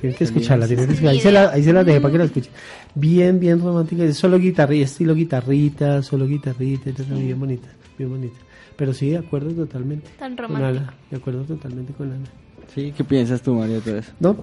Tienen 0.00 0.18
que 0.18 0.24
escucharla, 0.24 0.66
tienen 0.66 0.86
que 0.86 0.92
escucharla. 0.92 1.12
Ahí 1.12 1.20
se, 1.20 1.32
la, 1.32 1.50
ahí 1.50 1.62
se 1.62 1.72
la 1.72 1.84
dejé 1.84 2.00
para 2.00 2.12
que 2.12 2.18
la 2.18 2.24
escuchen. 2.24 2.52
Bien, 2.94 3.40
bien 3.40 3.60
romántica. 3.60 4.04
Es 4.04 4.16
solo 4.16 4.38
guitarrita, 4.38 4.84
estilo 4.84 5.14
guitarrita, 5.14 6.02
solo 6.02 6.26
guitarrita, 6.26 6.90
etc. 6.90 7.00
bien 7.12 7.38
bonita, 7.38 7.68
bien 7.96 8.10
bonita. 8.10 8.36
Pero 8.76 8.92
sí, 8.92 9.10
de 9.10 9.18
acuerdo 9.18 9.50
totalmente. 9.52 10.08
Tan. 10.18 10.38
Ana, 10.38 10.94
de 11.10 11.16
acuerdo 11.16 11.44
totalmente 11.44 11.92
con 11.94 12.12
Ana. 12.12 12.26
Sí, 12.74 12.92
¿qué 12.94 13.04
piensas 13.04 13.40
tú, 13.40 13.54
Mario, 13.54 13.80
todo 13.80 13.96
eso? 13.96 14.12
No, 14.20 14.36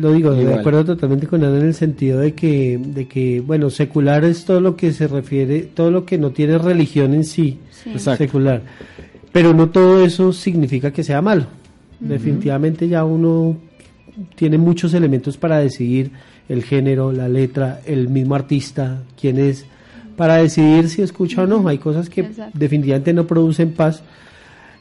lo 0.00 0.12
digo, 0.12 0.32
de 0.32 0.54
acuerdo 0.54 0.84
totalmente 0.84 1.26
con 1.26 1.44
Ana 1.44 1.58
en 1.58 1.66
el 1.66 1.74
sentido 1.74 2.20
de 2.20 2.32
que, 2.32 2.78
de 2.78 3.06
que, 3.06 3.40
bueno, 3.40 3.68
secular 3.68 4.24
es 4.24 4.44
todo 4.46 4.60
lo 4.60 4.76
que 4.76 4.92
se 4.92 5.06
refiere, 5.06 5.62
todo 5.62 5.90
lo 5.90 6.06
que 6.06 6.16
no 6.16 6.30
tiene 6.30 6.56
religión 6.56 7.12
en 7.12 7.24
sí, 7.24 7.58
Sí. 7.70 7.90
Exacto. 7.90 8.24
secular. 8.24 8.62
Pero 9.32 9.52
no 9.52 9.68
todo 9.68 10.02
eso 10.04 10.32
significa 10.32 10.92
que 10.92 11.02
sea 11.04 11.20
malo. 11.20 11.46
Definitivamente 12.04 12.88
ya 12.88 13.04
uno 13.04 13.56
tiene 14.36 14.58
muchos 14.58 14.94
elementos 14.94 15.36
para 15.36 15.58
decidir 15.58 16.12
el 16.48 16.62
género, 16.62 17.12
la 17.12 17.28
letra, 17.28 17.80
el 17.86 18.08
mismo 18.08 18.34
artista, 18.34 19.02
quién 19.20 19.38
es, 19.38 19.66
para 20.16 20.36
decidir 20.36 20.88
si 20.88 21.02
escucha 21.02 21.42
o 21.42 21.46
no. 21.46 21.66
Hay 21.68 21.78
cosas 21.78 22.08
que 22.08 22.22
Exacto. 22.22 22.58
definitivamente 22.58 23.12
no 23.12 23.26
producen 23.26 23.72
paz 23.72 24.02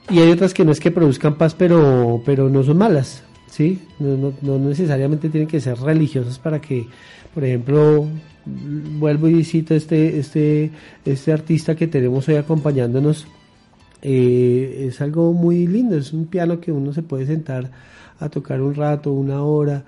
y 0.10 0.20
hay 0.20 0.32
otras 0.32 0.54
que 0.54 0.66
no 0.66 0.72
es 0.72 0.80
que 0.80 0.92
produzcan 0.92 1.36
paz, 1.36 1.56
pero, 1.56 2.22
pero 2.26 2.50
no 2.50 2.64
son 2.64 2.78
malas, 2.78 3.24
¿sí? 3.48 3.80
No, 4.00 4.18
no, 4.18 4.34
no 4.42 4.60
necesariamente 4.60 5.30
tienen 5.30 5.48
que 5.48 5.62
ser 5.62 5.78
religiosas 5.78 6.40
para 6.40 6.60
que, 6.60 6.86
por 7.34 7.46
ejemplo, 7.46 8.08
vuelvo 8.46 9.30
y 9.30 9.44
cito 9.44 9.74
este, 9.74 10.20
este, 10.20 10.72
este 11.06 11.32
artista 11.32 11.76
que 11.76 11.88
tenemos 11.88 12.28
hoy 12.28 12.36
acompañándonos, 12.36 13.28
eh, 14.04 14.86
es 14.90 15.02
algo 15.02 15.34
muy 15.34 15.66
lindo, 15.66 15.98
es 15.98 16.14
un 16.14 16.28
piano 16.28 16.60
que 16.60 16.72
uno 16.72 16.94
se 16.94 17.02
puede 17.02 17.26
sentar 17.26 17.72
a 18.20 18.30
tocar 18.30 18.62
un 18.62 18.76
rato, 18.76 19.12
una 19.12 19.44
hora, 19.44 19.84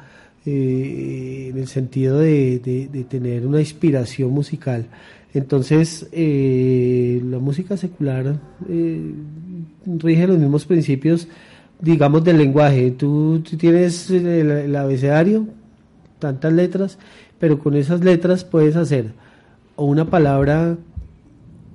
eh, 0.45 1.49
en 1.51 1.57
el 1.57 1.68
sentido 1.68 2.18
de, 2.20 2.59
de- 2.91 3.03
tener 3.03 3.45
una 3.45 3.59
inspiración 3.59 4.32
musical. 4.32 4.88
Entonces, 5.34 6.07
eh, 6.11 7.22
la 7.30 7.39
música 7.39 7.78
secular 7.78 8.39
rige 9.86 10.28
los 10.28 10.39
mismos 10.39 10.66
principios 10.66 11.28
digamos, 11.80 12.24
del 12.24 12.38
lenguaje. 12.38 12.91
Tú, 12.91 13.41
tienes 13.57 14.09
el, 14.09 14.76
abecedario, 14.76 15.47
tantas 16.20 16.53
letras, 16.53 16.97
pero 17.39 17.59
con 17.59 17.76
esas 17.76 18.03
letras 18.03 18.43
puedes 18.43 18.76
hacer 18.76 19.13
una 19.76 20.09
palabra 20.09 20.78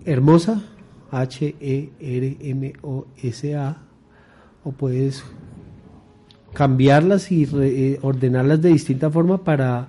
hermosa, 0.05 0.63
H-E-R-M-O-S-A, 1.11 3.77
o 4.65 4.73
puedes 4.73 5.25
cambiarlas 6.53 7.31
y 7.33 7.47
re- 7.47 7.93
eh, 7.93 7.99
ordenarlas 8.03 8.61
de 8.61 8.69
distinta 8.71 9.09
forma 9.11 9.43
para, 9.45 9.89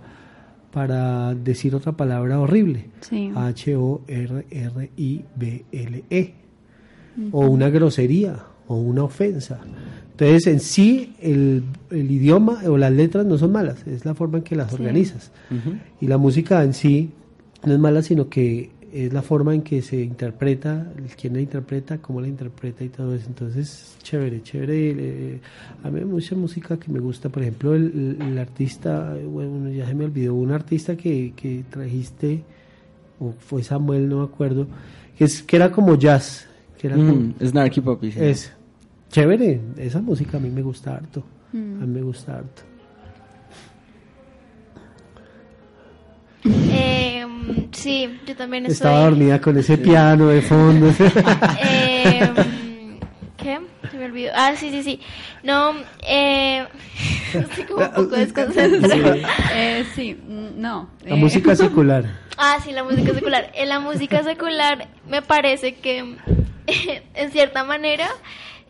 para 0.71 1.33
decir 1.35 1.75
otra 1.75 1.91
palabra 1.93 2.39
horrible. 2.39 2.85
Sí. 3.01 3.31
H-O-R-R-I-B-L-E. 3.35 4.03
E. 6.09 6.33
O 7.31 7.45
una 7.47 7.69
grosería 7.69 8.37
o 8.67 8.75
una 8.77 9.03
ofensa. 9.03 9.59
Entonces, 10.11 10.47
en 10.47 10.59
sí, 10.61 11.13
el, 11.21 11.63
el 11.89 12.09
idioma 12.09 12.59
o 12.67 12.77
las 12.77 12.91
letras 12.91 13.25
no 13.25 13.37
son 13.37 13.51
malas, 13.51 13.85
es 13.85 14.05
la 14.05 14.15
forma 14.15 14.37
en 14.37 14.43
que 14.45 14.55
las 14.55 14.71
organizas. 14.73 15.31
Y 15.99 16.07
la 16.07 16.17
música 16.17 16.63
en 16.63 16.73
sí 16.73 17.09
no 17.65 17.73
es 17.73 17.79
mala, 17.79 18.01
sino 18.01 18.29
que 18.29 18.69
es 18.93 19.13
la 19.13 19.21
forma 19.21 19.53
en 19.53 19.61
que 19.61 19.81
se 19.81 20.01
interpreta, 20.01 20.91
quién 21.19 21.33
la 21.33 21.41
interpreta, 21.41 21.97
cómo 21.99 22.19
la 22.21 22.27
interpreta 22.27 22.83
y 22.83 22.89
todo 22.89 23.15
eso. 23.15 23.25
Entonces, 23.27 23.95
chévere, 24.03 24.41
chévere. 24.43 24.95
eh, 24.97 25.39
a 25.83 25.89
mí 25.89 25.99
hay 25.99 26.05
mucha 26.05 26.35
música 26.35 26.77
que 26.77 26.91
me 26.91 26.99
gusta. 26.99 27.29
Por 27.29 27.41
ejemplo, 27.41 27.73
el, 27.73 28.37
artista, 28.39 29.15
eh, 29.17 29.25
bueno, 29.25 29.69
ya 29.69 29.85
se 29.87 29.93
me 29.95 30.05
olvidó, 30.05 30.33
un 30.35 30.51
artista 30.51 30.95
que, 30.97 31.33
que 31.35 31.63
trajiste, 31.69 32.43
o 33.19 33.33
fue 33.39 33.63
Samuel, 33.63 34.09
no 34.09 34.17
me 34.19 34.23
acuerdo, 34.25 34.67
que, 35.17 35.23
es, 35.25 35.41
que 35.43 35.55
era 35.55 35.71
como 35.71 35.95
jazz. 35.95 36.47
Que 36.77 36.87
era 36.87 36.95
como- 36.95 37.13
Mm, 37.13 37.33
Snarky 37.45 37.81
Puppy. 37.81 38.11
sí. 38.11 38.19
es 38.21 38.51
chévere, 39.09 39.59
esa 39.77 40.01
música 40.01 40.37
a 40.37 40.39
mí 40.39 40.49
me 40.49 40.61
gusta 40.61 40.95
harto. 40.95 41.23
A 41.53 41.55
mí 41.57 41.85
me 41.87 42.01
gusta 42.01 42.37
harto. 42.37 42.61
Eh, 46.45 47.10
sí, 47.71 48.19
yo 48.25 48.35
también 48.35 48.65
estoy... 48.65 48.75
Estaba 48.75 49.05
dormida 49.05 49.41
con 49.41 49.57
ese 49.57 49.77
piano 49.77 50.27
de 50.27 50.41
fondo. 50.41 50.93
Eh, 51.63 52.29
¿Qué? 53.37 53.59
Se 53.89 53.97
me 53.97 54.05
olvidó. 54.05 54.31
Ah, 54.35 54.53
sí, 54.55 54.69
sí, 54.69 54.83
sí. 54.83 54.99
No, 55.43 55.73
eh... 56.07 56.65
Estoy 57.33 57.63
como 57.65 57.85
un 57.85 57.91
poco 57.91 58.15
desconcentrada. 58.15 59.15
Eh, 59.55 59.85
sí, 59.95 60.13
mm, 60.15 60.61
no. 60.61 60.89
La 61.05 61.15
eh, 61.15 61.19
música 61.19 61.55
secular. 61.55 62.05
Ah, 62.37 62.57
sí, 62.63 62.71
la 62.71 62.83
música 62.83 63.13
secular. 63.13 63.51
En 63.53 63.69
la 63.69 63.79
música 63.79 64.23
secular 64.23 64.87
me 65.07 65.21
parece 65.21 65.75
que, 65.75 66.15
en 66.67 67.31
cierta 67.31 67.63
manera, 67.63 68.07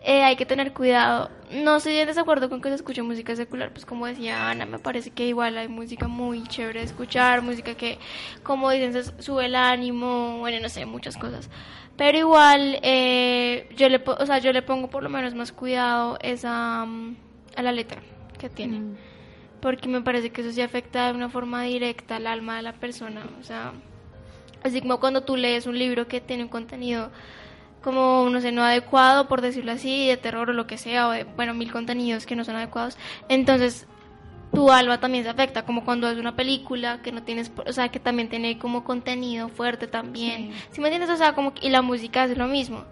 eh, 0.03 0.23
hay 0.23 0.35
que 0.35 0.45
tener 0.45 0.73
cuidado. 0.73 1.29
No 1.51 1.75
estoy 1.77 1.97
en 1.97 2.07
desacuerdo 2.07 2.49
con 2.49 2.61
que 2.61 2.69
se 2.69 2.75
escuche 2.75 3.03
música 3.03 3.35
secular, 3.35 3.71
pues 3.71 3.85
como 3.85 4.07
decía 4.07 4.49
Ana, 4.49 4.65
me 4.65 4.79
parece 4.79 5.11
que 5.11 5.27
igual 5.27 5.57
hay 5.57 5.67
música 5.67 6.07
muy 6.07 6.43
chévere 6.43 6.79
de 6.79 6.85
escuchar, 6.85 7.41
música 7.41 7.75
que, 7.75 7.99
como 8.41 8.71
dicen, 8.71 8.93
se 8.93 9.21
sube 9.21 9.45
el 9.45 9.55
ánimo, 9.55 10.39
bueno, 10.39 10.59
no 10.59 10.69
sé, 10.69 10.85
muchas 10.85 11.17
cosas. 11.17 11.49
Pero 11.97 12.17
igual, 12.17 12.79
eh, 12.81 13.69
yo 13.77 13.89
le, 13.89 14.01
o 14.05 14.25
sea, 14.25 14.39
yo 14.39 14.51
le 14.53 14.63
pongo 14.63 14.89
por 14.89 15.03
lo 15.03 15.09
menos 15.09 15.35
más 15.35 15.51
cuidado 15.51 16.17
esa, 16.21 16.85
mm, 16.85 17.15
a 17.57 17.61
la 17.61 17.71
letra 17.71 18.01
que 18.39 18.49
tiene 18.49 18.79
mm, 18.79 18.95
porque 19.61 19.87
me 19.87 20.01
parece 20.01 20.31
que 20.31 20.41
eso 20.41 20.51
sí 20.51 20.61
afecta 20.61 21.07
de 21.07 21.13
una 21.13 21.29
forma 21.29 21.63
directa 21.63 22.15
al 22.15 22.25
alma 22.25 22.55
de 22.57 22.63
la 22.63 22.73
persona. 22.73 23.23
O 23.39 23.43
sea, 23.43 23.73
así 24.63 24.81
como 24.81 24.99
cuando 24.99 25.21
tú 25.21 25.35
lees 25.35 25.67
un 25.67 25.77
libro 25.77 26.07
que 26.07 26.21
tiene 26.21 26.43
un 26.43 26.49
contenido 26.49 27.11
como, 27.83 28.27
no 28.29 28.41
sé, 28.41 28.51
no 28.51 28.63
adecuado, 28.63 29.27
por 29.27 29.41
decirlo 29.41 29.71
así, 29.71 30.07
de 30.07 30.17
terror 30.17 30.49
o 30.49 30.53
lo 30.53 30.67
que 30.67 30.77
sea, 30.77 31.07
o 31.07 31.11
de, 31.11 31.23
bueno, 31.23 31.53
mil 31.53 31.71
contenidos 31.71 32.25
que 32.25 32.35
no 32.35 32.43
son 32.43 32.55
adecuados, 32.55 32.97
entonces 33.29 33.87
tu 34.53 34.69
alma 34.71 34.99
también 34.99 35.23
se 35.23 35.29
afecta, 35.29 35.63
como 35.63 35.85
cuando 35.85 36.09
es 36.09 36.17
una 36.17 36.35
película 36.35 37.01
que 37.01 37.11
no 37.13 37.23
tienes, 37.23 37.51
o 37.65 37.71
sea, 37.71 37.89
que 37.89 37.99
también 38.01 38.27
tiene 38.29 38.57
como 38.59 38.83
contenido 38.83 39.47
fuerte 39.47 39.87
también. 39.87 40.51
¿Sí, 40.71 40.81
me 40.81 40.89
entiendes? 40.89 41.09
O 41.09 41.15
sea, 41.17 41.33
como 41.33 41.53
que- 41.53 41.65
y 41.65 41.69
la 41.69 41.81
música 41.81 42.25
es 42.25 42.37
lo 42.37 42.47
mismo. 42.47 42.83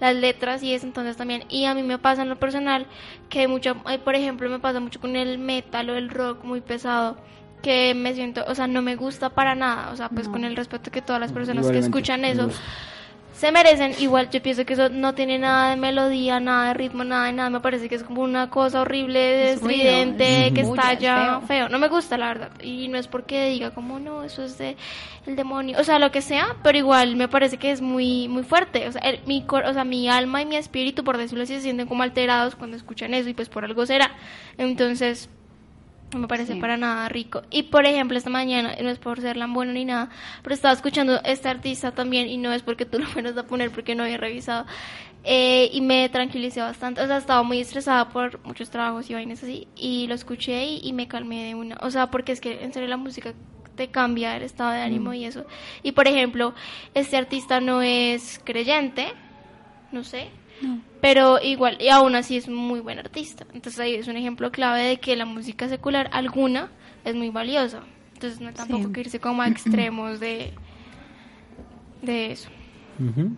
Las 0.00 0.14
letras 0.14 0.62
y 0.62 0.72
eso 0.74 0.86
entonces 0.86 1.16
también. 1.16 1.42
Y 1.48 1.64
a 1.64 1.74
mí 1.74 1.82
me 1.82 1.98
pasa 1.98 2.22
en 2.22 2.28
lo 2.28 2.36
personal 2.38 2.86
que 3.28 3.48
mucho, 3.48 3.74
ay, 3.84 3.98
por 3.98 4.14
ejemplo, 4.14 4.48
me 4.48 4.60
pasa 4.60 4.78
mucho 4.78 5.00
con 5.00 5.16
el 5.16 5.38
metal 5.38 5.90
o 5.90 5.96
el 5.96 6.08
rock 6.08 6.44
muy 6.44 6.60
pesado 6.60 7.16
que 7.62 7.94
me 7.96 8.14
siento, 8.14 8.44
o 8.46 8.54
sea, 8.54 8.68
no 8.68 8.80
me 8.80 8.94
gusta 8.94 9.30
para 9.30 9.56
nada, 9.56 9.90
o 9.90 9.96
sea, 9.96 10.08
pues 10.10 10.28
No. 10.28 10.34
con 10.34 10.44
el 10.44 10.54
respeto 10.54 10.92
que 10.92 11.02
todas 11.02 11.18
las 11.20 11.32
personas 11.32 11.68
que 11.68 11.78
escuchan 11.78 12.24
eso. 12.24 12.48
Se 13.38 13.52
merecen. 13.52 13.92
Igual 14.00 14.28
yo 14.30 14.42
pienso 14.42 14.66
que 14.66 14.72
eso 14.72 14.88
no 14.88 15.14
tiene 15.14 15.38
nada 15.38 15.70
de 15.70 15.76
melodía, 15.76 16.40
nada 16.40 16.68
de 16.68 16.74
ritmo, 16.74 17.04
nada 17.04 17.26
de 17.26 17.32
nada. 17.32 17.50
Me 17.50 17.60
parece 17.60 17.88
que 17.88 17.94
es 17.94 18.02
como 18.02 18.22
una 18.22 18.50
cosa 18.50 18.80
horrible, 18.80 19.52
Es 19.52 19.60
estridente, 19.60 20.48
es 20.48 20.52
que 20.52 20.60
está 20.62 20.92
es 20.94 20.98
ya 20.98 21.38
feo. 21.38 21.40
feo. 21.46 21.68
No 21.68 21.78
me 21.78 21.86
gusta, 21.88 22.18
la 22.18 22.26
verdad. 22.26 22.50
Y 22.62 22.88
no 22.88 22.98
es 22.98 23.06
porque 23.06 23.48
diga 23.50 23.70
como, 23.70 24.00
no, 24.00 24.24
eso 24.24 24.42
es 24.42 24.58
de 24.58 24.76
el 25.26 25.36
demonio. 25.36 25.78
O 25.78 25.84
sea, 25.84 25.98
lo 26.00 26.10
que 26.10 26.20
sea, 26.20 26.56
pero 26.64 26.76
igual 26.78 27.14
me 27.14 27.28
parece 27.28 27.58
que 27.58 27.70
es 27.70 27.80
muy 27.80 28.26
muy 28.28 28.42
fuerte. 28.42 28.88
O 28.88 28.92
sea, 28.92 29.02
el- 29.02 29.20
mi, 29.26 29.42
cor- 29.42 29.64
o 29.66 29.72
sea, 29.72 29.84
mi 29.84 30.08
alma 30.08 30.42
y 30.42 30.46
mi 30.46 30.56
espíritu, 30.56 31.04
por 31.04 31.16
decirlo 31.16 31.44
así, 31.44 31.54
se 31.54 31.60
sienten 31.60 31.86
como 31.86 32.02
alterados 32.02 32.56
cuando 32.56 32.76
escuchan 32.76 33.14
eso 33.14 33.28
y 33.28 33.34
pues 33.34 33.48
por 33.48 33.64
algo 33.64 33.86
será. 33.86 34.10
Entonces... 34.58 35.30
No 36.12 36.20
me 36.20 36.28
parece 36.28 36.54
Sí. 36.54 36.60
para 36.60 36.76
nada 36.78 37.08
rico. 37.08 37.42
Y 37.50 37.64
por 37.64 37.84
ejemplo, 37.84 38.16
esta 38.16 38.30
mañana, 38.30 38.74
no 38.82 38.88
es 38.88 38.98
por 38.98 39.20
ser 39.20 39.36
lambona 39.36 39.72
ni 39.72 39.84
nada, 39.84 40.08
pero 40.42 40.54
estaba 40.54 40.72
escuchando 40.72 41.20
este 41.24 41.48
artista 41.48 41.92
también, 41.92 42.28
y 42.28 42.38
no 42.38 42.52
es 42.52 42.62
porque 42.62 42.86
tú 42.86 42.98
lo 43.00 43.06
fueras 43.06 43.36
a 43.36 43.46
poner 43.46 43.70
porque 43.70 43.94
no 43.94 44.04
había 44.04 44.16
revisado. 44.16 44.64
eh, 45.24 45.68
y 45.72 45.80
me 45.82 46.08
tranquilicé 46.08 46.60
bastante. 46.62 47.02
O 47.02 47.06
sea, 47.06 47.18
estaba 47.18 47.42
muy 47.42 47.60
estresada 47.60 48.08
por 48.08 48.42
muchos 48.46 48.70
trabajos 48.70 49.10
y 49.10 49.14
vainas 49.14 49.42
así. 49.42 49.68
Y 49.76 50.06
lo 50.06 50.14
escuché 50.14 50.64
y, 50.64 50.80
y 50.82 50.92
me 50.94 51.08
calmé 51.08 51.44
de 51.48 51.54
una. 51.54 51.76
O 51.82 51.90
sea, 51.90 52.10
porque 52.10 52.32
es 52.32 52.40
que 52.40 52.62
en 52.64 52.72
serio 52.72 52.88
la 52.88 52.96
música 52.96 53.34
te 53.76 53.88
cambia 53.90 54.36
el 54.36 54.42
estado 54.44 54.70
de 54.70 54.80
ánimo 54.80 55.12
y 55.12 55.24
eso. 55.26 55.44
Y 55.82 55.92
por 55.92 56.08
ejemplo, 56.08 56.54
este 56.94 57.16
artista 57.18 57.60
no 57.60 57.82
es 57.82 58.40
creyente, 58.44 59.12
no 59.92 60.02
sé, 60.04 60.28
pero 61.00 61.40
igual, 61.42 61.78
y 61.80 61.88
aún 61.88 62.14
así 62.14 62.36
es 62.36 62.48
muy 62.48 62.80
buen 62.80 62.98
artista. 62.98 63.46
Entonces 63.54 63.78
ahí 63.80 63.94
es 63.94 64.08
un 64.08 64.16
ejemplo 64.16 64.50
clave 64.50 64.82
de 64.82 64.96
que 64.98 65.16
la 65.16 65.24
música 65.24 65.68
secular, 65.68 66.08
alguna, 66.12 66.70
es 67.04 67.14
muy 67.14 67.30
valiosa. 67.30 67.80
Entonces 68.14 68.40
no 68.40 68.48
hay 68.48 68.54
tampoco 68.54 68.86
Sí. 68.88 68.92
que 68.92 69.00
irse 69.02 69.20
como 69.20 69.42
a 69.42 69.48
extremos 69.48 70.18
de, 70.20 70.52
de 72.02 72.32
eso. 72.32 72.48
Ujú. 72.98 73.30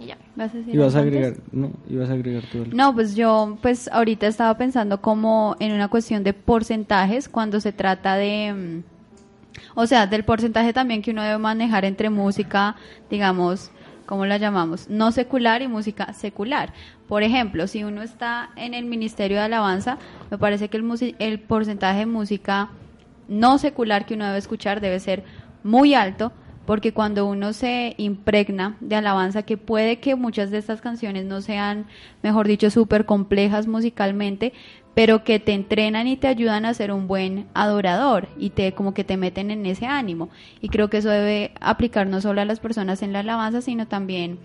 Y 0.00 0.06
ya. 0.06 0.16
¿Vas 0.36 0.54
a 0.54 0.58
decir 0.58 0.74
Ibas 0.74 0.94
a 0.94 1.00
agregar, 1.00 1.34
no, 1.52 1.72
ibas 1.88 2.08
a 2.10 2.12
agregar 2.14 2.42
tú 2.50 2.58
algo. 2.62 2.76
No, 2.76 2.94
pues 2.94 3.14
yo, 3.14 3.58
pues 3.62 3.88
ahorita 3.92 4.26
estaba 4.26 4.56
pensando 4.56 5.00
como 5.00 5.56
en 5.60 5.72
una 5.72 5.88
cuestión 5.88 6.24
de 6.24 6.32
porcentajes 6.32 7.28
cuando 7.28 7.60
se 7.60 7.72
trata 7.72 8.16
de, 8.16 8.52
mm, 8.52 8.82
o 9.74 9.86
sea, 9.86 10.06
del 10.06 10.24
porcentaje 10.24 10.72
también 10.72 11.02
que 11.02 11.10
uno 11.10 11.22
debe 11.22 11.38
manejar 11.38 11.84
entre 11.84 12.10
música, 12.10 12.76
digamos, 13.10 13.70
¿cómo 14.06 14.26
la 14.26 14.36
llamamos? 14.36 14.88
No 14.88 15.12
secular 15.12 15.62
y 15.62 15.68
música 15.68 16.12
secular. 16.12 16.72
Por 17.08 17.22
ejemplo, 17.22 17.66
si 17.66 17.84
uno 17.84 18.02
está 18.02 18.50
en 18.56 18.74
el 18.74 18.84
Ministerio 18.84 19.38
de 19.38 19.44
Alabanza, 19.44 19.98
me 20.30 20.38
parece 20.38 20.68
que 20.68 20.76
el, 20.76 21.16
el 21.18 21.40
porcentaje 21.40 22.00
de 22.00 22.06
música 22.06 22.70
no 23.28 23.58
secular 23.58 24.06
que 24.06 24.14
uno 24.14 24.26
debe 24.26 24.38
escuchar 24.38 24.80
debe 24.80 25.00
ser 25.00 25.24
muy 25.62 25.94
alto, 25.94 26.32
porque 26.66 26.92
cuando 26.92 27.26
uno 27.26 27.52
se 27.52 27.94
impregna 27.98 28.76
de 28.80 28.96
alabanza, 28.96 29.42
que 29.42 29.56
puede 29.56 29.98
que 29.98 30.14
muchas 30.14 30.50
de 30.50 30.58
estas 30.58 30.80
canciones 30.80 31.24
no 31.24 31.40
sean, 31.40 31.86
mejor 32.22 32.46
dicho, 32.46 32.70
súper 32.70 33.04
complejas 33.04 33.66
musicalmente, 33.66 34.52
pero 34.94 35.24
que 35.24 35.38
te 35.38 35.52
entrenan 35.52 36.06
y 36.06 36.16
te 36.16 36.26
ayudan 36.28 36.64
a 36.66 36.74
ser 36.74 36.92
un 36.92 37.06
buen 37.08 37.46
adorador 37.54 38.28
y 38.38 38.50
te 38.50 38.72
como 38.72 38.92
que 38.92 39.04
te 39.04 39.16
meten 39.16 39.50
en 39.50 39.64
ese 39.66 39.86
ánimo. 39.86 40.28
Y 40.60 40.68
creo 40.68 40.90
que 40.90 40.98
eso 40.98 41.08
debe 41.08 41.52
aplicar 41.60 42.06
no 42.06 42.20
solo 42.20 42.40
a 42.40 42.44
las 42.44 42.60
personas 42.60 43.02
en 43.02 43.12
la 43.12 43.20
alabanza, 43.20 43.62
sino 43.62 43.86
también 43.86 44.38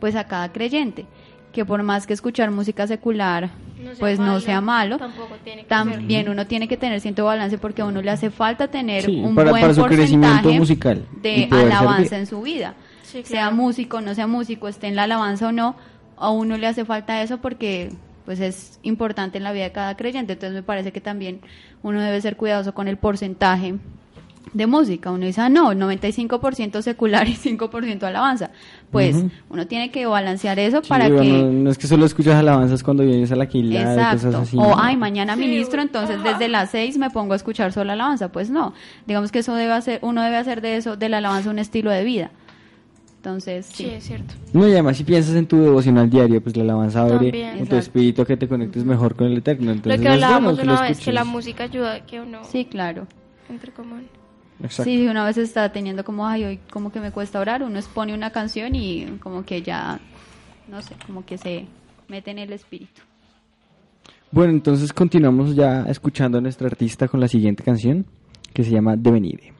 pues 0.00 0.14
a 0.16 0.24
cada 0.24 0.52
creyente, 0.52 1.06
que 1.52 1.64
por 1.64 1.82
más 1.82 2.06
que 2.06 2.12
escuchar 2.12 2.50
música 2.50 2.86
secular, 2.86 3.50
pues 3.98 4.18
no 4.18 4.40
sea 4.40 4.60
malo, 4.60 4.98
Tampoco 4.98 5.36
tiene 5.42 5.62
que 5.62 5.68
también 5.68 6.28
uno 6.28 6.46
tiene 6.46 6.68
que 6.68 6.76
tener 6.76 7.00
cierto 7.00 7.24
balance 7.24 7.56
porque 7.58 7.80
a 7.82 7.86
uno 7.86 8.02
le 8.02 8.10
hace 8.10 8.30
falta 8.30 8.68
tener 8.68 9.04
Sí, 9.04 9.20
un 9.24 9.34
para- 9.34 9.50
buen 9.50 9.62
para 9.62 9.74
su 9.74 9.82
crecimiento 9.84 10.28
porcentaje 10.28 10.58
musical 10.58 11.06
de 11.22 11.48
alabanza 11.50 11.96
servir. 12.10 12.14
en 12.20 12.26
su 12.26 12.42
vida. 12.42 12.74
Sí, 13.02 13.22
Sea 13.24 13.50
músico, 13.50 14.00
no 14.02 14.14
sea 14.14 14.26
músico, 14.26 14.68
esté 14.68 14.88
en 14.88 14.96
la 14.96 15.04
alabanza 15.04 15.48
o 15.48 15.52
no, 15.52 15.76
a 16.18 16.28
uno 16.30 16.58
le 16.58 16.66
hace 16.66 16.84
falta 16.84 17.22
eso 17.22 17.38
porque 17.38 17.90
pues 18.24 18.40
es 18.40 18.78
importante 18.82 19.38
en 19.38 19.44
la 19.44 19.52
vida 19.52 19.64
de 19.64 19.72
cada 19.72 19.96
creyente. 19.96 20.34
Entonces 20.34 20.54
me 20.54 20.62
parece 20.62 20.92
que 20.92 21.00
también 21.00 21.40
uno 21.82 22.00
debe 22.00 22.20
ser 22.20 22.36
cuidadoso 22.36 22.74
con 22.74 22.88
el 22.88 22.96
porcentaje 22.96 23.74
de 24.52 24.66
música. 24.66 25.10
Uno 25.10 25.26
dice, 25.26 25.40
ah, 25.40 25.48
no, 25.48 25.72
95% 25.72 26.80
secular 26.82 27.28
y 27.28 27.34
5% 27.34 28.02
alabanza. 28.04 28.50
Pues 28.90 29.16
uno 29.50 29.66
tiene 29.66 29.90
que 29.90 30.06
balancear 30.06 30.58
eso 30.58 30.80
Sí, 30.82 30.88
para 30.88 31.08
bueno, 31.08 31.22
que... 31.22 31.42
no 31.52 31.70
es 31.70 31.78
que 31.78 31.86
solo 31.86 32.06
escuchas 32.06 32.36
alabanzas 32.36 32.82
cuando 32.82 33.04
vienes 33.04 33.32
a 33.32 33.36
la 33.36 33.46
quila 33.46 33.80
y 33.80 33.84
cosas 33.84 34.14
Exacto. 34.14 34.38
así. 34.38 34.56
O, 34.56 34.62
¿no? 34.62 34.74
ay, 34.78 34.96
mañana 34.96 35.34
Sí, 35.34 35.40
ministro, 35.40 35.82
entonces 35.82 36.22
desde 36.22 36.48
las 36.48 36.70
seis 36.70 36.96
me 36.96 37.10
pongo 37.10 37.32
a 37.32 37.36
escuchar 37.36 37.72
solo 37.72 37.92
alabanza. 37.92 38.30
Pues 38.30 38.50
no. 38.50 38.72
Digamos 39.06 39.32
que 39.32 39.40
eso 39.40 39.54
debe 39.54 39.72
hacer, 39.72 39.98
uno 40.02 40.22
debe 40.22 40.36
hacer 40.36 40.60
de 40.60 40.76
eso, 40.76 40.96
de 40.96 41.08
la 41.08 41.18
alabanza, 41.18 41.50
un 41.50 41.58
estilo 41.58 41.90
de 41.90 42.04
vida. 42.04 42.30
Entonces, 43.24 43.64
Sí, 43.64 43.84
sí. 43.84 43.90
es 43.90 44.04
cierto. 44.04 44.34
No, 44.52 44.68
y 44.68 44.72
además 44.72 44.98
si 44.98 45.04
piensas 45.04 45.34
en 45.34 45.46
tu 45.46 45.56
devocional 45.58 46.10
diario, 46.10 46.42
pues 46.42 46.54
la 46.58 46.62
alabanza 46.62 47.00
abre 47.00 47.30
También. 47.30 47.56
en 47.56 47.66
tu 47.66 47.76
espíritu 47.76 48.20
a 48.20 48.26
que 48.26 48.36
te 48.36 48.46
conectes 48.46 48.84
mejor 48.84 49.16
con 49.16 49.28
el 49.28 49.38
Eterno. 49.38 49.72
Entonces, 49.72 49.98
lo 49.98 50.02
que 50.02 50.08
hablábamos 50.10 50.58
una 50.58 50.82
vez, 50.82 51.00
que 51.00 51.10
la 51.10 51.24
música 51.24 51.64
ayuda 51.64 51.94
a 51.94 52.00
que 52.06 52.20
uno 52.20 52.44
Sí, 52.44 52.66
claro. 52.66 53.06
entre 53.48 53.72
común. 53.72 54.02
Exacto. 54.62 54.84
Sí, 54.90 55.06
una 55.08 55.24
vez 55.24 55.38
está 55.38 55.72
teniendo 55.72 56.04
como, 56.04 56.26
ay, 56.26 56.44
hoy 56.44 56.60
como 56.70 56.92
que 56.92 57.00
me 57.00 57.12
cuesta 57.12 57.40
orar, 57.40 57.62
uno 57.62 57.80
pone 57.94 58.12
una 58.12 58.28
canción 58.28 58.74
y 58.74 59.06
como 59.20 59.42
que 59.42 59.62
ya, 59.62 59.98
no 60.68 60.82
sé, 60.82 60.94
como 61.06 61.24
que 61.24 61.38
se 61.38 61.64
mete 62.08 62.30
en 62.30 62.38
el 62.40 62.52
espíritu. 62.52 63.00
Bueno, 64.32 64.52
entonces 64.52 64.92
continuamos 64.92 65.54
ya 65.56 65.84
escuchando 65.88 66.36
a 66.36 66.40
nuestra 66.42 66.66
artista 66.66 67.08
con 67.08 67.20
la 67.20 67.28
siguiente 67.28 67.62
canción, 67.64 68.04
que 68.52 68.64
se 68.64 68.70
llama 68.70 68.96
Devenire. 68.96 69.53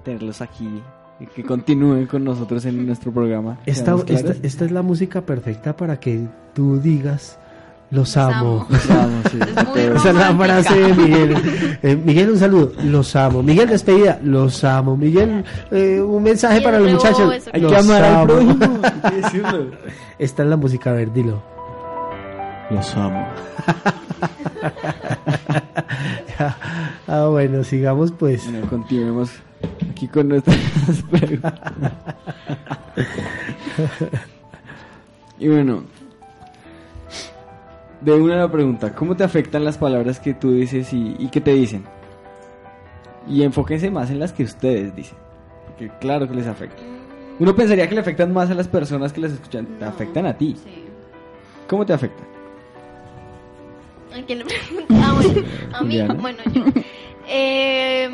De 0.00 0.04
tenerlos 0.04 0.40
aquí 0.40 0.82
y 1.20 1.26
que 1.26 1.44
continúen 1.44 2.06
con 2.06 2.24
nosotros 2.24 2.64
en 2.64 2.86
nuestro 2.86 3.12
programa. 3.12 3.58
Esta, 3.66 3.92
¿Quedamos 3.96 4.10
esta, 4.10 4.34
esta 4.46 4.64
es 4.64 4.70
la 4.70 4.82
música 4.82 5.20
perfecta 5.20 5.76
para 5.76 6.00
que 6.00 6.26
tú 6.54 6.80
digas, 6.80 7.38
los, 7.90 8.14
Los 8.14 8.16
amo. 8.16 8.66
sí, 9.30 9.38
Es. 9.76 9.96
Esa 9.96 10.10
es 10.10 10.14
la 10.14 10.34
frase 10.36 10.80
de 10.80 10.94
Miguel. 10.94 11.78
Eh, 11.82 11.96
Miguel, 11.96 12.30
un 12.30 12.38
saludo. 12.38 12.72
Los 12.84 13.16
amo. 13.16 13.42
Miguel, 13.42 13.68
despedida. 13.68 14.20
Los 14.22 14.62
amo. 14.64 14.96
Miguel, 14.96 15.44
eh, 15.72 16.00
un 16.00 16.22
mensaje 16.22 16.60
para 16.60 16.78
los 16.78 16.92
muchachos. 16.92 17.48
Hay 17.52 17.60
Los 17.60 17.72
que 17.72 17.78
amar 17.78 18.04
al 18.04 18.26
prójimo. 18.26 18.54
Esta 20.18 20.42
es 20.44 20.48
la 20.48 20.56
música, 20.56 20.90
a 20.90 20.94
ver, 20.94 21.12
dilo. 21.12 21.42
Los 22.70 22.94
amo. 22.94 23.26
ah, 27.08 27.26
bueno, 27.28 27.64
sigamos 27.64 28.12
pues. 28.12 28.44
Bueno, 28.50 28.68
continuemos 28.68 29.32
aquí 29.90 30.08
con 30.08 30.28
nuestras 30.28 30.56
preguntas. 31.10 31.54
y 35.38 35.48
bueno, 35.48 35.84
de 38.00 38.12
una 38.12 38.36
la 38.36 38.50
pregunta, 38.50 38.94
¿cómo 38.94 39.16
te 39.16 39.24
afectan 39.24 39.64
las 39.64 39.78
palabras 39.78 40.20
que 40.20 40.34
tú 40.34 40.52
dices 40.52 40.92
y, 40.92 41.16
y 41.18 41.28
que 41.28 41.40
te 41.40 41.52
dicen? 41.52 41.84
Y 43.28 43.42
enfóquense 43.42 43.90
más 43.90 44.10
en 44.10 44.18
las 44.18 44.32
que 44.32 44.44
ustedes 44.44 44.94
dicen, 44.96 45.18
porque 45.66 45.90
claro 46.00 46.26
que 46.28 46.34
les 46.34 46.46
afecta. 46.46 46.82
Uno 47.38 47.54
pensaría 47.54 47.88
que 47.88 47.94
le 47.94 48.00
afectan 48.00 48.32
más 48.32 48.50
a 48.50 48.54
las 48.54 48.68
personas 48.68 49.12
que 49.12 49.20
las 49.20 49.32
escuchan, 49.32 49.66
te 49.78 49.84
afectan 49.84 50.26
a 50.26 50.36
ti. 50.36 50.56
Sí. 50.62 50.84
¿Cómo 51.68 51.86
te 51.86 51.92
afecta? 51.92 52.22
¿A 54.14 54.22
quién 54.26 54.40
le 54.40 54.44
pregunta? 54.44 54.94
Ah, 55.02 55.14
bueno, 55.14 55.48
a 55.72 55.82
mí, 55.82 56.00
Juliana. 56.00 56.14
bueno, 56.14 56.38
yo. 56.52 56.64
Eh, 57.32 58.10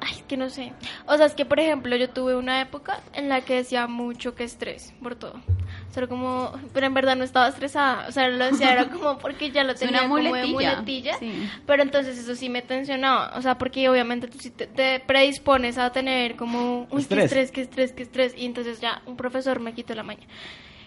ay, 0.00 0.22
que 0.28 0.36
no 0.36 0.50
sé. 0.50 0.72
O 1.06 1.16
sea, 1.16 1.26
es 1.26 1.34
que, 1.34 1.44
por 1.46 1.58
ejemplo, 1.58 1.96
yo 1.96 2.10
tuve 2.10 2.36
una 2.36 2.60
época 2.60 3.00
en 3.14 3.28
la 3.28 3.40
que 3.40 3.54
decía 3.56 3.86
mucho 3.86 4.34
que 4.34 4.44
estrés 4.44 4.92
por 5.02 5.16
todo. 5.16 5.40
O 5.88 5.92
sea, 5.94 6.06
como, 6.06 6.52
pero 6.72 6.86
en 6.86 6.94
verdad 6.94 7.16
no 7.16 7.24
estaba 7.24 7.48
estresada. 7.48 8.06
O 8.08 8.12
sea, 8.12 8.28
lo 8.28 8.44
decía 8.44 8.72
era 8.72 8.90
como 8.90 9.18
porque 9.18 9.50
ya 9.50 9.64
lo 9.64 9.74
tenía 9.74 10.00
una 10.00 10.08
como 10.08 10.16
de 10.16 10.28
muletilla. 10.28 10.74
muletilla. 10.74 11.18
Sí. 11.18 11.48
Pero 11.66 11.82
entonces 11.82 12.18
eso 12.18 12.34
sí 12.34 12.48
me 12.48 12.62
tensionaba. 12.62 13.32
O 13.36 13.42
sea, 13.42 13.56
porque 13.56 13.88
obviamente 13.88 14.28
tú 14.28 14.38
sí 14.38 14.50
te, 14.50 14.66
te 14.66 15.00
predispones 15.00 15.78
a 15.78 15.90
tener 15.92 16.36
como, 16.36 16.86
uy, 16.90 17.00
Estrés. 17.00 17.18
qué 17.18 17.24
estrés, 17.24 17.50
qué 17.52 17.60
estrés, 17.62 17.92
qué 17.92 18.02
estrés. 18.02 18.34
Y 18.36 18.46
entonces 18.46 18.80
ya 18.80 19.02
un 19.06 19.16
profesor 19.16 19.60
me 19.60 19.72
quitó 19.72 19.94
la 19.94 20.02
maña. 20.02 20.26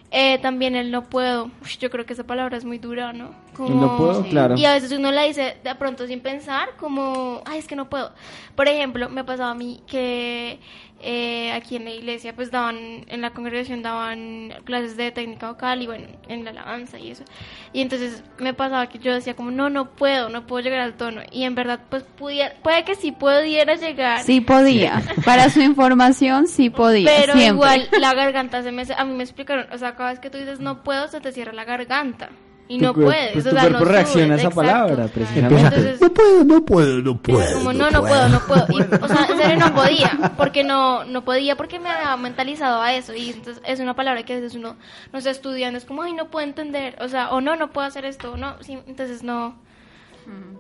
Eh, 0.10 0.40
también 0.40 0.76
el 0.76 0.90
no 0.90 1.04
puedo. 1.04 1.52
Yo 1.80 1.90
creo 1.90 2.06
que 2.06 2.14
esa 2.14 2.24
palabra 2.24 2.58
es 2.58 2.64
muy 2.64 2.78
dura, 2.78 3.12
¿no? 3.12 3.32
El 3.60 3.78
no 3.78 3.98
puedo, 3.98 4.24
claro. 4.24 4.56
Y 4.56 4.64
a 4.66 4.74
veces 4.74 4.92
uno 4.92 5.12
la 5.12 5.24
dice 5.24 5.58
de 5.64 5.76
pronto 5.76 6.08
sin 6.08 6.22
pensar, 6.22 6.70
como, 6.80 7.42
ay, 7.46 7.60
es 7.60 7.68
que 7.68 7.76
no 7.76 7.90
puedo. 7.90 8.12
Por 8.56 8.68
ejemplo, 8.68 9.10
me 9.10 9.22
ha 9.22 9.26
pasado 9.26 9.52
a 9.52 9.56
mí 9.56 9.82
que 9.86 10.60
eh, 11.00 11.52
aquí 11.52 11.76
en 11.76 11.86
la 11.86 11.92
iglesia, 11.92 12.34
pues 12.34 12.50
daban, 12.50 13.06
en 13.08 13.22
la 13.22 13.32
congregación 13.32 13.84
daban 13.84 14.54
clases 14.64 14.98
de 14.98 15.12
técnica 15.12 15.50
vocal 15.50 15.82
y 15.82 15.86
bueno, 15.86 16.08
en 16.28 16.44
la 16.44 16.52
alabanza 16.52 16.98
y 16.98 17.12
eso. 17.12 17.24
Y 17.72 17.82
entonces 17.82 18.24
me 18.40 18.54
pasaba 18.54 18.88
que 18.90 18.98
yo 19.00 19.14
decía 19.14 19.36
como, 19.36 19.52
no, 19.52 19.70
no 19.70 19.92
puedo, 19.92 20.30
no 20.30 20.48
puedo 20.48 20.64
llegar 20.64 20.80
al 20.80 20.96
tono. 20.96 21.22
Y 21.32 21.44
en 21.44 21.56
verdad, 21.56 21.82
pues 21.90 22.04
pudiera, 22.04 22.56
puede 22.64 22.84
que 22.84 22.96
sí 22.96 23.12
pudiera 23.12 23.76
llegar. 23.76 24.24
Sí 24.24 24.42
podía. 24.42 25.04
Para 25.26 25.50
su 25.50 25.62
información, 25.62 26.48
sí 26.48 26.70
podía. 26.70 27.06
Pero 27.06 27.34
siempre. 27.34 27.46
igual 27.46 27.90
la 28.00 28.14
garganta 28.14 28.64
se 28.64 28.72
me... 28.72 28.84
A 28.98 29.06
mí 29.06 29.14
me 29.14 29.24
explicaron, 29.24 29.68
o 29.72 29.78
sea, 29.78 29.96
cada 29.96 30.12
vez 30.12 30.20
que 30.20 30.30
tú 30.30 30.38
dices 30.38 30.60
no 30.60 30.84
puedo, 30.84 31.08
se 31.08 31.22
te 31.22 31.32
cierra 31.32 31.54
la 31.54 31.66
garganta. 31.66 32.30
Y 32.70 32.80
no 32.80 32.94
puedes. 32.94 33.32
pues 33.32 33.46
o 33.46 33.50
tu 33.50 33.56
sea, 33.56 33.62
cuerpo 33.62 33.80
no 33.80 33.86
reacciona 33.86 34.34
a 34.34 34.38
esa 34.38 34.50
palabra, 34.50 35.08
precisamente. 35.08 35.64
Entonces, 35.64 36.02
No 36.02 36.14
puedo, 36.14 36.44
no 36.44 36.66
puedo, 36.66 37.02
no 37.02 37.18
puedo. 37.22 37.54
como, 37.54 37.74
no, 37.74 37.90
no 37.90 38.02
puedo, 38.02 38.30
no 38.30 38.40
puedo. 38.42 38.66
Y, 38.70 38.82
o 38.82 39.08
sea, 39.08 39.26
en 39.30 39.38
serio 39.38 39.58
no 39.58 39.74
podía, 39.76 40.34
porque 40.38 40.64
no, 40.64 41.06
no 41.06 41.24
podía, 41.24 41.56
porque 41.56 41.80
me 41.80 41.90
había 41.90 42.18
mentalizado 42.18 42.82
a 42.82 42.94
eso. 42.94 43.14
Y 43.14 43.30
entonces 43.30 43.64
es 43.66 43.80
una 43.80 43.96
palabra 43.96 44.24
que 44.24 44.34
a 44.34 44.36
veces 44.38 44.56
uno 44.56 44.76
no 45.14 45.20
está 45.20 45.32
estudiando, 45.32 45.78
es 45.78 45.86
como, 45.86 46.02
ay, 46.02 46.14
no 46.14 46.30
puedo 46.30 46.46
entender, 46.46 46.98
o 47.02 47.08
sea, 47.08 47.32
o 47.32 47.42
no, 47.42 47.56
no 47.56 47.72
puedo 47.72 47.88
hacer 47.88 48.04
esto, 48.06 48.34
o 48.34 48.38
no, 48.38 48.62
sí, 48.62 48.78
entonces 48.88 49.24
no, 49.24 49.56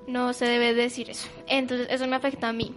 no 0.07 0.31
se 0.33 0.45
debe 0.45 0.73
decir 0.73 1.09
eso. 1.09 1.27
Entonces 1.47 1.87
eso 1.89 2.07
me 2.07 2.15
afecta 2.15 2.49
a 2.49 2.53
mí. 2.53 2.73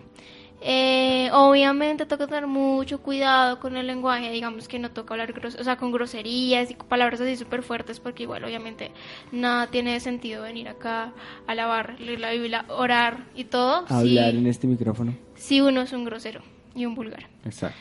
Eh, 0.62 1.30
obviamente 1.32 2.04
que 2.18 2.26
tener 2.26 2.46
mucho 2.46 3.00
cuidado 3.00 3.58
con 3.61 3.76
el 3.78 3.86
lenguaje, 3.86 4.30
digamos 4.30 4.68
que 4.68 4.78
no 4.78 4.90
toca 4.90 5.14
hablar 5.14 5.32
gros 5.32 5.54
o 5.54 5.64
sea, 5.64 5.76
con 5.76 5.90
groserías 5.90 6.70
y 6.70 6.74
con 6.74 6.86
palabras 6.86 7.20
así 7.20 7.36
súper 7.36 7.62
fuertes, 7.62 7.98
porque 7.98 8.24
igual 8.24 8.44
obviamente 8.44 8.90
nada 9.32 9.68
tiene 9.68 9.98
sentido 10.00 10.42
venir 10.42 10.68
acá 10.68 11.12
a 11.46 11.52
alabar, 11.52 11.98
leer 11.98 12.20
la 12.20 12.32
Biblia, 12.32 12.64
orar 12.68 13.24
y 13.34 13.44
todo. 13.44 13.86
si- 13.88 13.94
Hablar 13.94 14.34
en 14.34 14.46
este 14.46 14.66
micrófono. 14.66 15.14
si 15.34 15.61
uno 15.62 15.80
es 15.80 15.92
un 15.94 16.04
grosero 16.04 16.42
y 16.74 16.84
un 16.84 16.94
vulgar. 16.94 17.26
Exacto. 17.46 17.78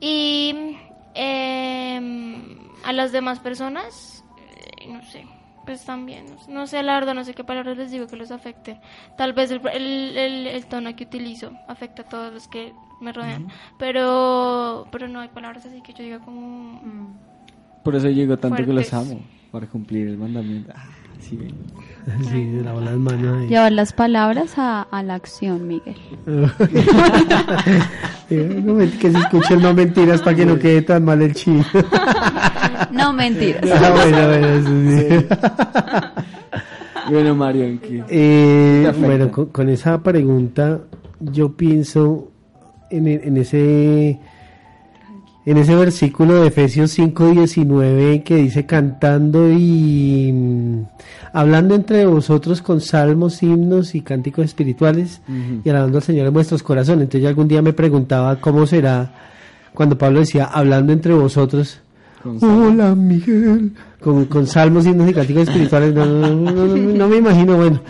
Y 0.00 0.76
em, 1.14 2.58
a 2.84 2.92
las 2.92 3.12
demás 3.12 3.38
personas, 3.40 4.24
eh, 4.80 4.88
no 4.88 5.02
sé, 5.10 5.26
pues 5.64 5.84
también, 5.84 6.24
no 6.48 6.66
sé, 6.66 6.82
la 6.82 6.94
verdad, 6.94 7.14
no 7.14 7.24
sé 7.24 7.34
qué 7.34 7.44
palabras 7.44 7.76
les 7.76 7.90
digo 7.90 8.06
que 8.06 8.16
los 8.16 8.30
afecte. 8.30 8.78
Tal 9.16 9.32
vez 9.32 9.50
el, 9.50 9.60
el, 9.68 10.16
el- 10.18 10.46
el 10.46 10.66
tono 10.66 10.94
que 10.96 11.04
utilizo 11.04 11.52
afecta 11.68 12.02
a 12.02 12.08
todos 12.08 12.32
los 12.32 12.48
que 12.48 12.72
me 13.00 13.12
rodean, 13.12 13.46
pero, 13.78 14.86
pero 14.90 15.08
no 15.08 15.20
hay 15.20 15.28
palabras 15.28 15.64
así 15.66 15.80
que 15.82 15.92
yo 15.92 16.02
diga 16.04 16.18
como... 16.20 16.80
Por 17.84 17.96
eso 17.96 18.08
llego 18.08 18.36
tanto 18.38 18.56
que 18.64 18.72
los 18.72 18.92
amo. 18.94 19.20
Para 19.50 19.66
cumplir 19.66 20.08
el 20.08 20.16
mandamiento. 20.16 20.72
Sí. 21.28 21.38
Sí, 22.28 22.60
la 22.64 22.74
las 22.74 22.96
manos 22.96 23.38
ahí. 23.42 23.46
Llevar 23.46 23.70
las 23.70 23.92
palabras 23.92 24.54
a, 24.58 24.82
a 24.82 25.02
la 25.04 25.14
acción, 25.14 25.68
Miguel. 25.68 25.94
Eh, 28.30 28.62
no, 28.64 28.78
que 28.78 29.10
se 29.12 29.18
escuchen 29.18 29.60
no 29.60 29.74
mentiras 29.74 30.22
para 30.22 30.34
que 30.34 30.46
no 30.46 30.58
quede 30.58 30.80
tan 30.82 31.04
mal 31.04 31.20
el 31.22 31.34
chino. 31.34 31.64
No 32.90 33.12
mentiras. 33.12 33.62
Ah, 33.70 33.90
bueno, 33.94 34.26
bueno, 34.26 34.46
eso 34.48 34.68
sí. 34.90 35.26
Bueno, 37.10 37.34
Mario, 37.34 37.64
¿en 37.64 37.78
qué? 37.78 38.04
Eh, 38.08 38.92
bueno, 38.98 39.30
con, 39.30 39.46
con 39.46 39.68
esa 39.68 40.02
pregunta 40.02 40.80
yo 41.20 41.52
pienso 41.52 42.30
en, 42.90 43.06
en 43.06 43.36
ese 43.36 44.18
en 45.44 45.56
ese 45.56 45.74
versículo 45.74 46.40
de 46.40 46.48
Efesios 46.48 46.96
5:19 46.96 48.22
que 48.22 48.36
dice 48.36 48.64
cantando 48.66 49.50
y 49.50 50.30
mm, 50.32 50.84
hablando 51.32 51.74
entre 51.74 52.06
vosotros 52.06 52.62
con 52.62 52.80
salmos, 52.80 53.42
himnos 53.42 53.94
y 53.94 54.02
cánticos 54.02 54.44
espirituales 54.44 55.20
Ujú. 55.28 55.62
y 55.64 55.68
alabando 55.68 55.98
al 55.98 56.04
Señor 56.04 56.26
en 56.28 56.34
vuestros 56.34 56.62
corazones. 56.62 57.04
Entonces 57.04 57.22
yo 57.22 57.28
algún 57.28 57.48
día 57.48 57.62
me 57.62 57.72
preguntaba 57.72 58.36
cómo 58.36 58.66
será 58.66 59.12
cuando 59.74 59.98
Pablo 59.98 60.20
decía 60.20 60.44
hablando 60.44 60.92
entre 60.92 61.14
vosotros. 61.14 61.80
Hola 62.40 62.94
Miguel, 62.94 63.72
con, 64.00 64.26
con 64.26 64.46
salmos, 64.46 64.86
himnos 64.86 65.10
y 65.10 65.14
cánticos 65.14 65.48
espirituales, 65.48 65.92
no, 65.92 66.06
no, 66.06 66.28
no, 66.28 66.52
no, 66.52 66.66
no, 66.66 66.76
no 66.76 67.08
me 67.08 67.16
imagino, 67.16 67.56
bueno, 67.56 67.80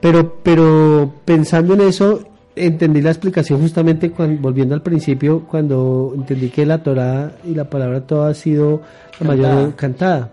pero, 0.00 0.36
pero 0.42 1.12
pensando 1.26 1.74
en 1.74 1.82
eso, 1.82 2.26
entendí 2.56 3.00
la 3.00 3.10
explicación 3.10 3.60
justamente 3.60 4.10
cuando, 4.10 4.40
volviendo 4.40 4.74
al 4.74 4.82
principio, 4.82 5.46
cuando 5.46 6.12
entendí 6.14 6.48
que 6.48 6.66
la 6.66 6.82
Torah 6.82 7.32
y 7.44 7.54
la 7.54 7.68
palabra 7.70 8.06
toda 8.06 8.30
ha 8.30 8.34
sido 8.34 8.82
la 9.20 9.26
mayor 9.26 9.74
Cantada. 9.74 9.76
cantada. 9.76 10.30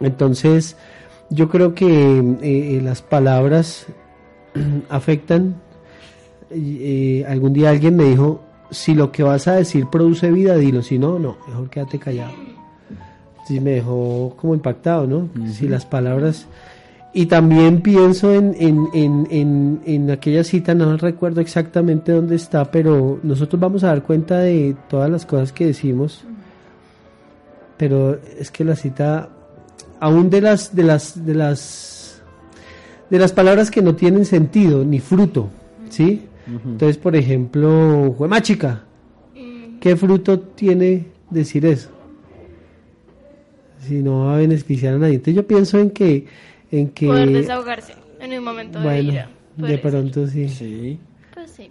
Entonces, 0.00 0.76
yo 1.30 1.48
creo 1.48 1.74
que 1.74 2.18
eh, 2.42 2.80
las 2.82 3.02
palabras 3.02 3.86
afectan. 4.88 5.56
Eh, 6.50 7.24
algún 7.26 7.54
día 7.54 7.70
alguien 7.70 7.96
me 7.96 8.04
dijo, 8.04 8.42
si 8.70 8.94
lo 8.94 9.10
que 9.10 9.22
vas 9.22 9.48
a 9.48 9.54
decir 9.54 9.86
produce 9.90 10.30
vida, 10.30 10.56
dilo, 10.56 10.82
si 10.82 10.98
no, 10.98 11.18
no, 11.18 11.38
mejor 11.48 11.70
quédate 11.70 11.98
callado. 11.98 12.32
Me 13.48 13.72
dejó 13.72 14.34
como 14.40 14.54
impactado, 14.54 15.06
¿no? 15.06 15.28
Si 15.50 15.68
las 15.68 15.84
palabras... 15.84 16.46
Y 17.14 17.26
también 17.26 17.82
pienso 17.82 18.32
en, 18.32 18.54
en, 18.58 18.88
en, 18.94 19.26
en, 19.30 19.80
en 19.84 20.10
aquella 20.10 20.44
cita, 20.44 20.74
no 20.74 20.96
recuerdo 20.96 21.42
exactamente 21.42 22.12
dónde 22.12 22.36
está, 22.36 22.70
pero 22.70 23.20
nosotros 23.22 23.60
vamos 23.60 23.84
a 23.84 23.88
dar 23.88 24.02
cuenta 24.02 24.38
de 24.38 24.74
todas 24.88 25.10
las 25.10 25.26
cosas 25.26 25.52
que 25.52 25.66
decimos. 25.66 26.24
Pero 27.76 28.18
es 28.38 28.50
que 28.50 28.64
la 28.64 28.76
cita, 28.76 29.28
aún 30.00 30.30
de 30.30 30.40
las, 30.40 30.74
de 30.74 30.84
las, 30.84 31.26
de 31.26 31.34
las, 31.34 32.22
de 33.10 33.18
las 33.18 33.32
palabras 33.32 33.70
que 33.70 33.82
no 33.82 33.94
tienen 33.94 34.24
sentido 34.24 34.82
ni 34.84 34.98
fruto, 34.98 35.50
¿sí? 35.90 36.28
Entonces, 36.46 36.96
por 36.96 37.14
ejemplo, 37.14 38.16
chica 38.42 38.84
¿qué 39.80 39.96
fruto 39.96 40.40
tiene 40.40 41.06
decir 41.30 41.66
eso? 41.66 41.90
Si 43.86 43.94
no 44.02 44.26
va 44.26 44.36
a 44.36 44.38
beneficiar 44.38 44.94
a 44.94 44.98
nadie. 44.98 45.14
Entonces 45.14 45.34
yo 45.34 45.46
pienso 45.46 45.78
en 45.78 45.90
que, 45.90 46.26
en 46.72 46.88
que, 46.90 47.06
Poder 47.06 47.30
desahogarse 47.30 47.94
en 48.20 48.38
un 48.38 48.44
momento 48.44 48.78
de 48.80 48.84
bueno, 48.84 49.12
ira. 49.12 49.28
de 49.56 49.60
podría 49.60 49.80
ser. 49.82 49.90
pronto 49.90 50.26
sí. 50.26 50.48
Sí. 50.48 50.98
Pues 51.34 51.50
sí. 51.50 51.70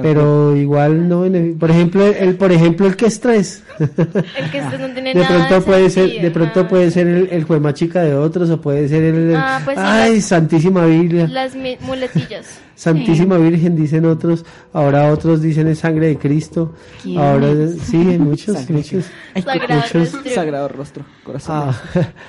Pero 0.00 0.54
igual 0.56 1.08
no, 1.08 1.24
por 1.58 1.70
ejemplo, 1.72 2.06
el, 2.06 2.36
por 2.36 2.52
ejemplo, 2.52 2.86
el 2.86 2.94
que 2.94 3.06
es 3.06 3.18
tres. 3.20 3.64
El 3.80 4.50
que 4.52 4.58
este 4.58 4.78
no 4.78 4.88
tiene 4.94 5.12
de 5.14 5.20
nada 5.20 5.48
pronto 5.48 5.64
puede 5.66 5.90
ser, 5.90 6.20
de 6.20 6.30
pronto 6.30 6.56
nada. 6.60 6.68
puede 6.68 6.90
ser 6.92 7.06
el, 7.08 7.28
el 7.32 7.42
juema 7.44 7.74
chica 7.74 8.02
de 8.02 8.14
otros 8.14 8.48
o 8.50 8.60
puede 8.60 8.88
ser 8.88 9.02
el, 9.02 9.34
Ah, 9.34 9.60
pues 9.64 9.76
sí, 9.76 9.82
ay, 9.84 10.14
las- 10.16 10.24
Santísima 10.26 10.86
Biblia. 10.86 11.26
Las 11.26 11.56
muletillas. 11.80 12.60
Santísima 12.78 13.38
Virgen 13.38 13.74
dicen 13.74 14.04
otros, 14.06 14.44
ahora 14.72 15.10
otros 15.12 15.42
dicen 15.42 15.66
es 15.66 15.80
sangre 15.80 16.06
de 16.06 16.16
Cristo. 16.16 16.74
¿Quién 17.02 17.18
Ahora 17.18 17.48
sí, 17.82 17.96
hay 17.96 18.18
muchos, 18.20 18.56
Sangre. 18.56 18.74
muchos. 18.76 19.04
Sagrado 19.34 19.74
muchos- 19.80 19.94
nuestro. 19.94 20.30
Sagrado 20.32 20.68
rostro, 20.68 21.04
corazón. 21.24 21.56
Ah, 21.56 21.80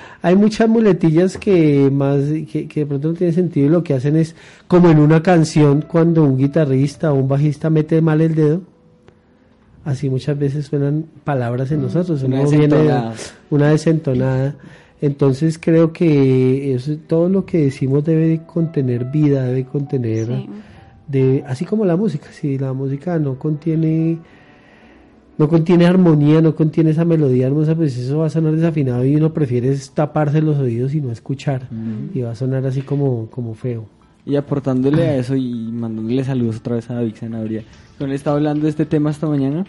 hay 0.22 0.34
muchas 0.34 0.68
muletillas 0.68 1.38
que 1.38 1.88
más 1.92 2.18
que, 2.50 2.66
que 2.66 2.80
de 2.80 2.86
pronto 2.86 3.08
no 3.08 3.14
tienen 3.14 3.34
sentido 3.34 3.66
y 3.66 3.70
lo 3.70 3.84
que 3.84 3.94
hacen 3.94 4.16
es 4.16 4.34
como 4.66 4.90
en 4.90 4.98
una 4.98 5.22
canción 5.22 5.82
cuando 5.82 6.24
un 6.24 6.36
guitarrista 6.36 7.12
o 7.12 7.14
un 7.14 7.28
bajista 7.28 7.70
mete 7.70 8.00
mal 8.02 8.20
el 8.20 8.34
dedo. 8.34 8.62
Así 9.84 10.10
muchas 10.10 10.36
veces 10.36 10.66
suenan 10.66 11.06
palabras 11.24 11.70
en 11.70 11.82
nosotros, 11.82 12.22
Una 12.24 12.40
uno 12.40 12.50
viene 12.50 12.76
una 13.50 13.68
desentonada. 13.70 14.56
Entonces 15.02 15.58
creo 15.58 15.92
que 15.92 16.74
eso, 16.74 16.96
todo 17.06 17.28
lo 17.28 17.46
que 17.46 17.58
decimos 17.58 18.04
debe 18.04 18.26
de 18.28 18.44
contener 18.44 19.06
vida, 19.06 19.44
debe 19.44 19.64
contener 19.64 20.26
Sí. 20.26 20.48
de 21.08 21.44
así 21.46 21.64
como 21.64 21.84
la 21.84 21.96
música 21.96 22.26
si 22.32 22.58
la 22.58 22.72
música 22.72 23.18
no 23.18 23.38
contiene 23.38 24.18
no 25.38 25.48
contiene 25.48 25.86
armonía 25.86 26.40
no 26.42 26.54
contiene 26.54 26.90
esa 26.90 27.04
melodía 27.04 27.46
hermosa 27.46 27.74
pues 27.74 27.96
eso 27.96 28.18
va 28.18 28.26
a 28.26 28.30
sonar 28.30 28.54
desafinado 28.54 29.04
y 29.04 29.16
uno 29.16 29.32
prefiere 29.32 29.70
es 29.70 29.90
taparse 29.92 30.40
los 30.42 30.58
oídos 30.58 30.94
y 30.94 31.00
no 31.00 31.10
escuchar 31.10 31.66
y 32.14 32.20
va 32.20 32.30
a 32.32 32.34
sonar 32.34 32.64
así 32.66 32.82
como 32.82 33.26
como 33.30 33.54
feo 33.54 33.86
Y 34.26 34.36
aportándole 34.36 35.02
a 35.08 35.16
eso 35.16 35.34
y 35.34 35.70
mandándole 35.72 36.22
saludos 36.24 36.58
otra 36.58 36.76
vez 36.76 36.90
a 36.90 36.94
David 36.94 37.14
Sanabria. 37.18 37.64
Con 37.98 38.10
él 38.10 38.14
estaba 38.14 38.36
hablando 38.36 38.64
de 38.64 38.70
este 38.70 38.84
tema 38.84 39.10
esta 39.10 39.26
mañana 39.26 39.64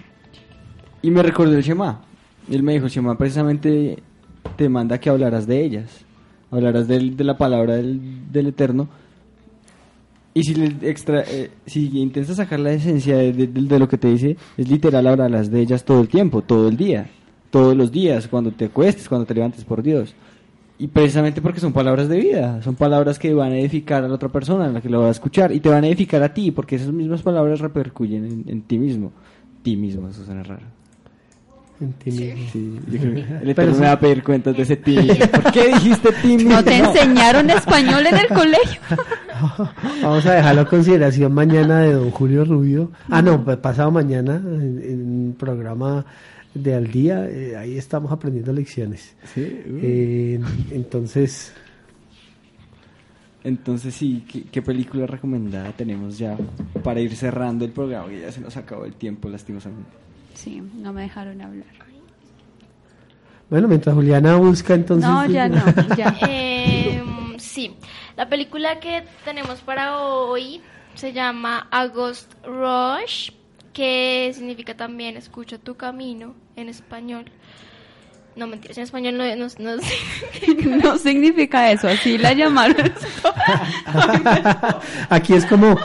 y 1.01 1.09
me 1.09 1.23
recordó 1.23 1.55
el 1.55 1.63
Shema. 1.63 2.01
Y 2.49 2.55
él 2.55 2.61
me 2.63 2.73
dijo, 2.73 2.87
Shema 2.89 3.17
precisamente 3.17 4.03
te 4.55 4.69
manda 4.69 4.99
que 4.99 5.09
hablarás 5.09 5.47
de 5.47 5.63
ellas. 5.63 6.05
Hablarás 6.51 6.87
del- 6.87 7.15
de 7.15 7.23
la 7.23 7.37
palabra 7.37 7.75
del, 7.75 8.31
del 8.31 8.47
Eterno. 8.47 8.89
Y 10.33 10.43
si, 10.43 10.55
le 10.55 10.89
extra, 10.89 11.23
eh, 11.27 11.51
si 11.65 11.97
intentas 11.99 12.37
sacar 12.37 12.59
la 12.59 12.71
esencia 12.71 13.17
de, 13.17 13.33
de- 13.33 13.79
lo 13.79 13.87
que 13.89 13.97
te 13.97 14.07
dice, 14.07 14.37
es 14.57 14.69
literal 14.69 15.05
hablarás 15.07 15.51
de 15.51 15.59
ellas 15.61 15.83
todo 15.83 16.01
el 16.01 16.07
tiempo, 16.07 16.41
todo 16.41 16.69
el 16.69 16.77
día. 16.77 17.09
Todos 17.49 17.75
los 17.75 17.91
días, 17.91 18.29
cuando 18.29 18.51
te 18.51 18.65
acuestes, 18.65 19.09
cuando 19.09 19.25
te 19.25 19.33
levantes, 19.33 19.65
por 19.65 19.83
Dios. 19.83 20.15
Y 20.79 20.87
precisamente 20.87 21.41
porque 21.41 21.59
son 21.59 21.73
palabras 21.73 22.07
de 22.07 22.17
vida, 22.17 22.61
son 22.63 22.75
palabras 22.75 23.19
que 23.19 23.33
van 23.33 23.51
a 23.51 23.59
edificar 23.59 24.03
a 24.03 24.07
la 24.07 24.15
otra 24.15 24.29
persona, 24.29 24.65
a 24.65 24.69
la 24.71 24.81
que 24.81 24.89
lo 24.89 25.01
va 25.01 25.09
a 25.09 25.11
escuchar, 25.11 25.51
y 25.51 25.59
te 25.59 25.67
van 25.69 25.83
a 25.83 25.87
edificar 25.87 26.23
a 26.23 26.33
ti, 26.33 26.51
porque 26.51 26.77
esas 26.77 26.91
mismas 26.93 27.21
palabras 27.21 27.59
repercuyen 27.59 28.25
en, 28.25 28.43
en 28.47 28.61
ti 28.61 28.79
mismo. 28.79 29.11
Ti 29.63 29.75
mismo, 29.75 30.07
eso 30.07 30.23
suena 30.25 30.43
raro. 30.43 30.65
En 31.81 31.93
ti 31.93 32.11
mismo. 32.11 32.47
Sí, 32.53 32.79
yo 32.91 32.99
creo 32.99 33.13
que 33.15 33.49
el 33.49 33.55
Pero 33.55 33.71
me 33.73 33.79
va 33.87 33.91
a 33.93 33.99
pedir 33.99 34.23
cuentas 34.23 34.55
de 34.55 34.63
ese 34.63 34.75
ti. 34.77 34.95
¿Por 34.95 35.51
qué 35.51 35.67
dijiste 35.73 36.09
ti 36.21 36.27
mismo? 36.37 36.51
¿No 36.51 36.63
te 36.63 36.77
enseñaron 36.77 37.49
español 37.49 38.05
en 38.05 38.17
el 38.17 38.27
colegio? 38.27 38.81
Vamos 40.03 40.25
a 40.27 40.33
dejarlo 40.35 40.61
a 40.61 40.65
consideración 40.65 41.33
mañana 41.33 41.81
de 41.81 41.93
don 41.93 42.11
Julio 42.11 42.45
Rubio. 42.45 42.91
Ah, 43.09 43.21
no, 43.23 43.43
pasado 43.43 43.89
mañana 43.89 44.35
en, 44.35 44.81
en 44.83 45.01
un 45.01 45.35
programa 45.37 46.05
de 46.53 46.75
al 46.75 46.91
día. 46.91 47.27
eh, 47.27 47.57
ahí 47.57 47.77
estamos 47.77 48.11
aprendiendo 48.11 48.53
lecciones. 48.53 49.15
Sí, 49.33 49.41
uh. 49.41 49.79
Eh, 49.81 50.39
entonces, 50.71 51.53
Entonces 53.43 53.95
sí, 53.95 54.23
¿qué, 54.31 54.43
qué 54.43 54.61
película 54.61 55.07
recomendada 55.07 55.71
tenemos 55.71 56.19
ya 56.19 56.37
para 56.83 56.99
ir 56.99 57.15
cerrando 57.15 57.65
el 57.65 57.71
programa? 57.71 58.07
Que 58.09 58.19
ya 58.21 58.31
se 58.31 58.41
nos 58.41 58.55
acabó 58.55 58.85
el 58.85 58.93
tiempo, 58.93 59.29
lastimosamente. 59.29 59.89
Sí, 60.33 60.61
no 60.61 60.93
me 60.93 61.03
dejaron 61.03 61.41
hablar. 61.41 61.65
bueno, 63.49 63.67
mientras 63.67 63.95
Juliana 63.95 64.37
busca, 64.37 64.73
entonces. 64.73 65.09
No, 65.09 65.25
ya 65.25 65.47
no, 65.47 65.63
ya. 65.97 66.15
Em, 66.21 67.37
sí, 67.37 67.75
la 68.15 68.27
película 68.29 68.79
que 68.79 69.03
tenemos 69.25 69.59
para 69.61 69.97
hoy 69.97 70.61
se 70.95 71.13
llama 71.13 71.67
August 71.71 72.33
Rush, 72.45 73.31
que 73.73 74.31
significa 74.33 74.75
también 74.75 75.17
escucha 75.17 75.57
tu 75.57 75.75
camino 75.75 76.35
en 76.55 76.69
español. 76.69 77.25
No, 78.35 78.47
mentiras, 78.47 78.77
en 78.77 78.83
español 78.85 79.17
no, 79.17 79.35
no, 79.35 79.47
no. 79.59 79.81
No 80.83 80.97
significa 80.97 81.71
eso, 81.71 81.89
así 81.89 82.17
la 82.17 82.33
llamaron. 82.33 82.91
aquí 85.09 85.33
es 85.33 85.45
como. 85.45 85.77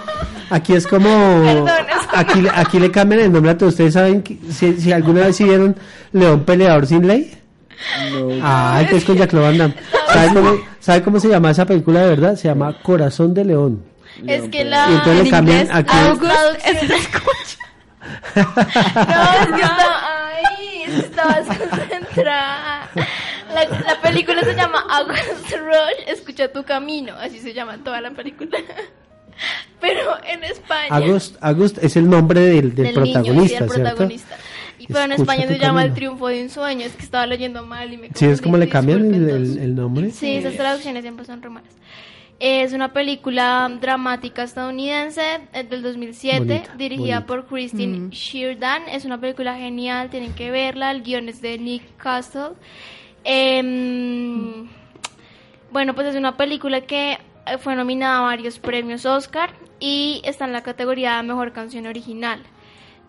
Aquí 0.51 0.75
es 0.75 0.87
como. 0.87 1.09
Perdón, 1.43 1.69
es- 1.69 2.07
Aquí, 2.19 2.47
aquí 2.55 2.79
le 2.81 2.91
cambian 2.91 3.21
el 3.23 3.33
nombre 3.33 3.51
a 3.53 3.59
todos. 3.59 3.73
¿Ustedes 3.75 3.95
saben 3.95 4.23
que, 4.23 4.39
si, 4.51 4.81
si 4.81 4.93
alguna 4.93 5.27
vez 5.27 5.39
vieron 5.39 5.77
León 6.13 6.45
Peleador 6.45 6.87
sin 6.87 7.07
ley? 7.07 7.37
No, 8.13 8.29
Ah, 8.43 8.79
entonces 8.81 9.05
con 9.05 9.17
Jack 9.17 9.33
Van 9.33 9.59
Damme. 9.59 9.75
¿Sabe 10.13 10.29
cómo, 10.33 10.57
¿Sabe 10.81 11.03
cómo 11.03 11.21
se 11.21 11.29
llama 11.29 11.51
esa 11.51 11.67
película 11.67 12.01
de 12.03 12.09
verdad? 12.11 12.37
Se 12.37 12.49
llama 12.49 12.75
Corazón 12.83 13.35
de 13.35 13.45
León. 13.45 13.83
Es 14.27 14.49
que 14.49 14.65
la... 14.65 14.89
Y 14.91 14.95
entonces 14.95 15.25
le 15.25 15.31
cambian 15.31 15.61
inglés, 15.67 15.77
aquí. 15.77 15.97
August 15.97 16.33
es 16.65 16.83
escucha. 16.91 17.59
No, 18.37 19.41
es 19.43 19.47
que 19.49 19.63
estaba... 19.63 20.01
Ay, 20.47 20.83
estabas 21.01 21.47
concentrada. 21.59 22.89
La, 23.53 23.65
la 23.87 24.01
película 24.01 24.43
se 24.43 24.55
llama 24.55 24.85
August 24.91 25.51
Rush, 25.53 26.09
escucha 26.09 26.51
tu 26.53 26.63
camino. 26.65 27.13
Así 27.21 27.41
se 27.41 27.53
llama 27.53 27.77
toda 27.85 28.01
la 28.01 28.11
película. 28.13 28.57
Pero 29.81 30.01
en 30.27 30.45
España... 30.45 30.89
August, 30.91 31.37
August 31.41 31.79
es 31.83 31.97
el 31.97 32.09
nombre 32.09 32.41
del, 32.41 32.75
del, 32.75 32.95
del 32.95 33.03
niño, 33.03 33.07
sí, 33.07 33.13
protagonista, 33.13 33.59
del 33.61 33.71
¿cierto? 33.71 33.75
protagonista. 33.91 34.37
Y 34.79 34.87
pero 34.89 35.01
en 35.01 35.13
Escucha 35.13 35.33
España 35.35 35.49
se 35.49 35.59
llama 35.59 35.85
El 35.85 35.95
triunfo 35.95 36.29
de 36.29 36.43
un 36.43 36.51
sueño. 36.51 36.85
Es 36.85 36.93
que 36.93 37.03
estaba 37.03 37.27
leyendo 37.27 37.65
mal 37.65 37.93
y 37.93 37.97
me 37.97 38.11
Sí, 38.15 38.27
es 38.27 38.41
como 38.41 38.57
le 38.57 38.69
cambian 38.69 39.13
el, 39.15 39.75
nombre. 39.75 40.11
Sí, 40.11 40.37
esas 40.37 40.55
traducciones 40.55 41.03
siempre 41.03 41.25
son 41.25 41.43
re 41.43 41.51
malas. 41.51 41.73
Es 42.39 42.75
una 42.75 42.93
película 42.93 43.71
dramática 43.81 44.43
estadounidense 44.43 45.23
eh, 45.55 45.65
del 45.65 45.83
2007, 45.83 46.39
Bonita, 46.39 46.75
dirigida 46.77 47.21
bonita. 47.21 47.27
por 47.27 47.47
Christine 47.47 48.11
Sheardan. 48.11 48.89
Es 48.91 49.07
una 49.07 49.19
película 49.19 49.57
genial, 49.57 50.11
tienen 50.11 50.35
que 50.35 50.51
verla. 50.51 50.91
El 50.91 51.03
guion 51.03 51.31
es 51.31 51.41
de 51.41 51.59
Nick 51.59 51.97
Castle. 51.97 52.51
Em, 53.25 54.69
Bueno, 55.73 55.95
pues 55.95 56.09
es 56.09 56.17
una 56.17 56.37
película 56.37 56.83
que 56.83 57.19
fue 57.59 57.77
nominada 57.77 58.19
a 58.19 58.23
varios 58.23 58.59
premios 58.59 59.07
Oscar 59.07 59.51
y 59.81 60.21
está 60.25 60.45
en 60.45 60.53
la 60.53 60.63
categoría 60.63 61.23
Mejor 61.23 61.53
Canción 61.53 61.87
Original. 61.87 62.43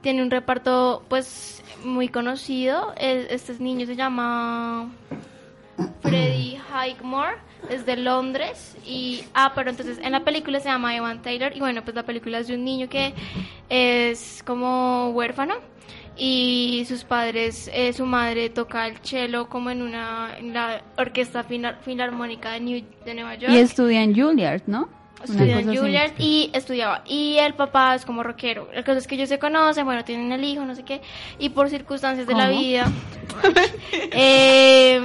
Tiene 0.02 0.22
un 0.22 0.32
reparto 0.32 1.04
pues 1.10 1.64
muy 1.84 2.08
conocido. 2.08 2.94
Este 2.98 3.54
niño 3.60 3.86
se 3.86 3.96
llama 3.96 4.90
Freddie 6.02 6.60
Highmore, 6.72 7.38
es 7.70 7.86
de 7.86 7.98
Londres 7.98 8.78
y 8.86 9.24
ah, 9.34 9.52
pero 9.56 9.70
entonces 9.70 10.00
en 10.02 10.12
la 10.12 10.24
película 10.24 10.60
se 10.60 10.70
llama 10.70 10.96
Evan 10.96 11.22
Taylor 11.22 11.56
y 11.56 11.60
bueno, 11.60 11.84
pues 11.84 11.96
la 11.96 12.04
película 12.04 12.40
es 12.40 12.48
de 12.48 12.56
un 12.56 12.64
niño 12.64 12.88
que 12.90 13.14
es 13.70 14.44
como 14.46 15.10
huérfano 15.10 15.56
y 16.18 16.86
sus 16.88 17.04
padres, 17.04 17.70
eh, 17.74 17.94
su 17.94 18.06
madre 18.06 18.50
toca 18.50 18.88
el 18.88 18.98
cello 19.04 19.48
como 19.50 19.70
en 19.72 19.82
una 19.82 20.38
en 20.38 20.54
la 20.54 20.82
orquesta 20.98 21.44
Filar- 21.44 21.78
filarmónica 21.84 22.52
de, 22.52 22.60
New- 22.62 22.86
de 23.06 23.14
Nueva 23.14 23.36
York. 23.36 23.54
Y 23.54 23.58
estudia 23.58 24.02
en 24.04 24.16
Juilliard, 24.16 24.62
¿no? 24.68 24.90
Una 25.30 25.44
Estudió 25.44 25.58
en. 25.60 25.76
Juilliard 25.78 26.12
y 26.20 26.52
estudiaba. 26.54 27.02
Y 27.08 27.38
el 27.38 27.56
papá 27.56 27.96
es 27.96 28.06
como 28.06 28.22
rockero. 28.22 28.70
La 28.74 28.84
cosa 28.84 29.00
es 29.00 29.08
que 29.08 29.16
ellos 29.16 29.30
se 29.30 29.40
conocen, 29.40 29.84
bueno, 29.86 30.04
tienen 30.06 30.32
el 30.32 30.44
hijo, 30.44 30.64
no 30.64 30.76
sé 30.76 30.84
qué. 30.84 31.02
Y 31.40 31.50
por 31.50 31.70
circunstancias 31.70 32.28
de 32.28 32.34
la 32.36 32.48
¿Cómo? 32.50 32.60
vida, 32.60 32.86
eh, 34.12 35.02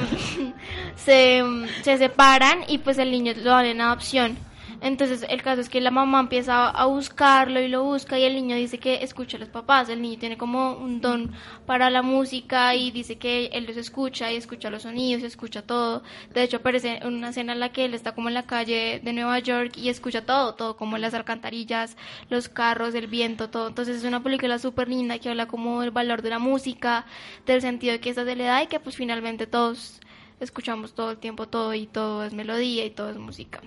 se, 0.97 1.43
se 1.83 1.99
separan 1.99 2.61
y 2.69 2.79
pues 2.79 2.99
el 2.99 3.11
niño 3.11 3.33
lo 3.37 3.51
dan 3.51 3.67
en 3.67 3.81
adopción. 3.81 4.37
Entonces 4.83 5.25
el 5.29 5.43
caso 5.43 5.61
es 5.61 5.69
que 5.69 5.81
la 5.81 5.93
mamá 5.93 6.19
empieza 6.19 6.69
a 6.69 6.87
buscarlo 6.87 7.61
y 7.61 7.69
lo 7.69 7.85
busca 7.85 8.19
y 8.19 8.25
el 8.25 8.35
niño 8.35 8.57
dice 8.57 8.79
que 8.79 9.05
escucha 9.05 9.37
a 9.37 9.41
los 9.41 9.49
papás. 9.49 9.89
El 9.89 10.03
niño 10.03 10.19
tiene 10.19 10.37
como 10.37 10.73
un 10.73 11.01
don 11.01 11.31
para 11.67 11.89
la 11.89 12.03
música 12.03 12.75
y 12.75 12.91
dice 12.91 13.17
que 13.17 13.47
él 13.53 13.67
los 13.67 13.77
escucha 13.77 14.33
y 14.33 14.37
escucha 14.37 14.71
los 14.71 14.83
sonidos 14.83 15.23
y 15.23 15.27
escucha 15.27 15.63
todo. 15.63 16.03
De 16.35 16.43
hecho 16.43 16.57
aparece 16.57 16.97
en 16.97 17.15
una 17.15 17.29
escena 17.29 17.53
en 17.53 17.61
la 17.61 17.71
que 17.71 17.85
él 17.85 17.95
está 17.95 18.13
como 18.13 18.27
en 18.27 18.35
la 18.35 18.43
calle 18.43 19.01
de 19.05 19.13
Nueva 19.13 19.39
York 19.39 19.77
y 19.77 19.89
escucha 19.89 20.27
todo, 20.27 20.55
todo 20.57 20.77
como 20.77 20.99
las 20.99 21.15
alcantarillas, 21.15 21.97
los 22.29 22.49
carros, 22.49 22.97
el 22.97 23.07
viento, 23.07 23.51
todo. 23.51 23.69
Entonces 23.69 23.99
es 23.99 24.05
una 24.05 24.25
película 24.25 24.59
súper 24.59 24.89
linda 24.89 25.21
que 25.21 25.29
habla 25.29 25.47
como 25.47 25.81
del 25.83 25.93
valor 25.93 26.23
de 26.23 26.31
la 26.31 26.41
música, 26.41 27.07
del 27.47 27.61
sentido 27.61 27.93
de 27.93 28.01
que 28.01 28.11
esta 28.11 28.25
se 28.25 28.35
le 28.35 28.45
da 28.45 28.65
y 28.65 28.67
que 28.67 28.81
pues 28.81 28.97
finalmente 28.97 29.47
todos 29.47 30.01
escuchamos 30.41 30.95
todo 30.95 31.13
el 31.13 31.19
tiempo 31.19 31.47
todo 31.47 31.73
y 31.73 31.87
todo 31.87 32.25
es 32.25 32.33
melodía 32.33 32.85
y 32.85 32.91
todo 32.91 33.11
es 33.11 33.17
música. 33.17 33.61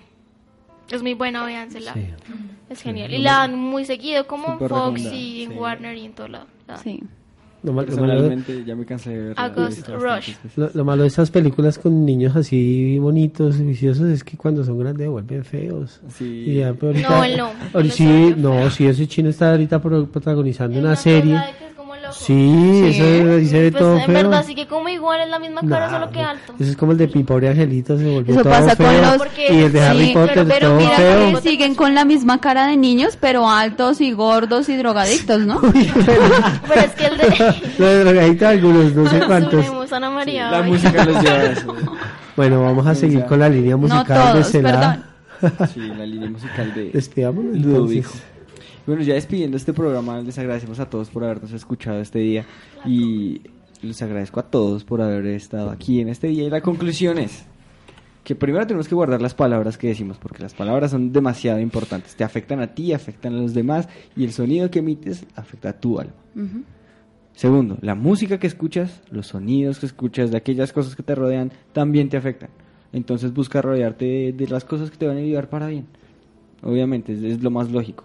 Es 0.90 1.02
muy 1.02 1.14
buena, 1.14 1.44
véansela. 1.44 1.92
Sí. 1.94 2.06
Es 2.70 2.80
genial. 2.82 3.12
Y 3.12 3.18
la 3.18 3.32
dan 3.38 3.56
muy 3.56 3.84
seguido, 3.84 4.26
como 4.26 4.52
en 4.60 4.68
Fox 4.68 5.00
y 5.12 5.42
en 5.44 5.50
sí. 5.52 5.56
Warner 5.58 5.96
y 5.96 6.04
en 6.06 6.12
todo 6.12 6.28
lado. 6.28 6.46
la. 6.68 6.76
Sí. 6.78 7.00
Lo, 7.62 7.72
mal- 7.72 7.86
lo 7.86 7.96
malo, 7.96 8.06
Personalmente 8.12 8.64
ya 8.64 8.76
me 8.76 8.84
cansé 8.84 9.10
de 9.10 9.18
verla. 9.28 9.44
August 9.46 9.88
Rush. 9.88 10.34
lo- 10.56 10.70
lo 10.72 10.84
malo 10.84 11.02
de 11.02 11.08
estas 11.08 11.30
películas 11.32 11.78
con 11.78 12.04
niños 12.04 12.36
así 12.36 12.96
bonitos 13.00 13.58
y 13.58 13.64
viciosos 13.64 14.08
es 14.08 14.22
que 14.22 14.36
cuando 14.36 14.62
son 14.62 14.78
grandes 14.78 15.08
vuelven 15.08 15.44
feos. 15.44 16.00
Sí. 16.08 16.44
Y 16.46 16.54
ya, 16.58 16.74
pero 16.74 16.88
ahorita- 16.88 17.08
No, 17.08 17.24
él 17.24 17.36
no. 17.36 17.80
Él 17.80 17.90
sí, 17.90 18.34
no, 18.36 18.70
sí, 18.70 18.86
ese 18.86 19.08
chino 19.08 19.30
está 19.30 19.50
ahorita 19.52 19.80
pro- 19.82 20.06
protagonizando 20.06 20.78
Es 20.78 20.84
una 20.84 20.94
serie. 20.96 21.40
Loco. 22.06 22.16
Sí, 22.18 22.82
eso 22.86 23.36
dice 23.36 23.60
de 23.62 23.70
Pues, 23.72 23.82
todo 23.82 23.96
en 23.98 24.04
feo. 24.06 24.14
verdad 24.14 24.44
sí 24.46 24.54
que 24.54 24.66
como 24.66 24.88
igual 24.88 25.20
es 25.20 25.28
la 25.28 25.38
misma 25.38 25.60
cara, 25.68 25.86
Nah, 25.86 25.92
solo 26.00 26.10
que 26.12 26.20
alto. 26.22 26.54
Eso 26.58 26.70
es 26.70 26.76
como 26.76 26.92
el 26.92 26.98
de 26.98 27.08
mi 27.08 27.22
pobre 27.24 27.48
angelito, 27.50 27.98
se 27.98 28.04
volvió 28.04 28.34
Eso 28.34 28.42
todo 28.42 28.52
pasa 28.52 28.76
con 28.76 28.86
feo. 28.86 29.00
los- 29.02 29.16
Porque- 29.18 29.52
y 29.54 29.58
el 29.62 29.72
de 29.72 29.80
Harry 29.82 30.06
sí, 30.06 30.12
Potter, 30.14 30.34
pero- 30.34 30.48
pero 30.48 30.68
todo 30.68 30.76
mira, 30.78 30.96
feo. 30.96 31.34
Que 31.34 31.40
siguen 31.50 31.74
con 31.74 31.94
la 31.94 32.04
misma 32.04 32.40
cara 32.40 32.66
de 32.66 32.76
niños, 32.76 33.18
pero 33.20 33.48
altos 33.48 34.00
y 34.00 34.12
gordos 34.12 34.68
y 34.68 34.76
drogadictos, 34.76 35.40
¿no? 35.46 35.60
Pero 36.68 36.80
es 36.80 36.92
que 36.94 37.06
el 37.06 37.16
de... 37.18 37.54
Lo 37.78 37.86
de 37.86 38.04
drogadicto 38.04 38.48
algunos, 38.48 38.94
no 38.94 39.08
sé 39.10 39.20
cuántos. 39.26 39.64
Subimos 39.64 39.92
Ana 39.92 40.10
María. 40.10 40.50
La 40.50 40.58
ay. 40.58 40.70
música 40.70 41.04
los 41.04 41.22
lleva 41.22 41.36
a 41.36 41.44
eso. 41.44 41.74
Bueno, 42.36 42.62
vamos 42.62 42.86
a 42.86 42.94
seguir 42.94 43.24
con 43.24 43.38
la 43.40 43.48
línea 43.48 43.76
musical 43.76 44.06
de 44.06 44.14
todos, 44.42 44.50
perdón. 44.52 45.04
Sí, 45.72 45.80
la 45.80 46.06
línea 46.06 46.30
musical 46.30 46.74
de 46.74 46.90
Despidámonos 46.92 47.56
Ludovico. 47.58 48.08
entonces. 48.08 48.22
Bueno, 48.86 49.02
ya 49.02 49.14
despidiendo 49.14 49.56
este 49.56 49.72
programa, 49.72 50.20
les 50.20 50.38
agradecemos 50.38 50.78
a 50.78 50.88
todos 50.88 51.10
por 51.10 51.24
habernos 51.24 51.50
escuchado 51.50 52.00
este 52.00 52.20
día 52.20 52.46
y 52.84 53.40
les 53.82 54.00
agradezco 54.00 54.38
a 54.38 54.44
todos 54.44 54.84
por 54.84 55.00
haber 55.00 55.26
estado 55.26 55.70
aquí 55.70 56.00
en 56.00 56.08
este 56.08 56.28
día. 56.28 56.44
Y 56.44 56.50
la 56.50 56.60
conclusión 56.60 57.18
es 57.18 57.46
que 58.22 58.36
primero 58.36 58.64
tenemos 58.64 58.86
que 58.86 58.94
guardar 58.94 59.20
las 59.20 59.34
palabras 59.34 59.76
que 59.76 59.88
decimos, 59.88 60.18
porque 60.18 60.40
las 60.40 60.54
palabras 60.54 60.92
son 60.92 61.12
demasiado 61.12 61.58
importantes. 61.58 62.14
Te 62.14 62.22
afectan 62.22 62.60
a 62.60 62.74
ti, 62.74 62.92
afectan 62.92 63.34
a 63.34 63.38
los 63.38 63.54
demás 63.54 63.88
y 64.14 64.22
el 64.22 64.32
sonido 64.32 64.70
que 64.70 64.78
emites 64.78 65.26
afecta 65.34 65.70
a 65.70 65.80
tu 65.80 65.98
alma. 65.98 66.14
Segundo, 67.34 67.78
la 67.80 67.96
música 67.96 68.38
que 68.38 68.46
escuchas, 68.46 69.02
los 69.10 69.26
sonidos 69.26 69.80
que 69.80 69.86
escuchas, 69.86 70.30
de 70.30 70.36
aquellas 70.36 70.72
cosas 70.72 70.94
que 70.94 71.02
te 71.02 71.16
rodean, 71.16 71.50
también 71.72 72.08
te 72.08 72.18
afectan. 72.18 72.50
Entonces 72.92 73.34
busca 73.34 73.60
rodearte 73.60 74.04
de, 74.04 74.32
de 74.32 74.46
las 74.46 74.64
cosas 74.64 74.92
que 74.92 74.96
te 74.96 75.08
van 75.08 75.16
a 75.16 75.20
ayudar 75.20 75.48
para 75.48 75.66
bien. 75.66 75.86
Obviamente, 76.62 77.12
es, 77.14 77.22
es 77.22 77.42
lo 77.42 77.50
más 77.50 77.70
lógico. 77.70 78.04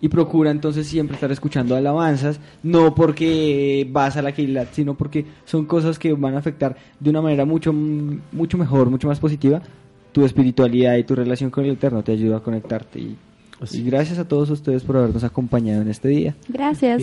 Y 0.00 0.08
procura 0.08 0.50
entonces 0.50 0.86
siempre 0.86 1.14
estar 1.14 1.30
escuchando 1.30 1.76
alabanzas, 1.76 2.40
no 2.62 2.94
porque 2.94 3.86
vas 3.90 4.16
a 4.16 4.22
la 4.22 4.32
Keilat, 4.32 4.72
sino 4.72 4.94
porque 4.94 5.26
son 5.44 5.66
cosas 5.66 5.98
que 5.98 6.14
van 6.14 6.34
a 6.34 6.38
afectar 6.38 6.76
de 6.98 7.10
una 7.10 7.20
manera 7.20 7.44
mucho, 7.44 7.72
mucho 7.72 8.56
mejor, 8.56 8.88
mucho 8.88 9.08
más 9.08 9.20
positiva 9.20 9.60
tu 10.12 10.24
espiritualidad 10.24 10.96
y 10.96 11.04
tu 11.04 11.14
relación 11.14 11.50
con 11.50 11.64
el 11.64 11.72
Eterno. 11.72 12.02
Te 12.02 12.12
ayuda 12.12 12.38
a 12.38 12.40
conectarte 12.40 12.98
y 12.98 13.16
Y 13.72 13.82
gracias 13.82 14.18
a 14.18 14.26
todos 14.26 14.48
ustedes 14.50 14.82
por 14.82 14.96
habernos 14.96 15.22
acompañado 15.24 15.82
en 15.82 15.88
este 15.88 16.08
día. 16.08 16.34
Gracias. 16.48 17.02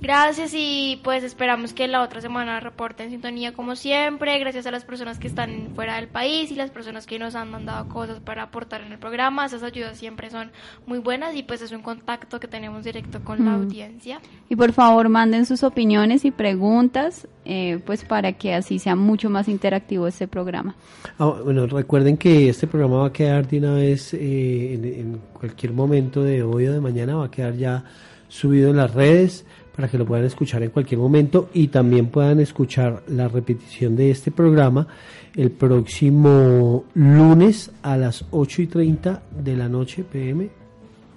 Gracias 0.00 0.52
y 0.54 1.00
pues 1.04 1.22
esperamos 1.24 1.72
que 1.72 1.88
la 1.88 2.02
otra 2.02 2.20
semana 2.20 2.58
reporten 2.60 3.10
sintonía 3.10 3.52
como 3.52 3.76
siempre. 3.76 4.38
Gracias 4.38 4.66
a 4.66 4.70
las 4.70 4.84
personas 4.84 5.18
que 5.18 5.26
están 5.28 5.68
fuera 5.74 5.96
del 5.96 6.08
país 6.08 6.50
y 6.50 6.54
las 6.54 6.70
personas 6.70 7.06
que 7.06 7.18
nos 7.18 7.34
han 7.34 7.50
mandado 7.50 7.88
cosas 7.88 8.20
para 8.20 8.44
aportar 8.44 8.80
en 8.82 8.92
el 8.92 8.98
programa. 8.98 9.44
Esas 9.46 9.62
ayudas 9.62 9.98
siempre 9.98 10.30
son 10.30 10.50
muy 10.86 10.98
buenas 10.98 11.34
y 11.36 11.42
pues 11.42 11.62
es 11.62 11.72
un 11.72 11.82
contacto 11.82 12.40
que 12.40 12.48
tenemos 12.48 12.84
directo 12.84 13.20
con 13.22 13.44
la 13.44 13.50
Mm. 13.52 13.62
audiencia. 13.62 14.20
Y 14.48 14.56
por 14.56 14.72
favor 14.72 15.08
manden 15.08 15.44
sus 15.46 15.62
opiniones 15.62 16.24
y 16.24 16.30
preguntas, 16.30 17.26
eh, 17.44 17.78
pues 17.84 18.04
para 18.04 18.32
que 18.32 18.54
así 18.54 18.78
sea 18.78 18.96
mucho 18.96 19.28
más 19.30 19.48
interactivo 19.48 20.06
este 20.06 20.26
programa. 20.28 20.74
Ah, 21.18 21.26
bueno, 21.44 21.66
recuerden 21.66 22.16
que 22.16 22.48
este 22.48 22.66
programa 22.66 22.98
va 22.98 23.06
a 23.08 23.12
quedar 23.12 23.46
de 23.46 23.58
una 23.58 23.74
vez 23.74 24.14
eh, 24.14 24.74
en, 24.74 24.84
en 24.84 25.20
cualquier 25.40 25.72
momento 25.72 26.22
de 26.22 26.42
hoy 26.42 26.66
o 26.66 26.72
de 26.72 26.80
mañana, 26.80 27.16
va 27.16 27.24
a 27.24 27.30
quedar 27.30 27.56
ya 27.56 27.82
subido 28.28 28.70
en 28.70 28.76
las 28.76 28.94
redes 28.94 29.44
para 29.74 29.88
que 29.88 29.98
lo 29.98 30.04
puedan 30.06 30.24
escuchar 30.26 30.62
en 30.62 30.70
cualquier 30.70 31.00
momento 31.00 31.48
y 31.54 31.68
también 31.68 32.08
puedan 32.08 32.38
escuchar 32.38 33.02
la 33.08 33.26
repetición 33.28 33.96
de 33.96 34.10
este 34.10 34.30
programa 34.30 34.86
el 35.34 35.50
próximo 35.50 36.84
lunes 36.94 37.70
a 37.82 37.96
las 37.96 38.24
8 38.30 38.62
y 38.62 38.66
30 38.66 39.22
de 39.42 39.56
la 39.56 39.68
noche 39.68 40.04
PM, 40.04 40.50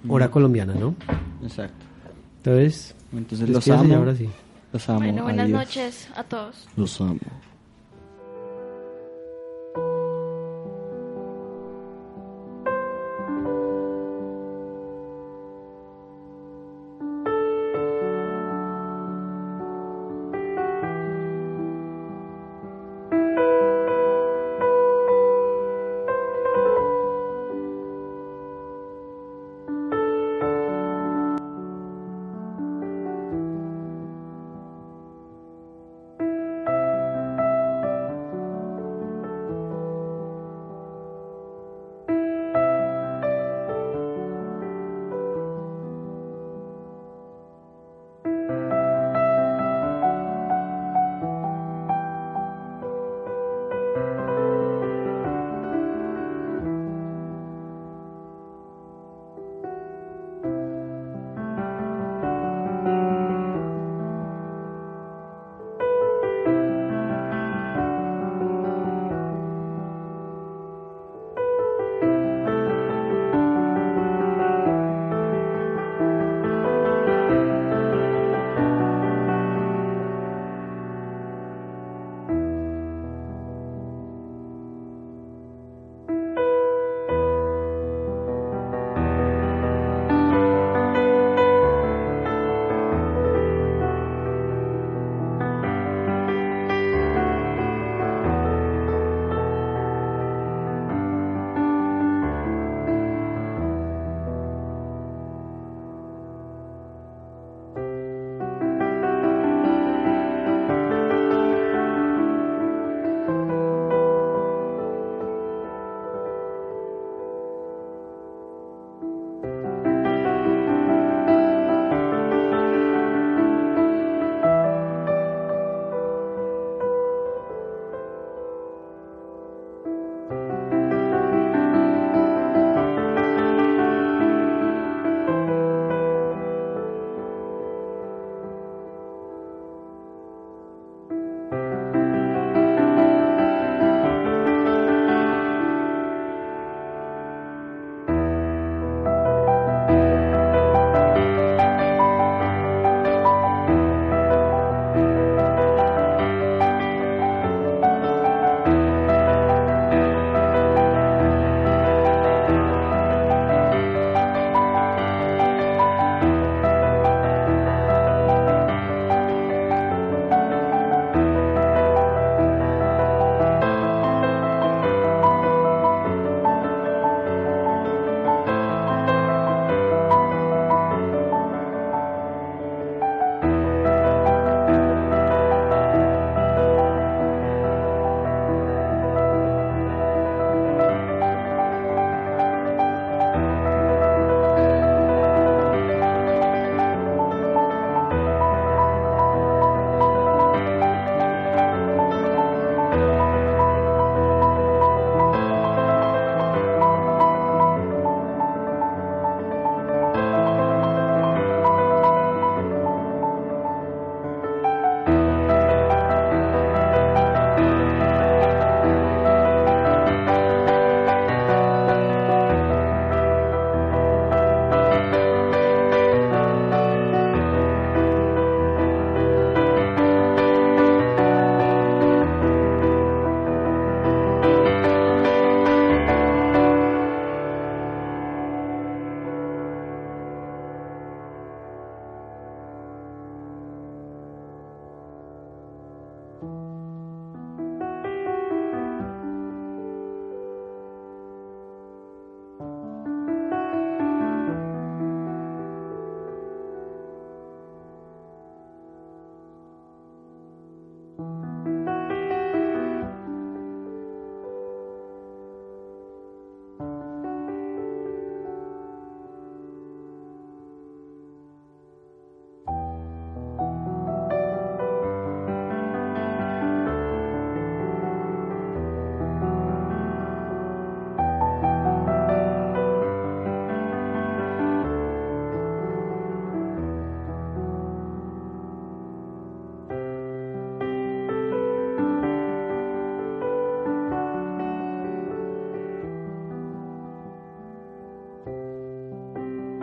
hora 0.08 0.30
colombiana, 0.30 0.74
¿no? 0.74 0.94
Exacto. 1.42 1.84
Entonces, 2.38 2.94
Entonces 3.12 3.48
los 3.48 3.68
amo. 3.68 3.94
ahora 3.94 4.14
sí. 4.14 4.28
Los 4.72 4.88
amo. 4.88 5.00
Bueno, 5.00 5.22
buenas 5.24 5.46
Adiós. 5.46 5.58
noches 5.60 6.08
a 6.16 6.24
todos. 6.24 6.66
Los 6.76 7.00
amo. 7.00 7.18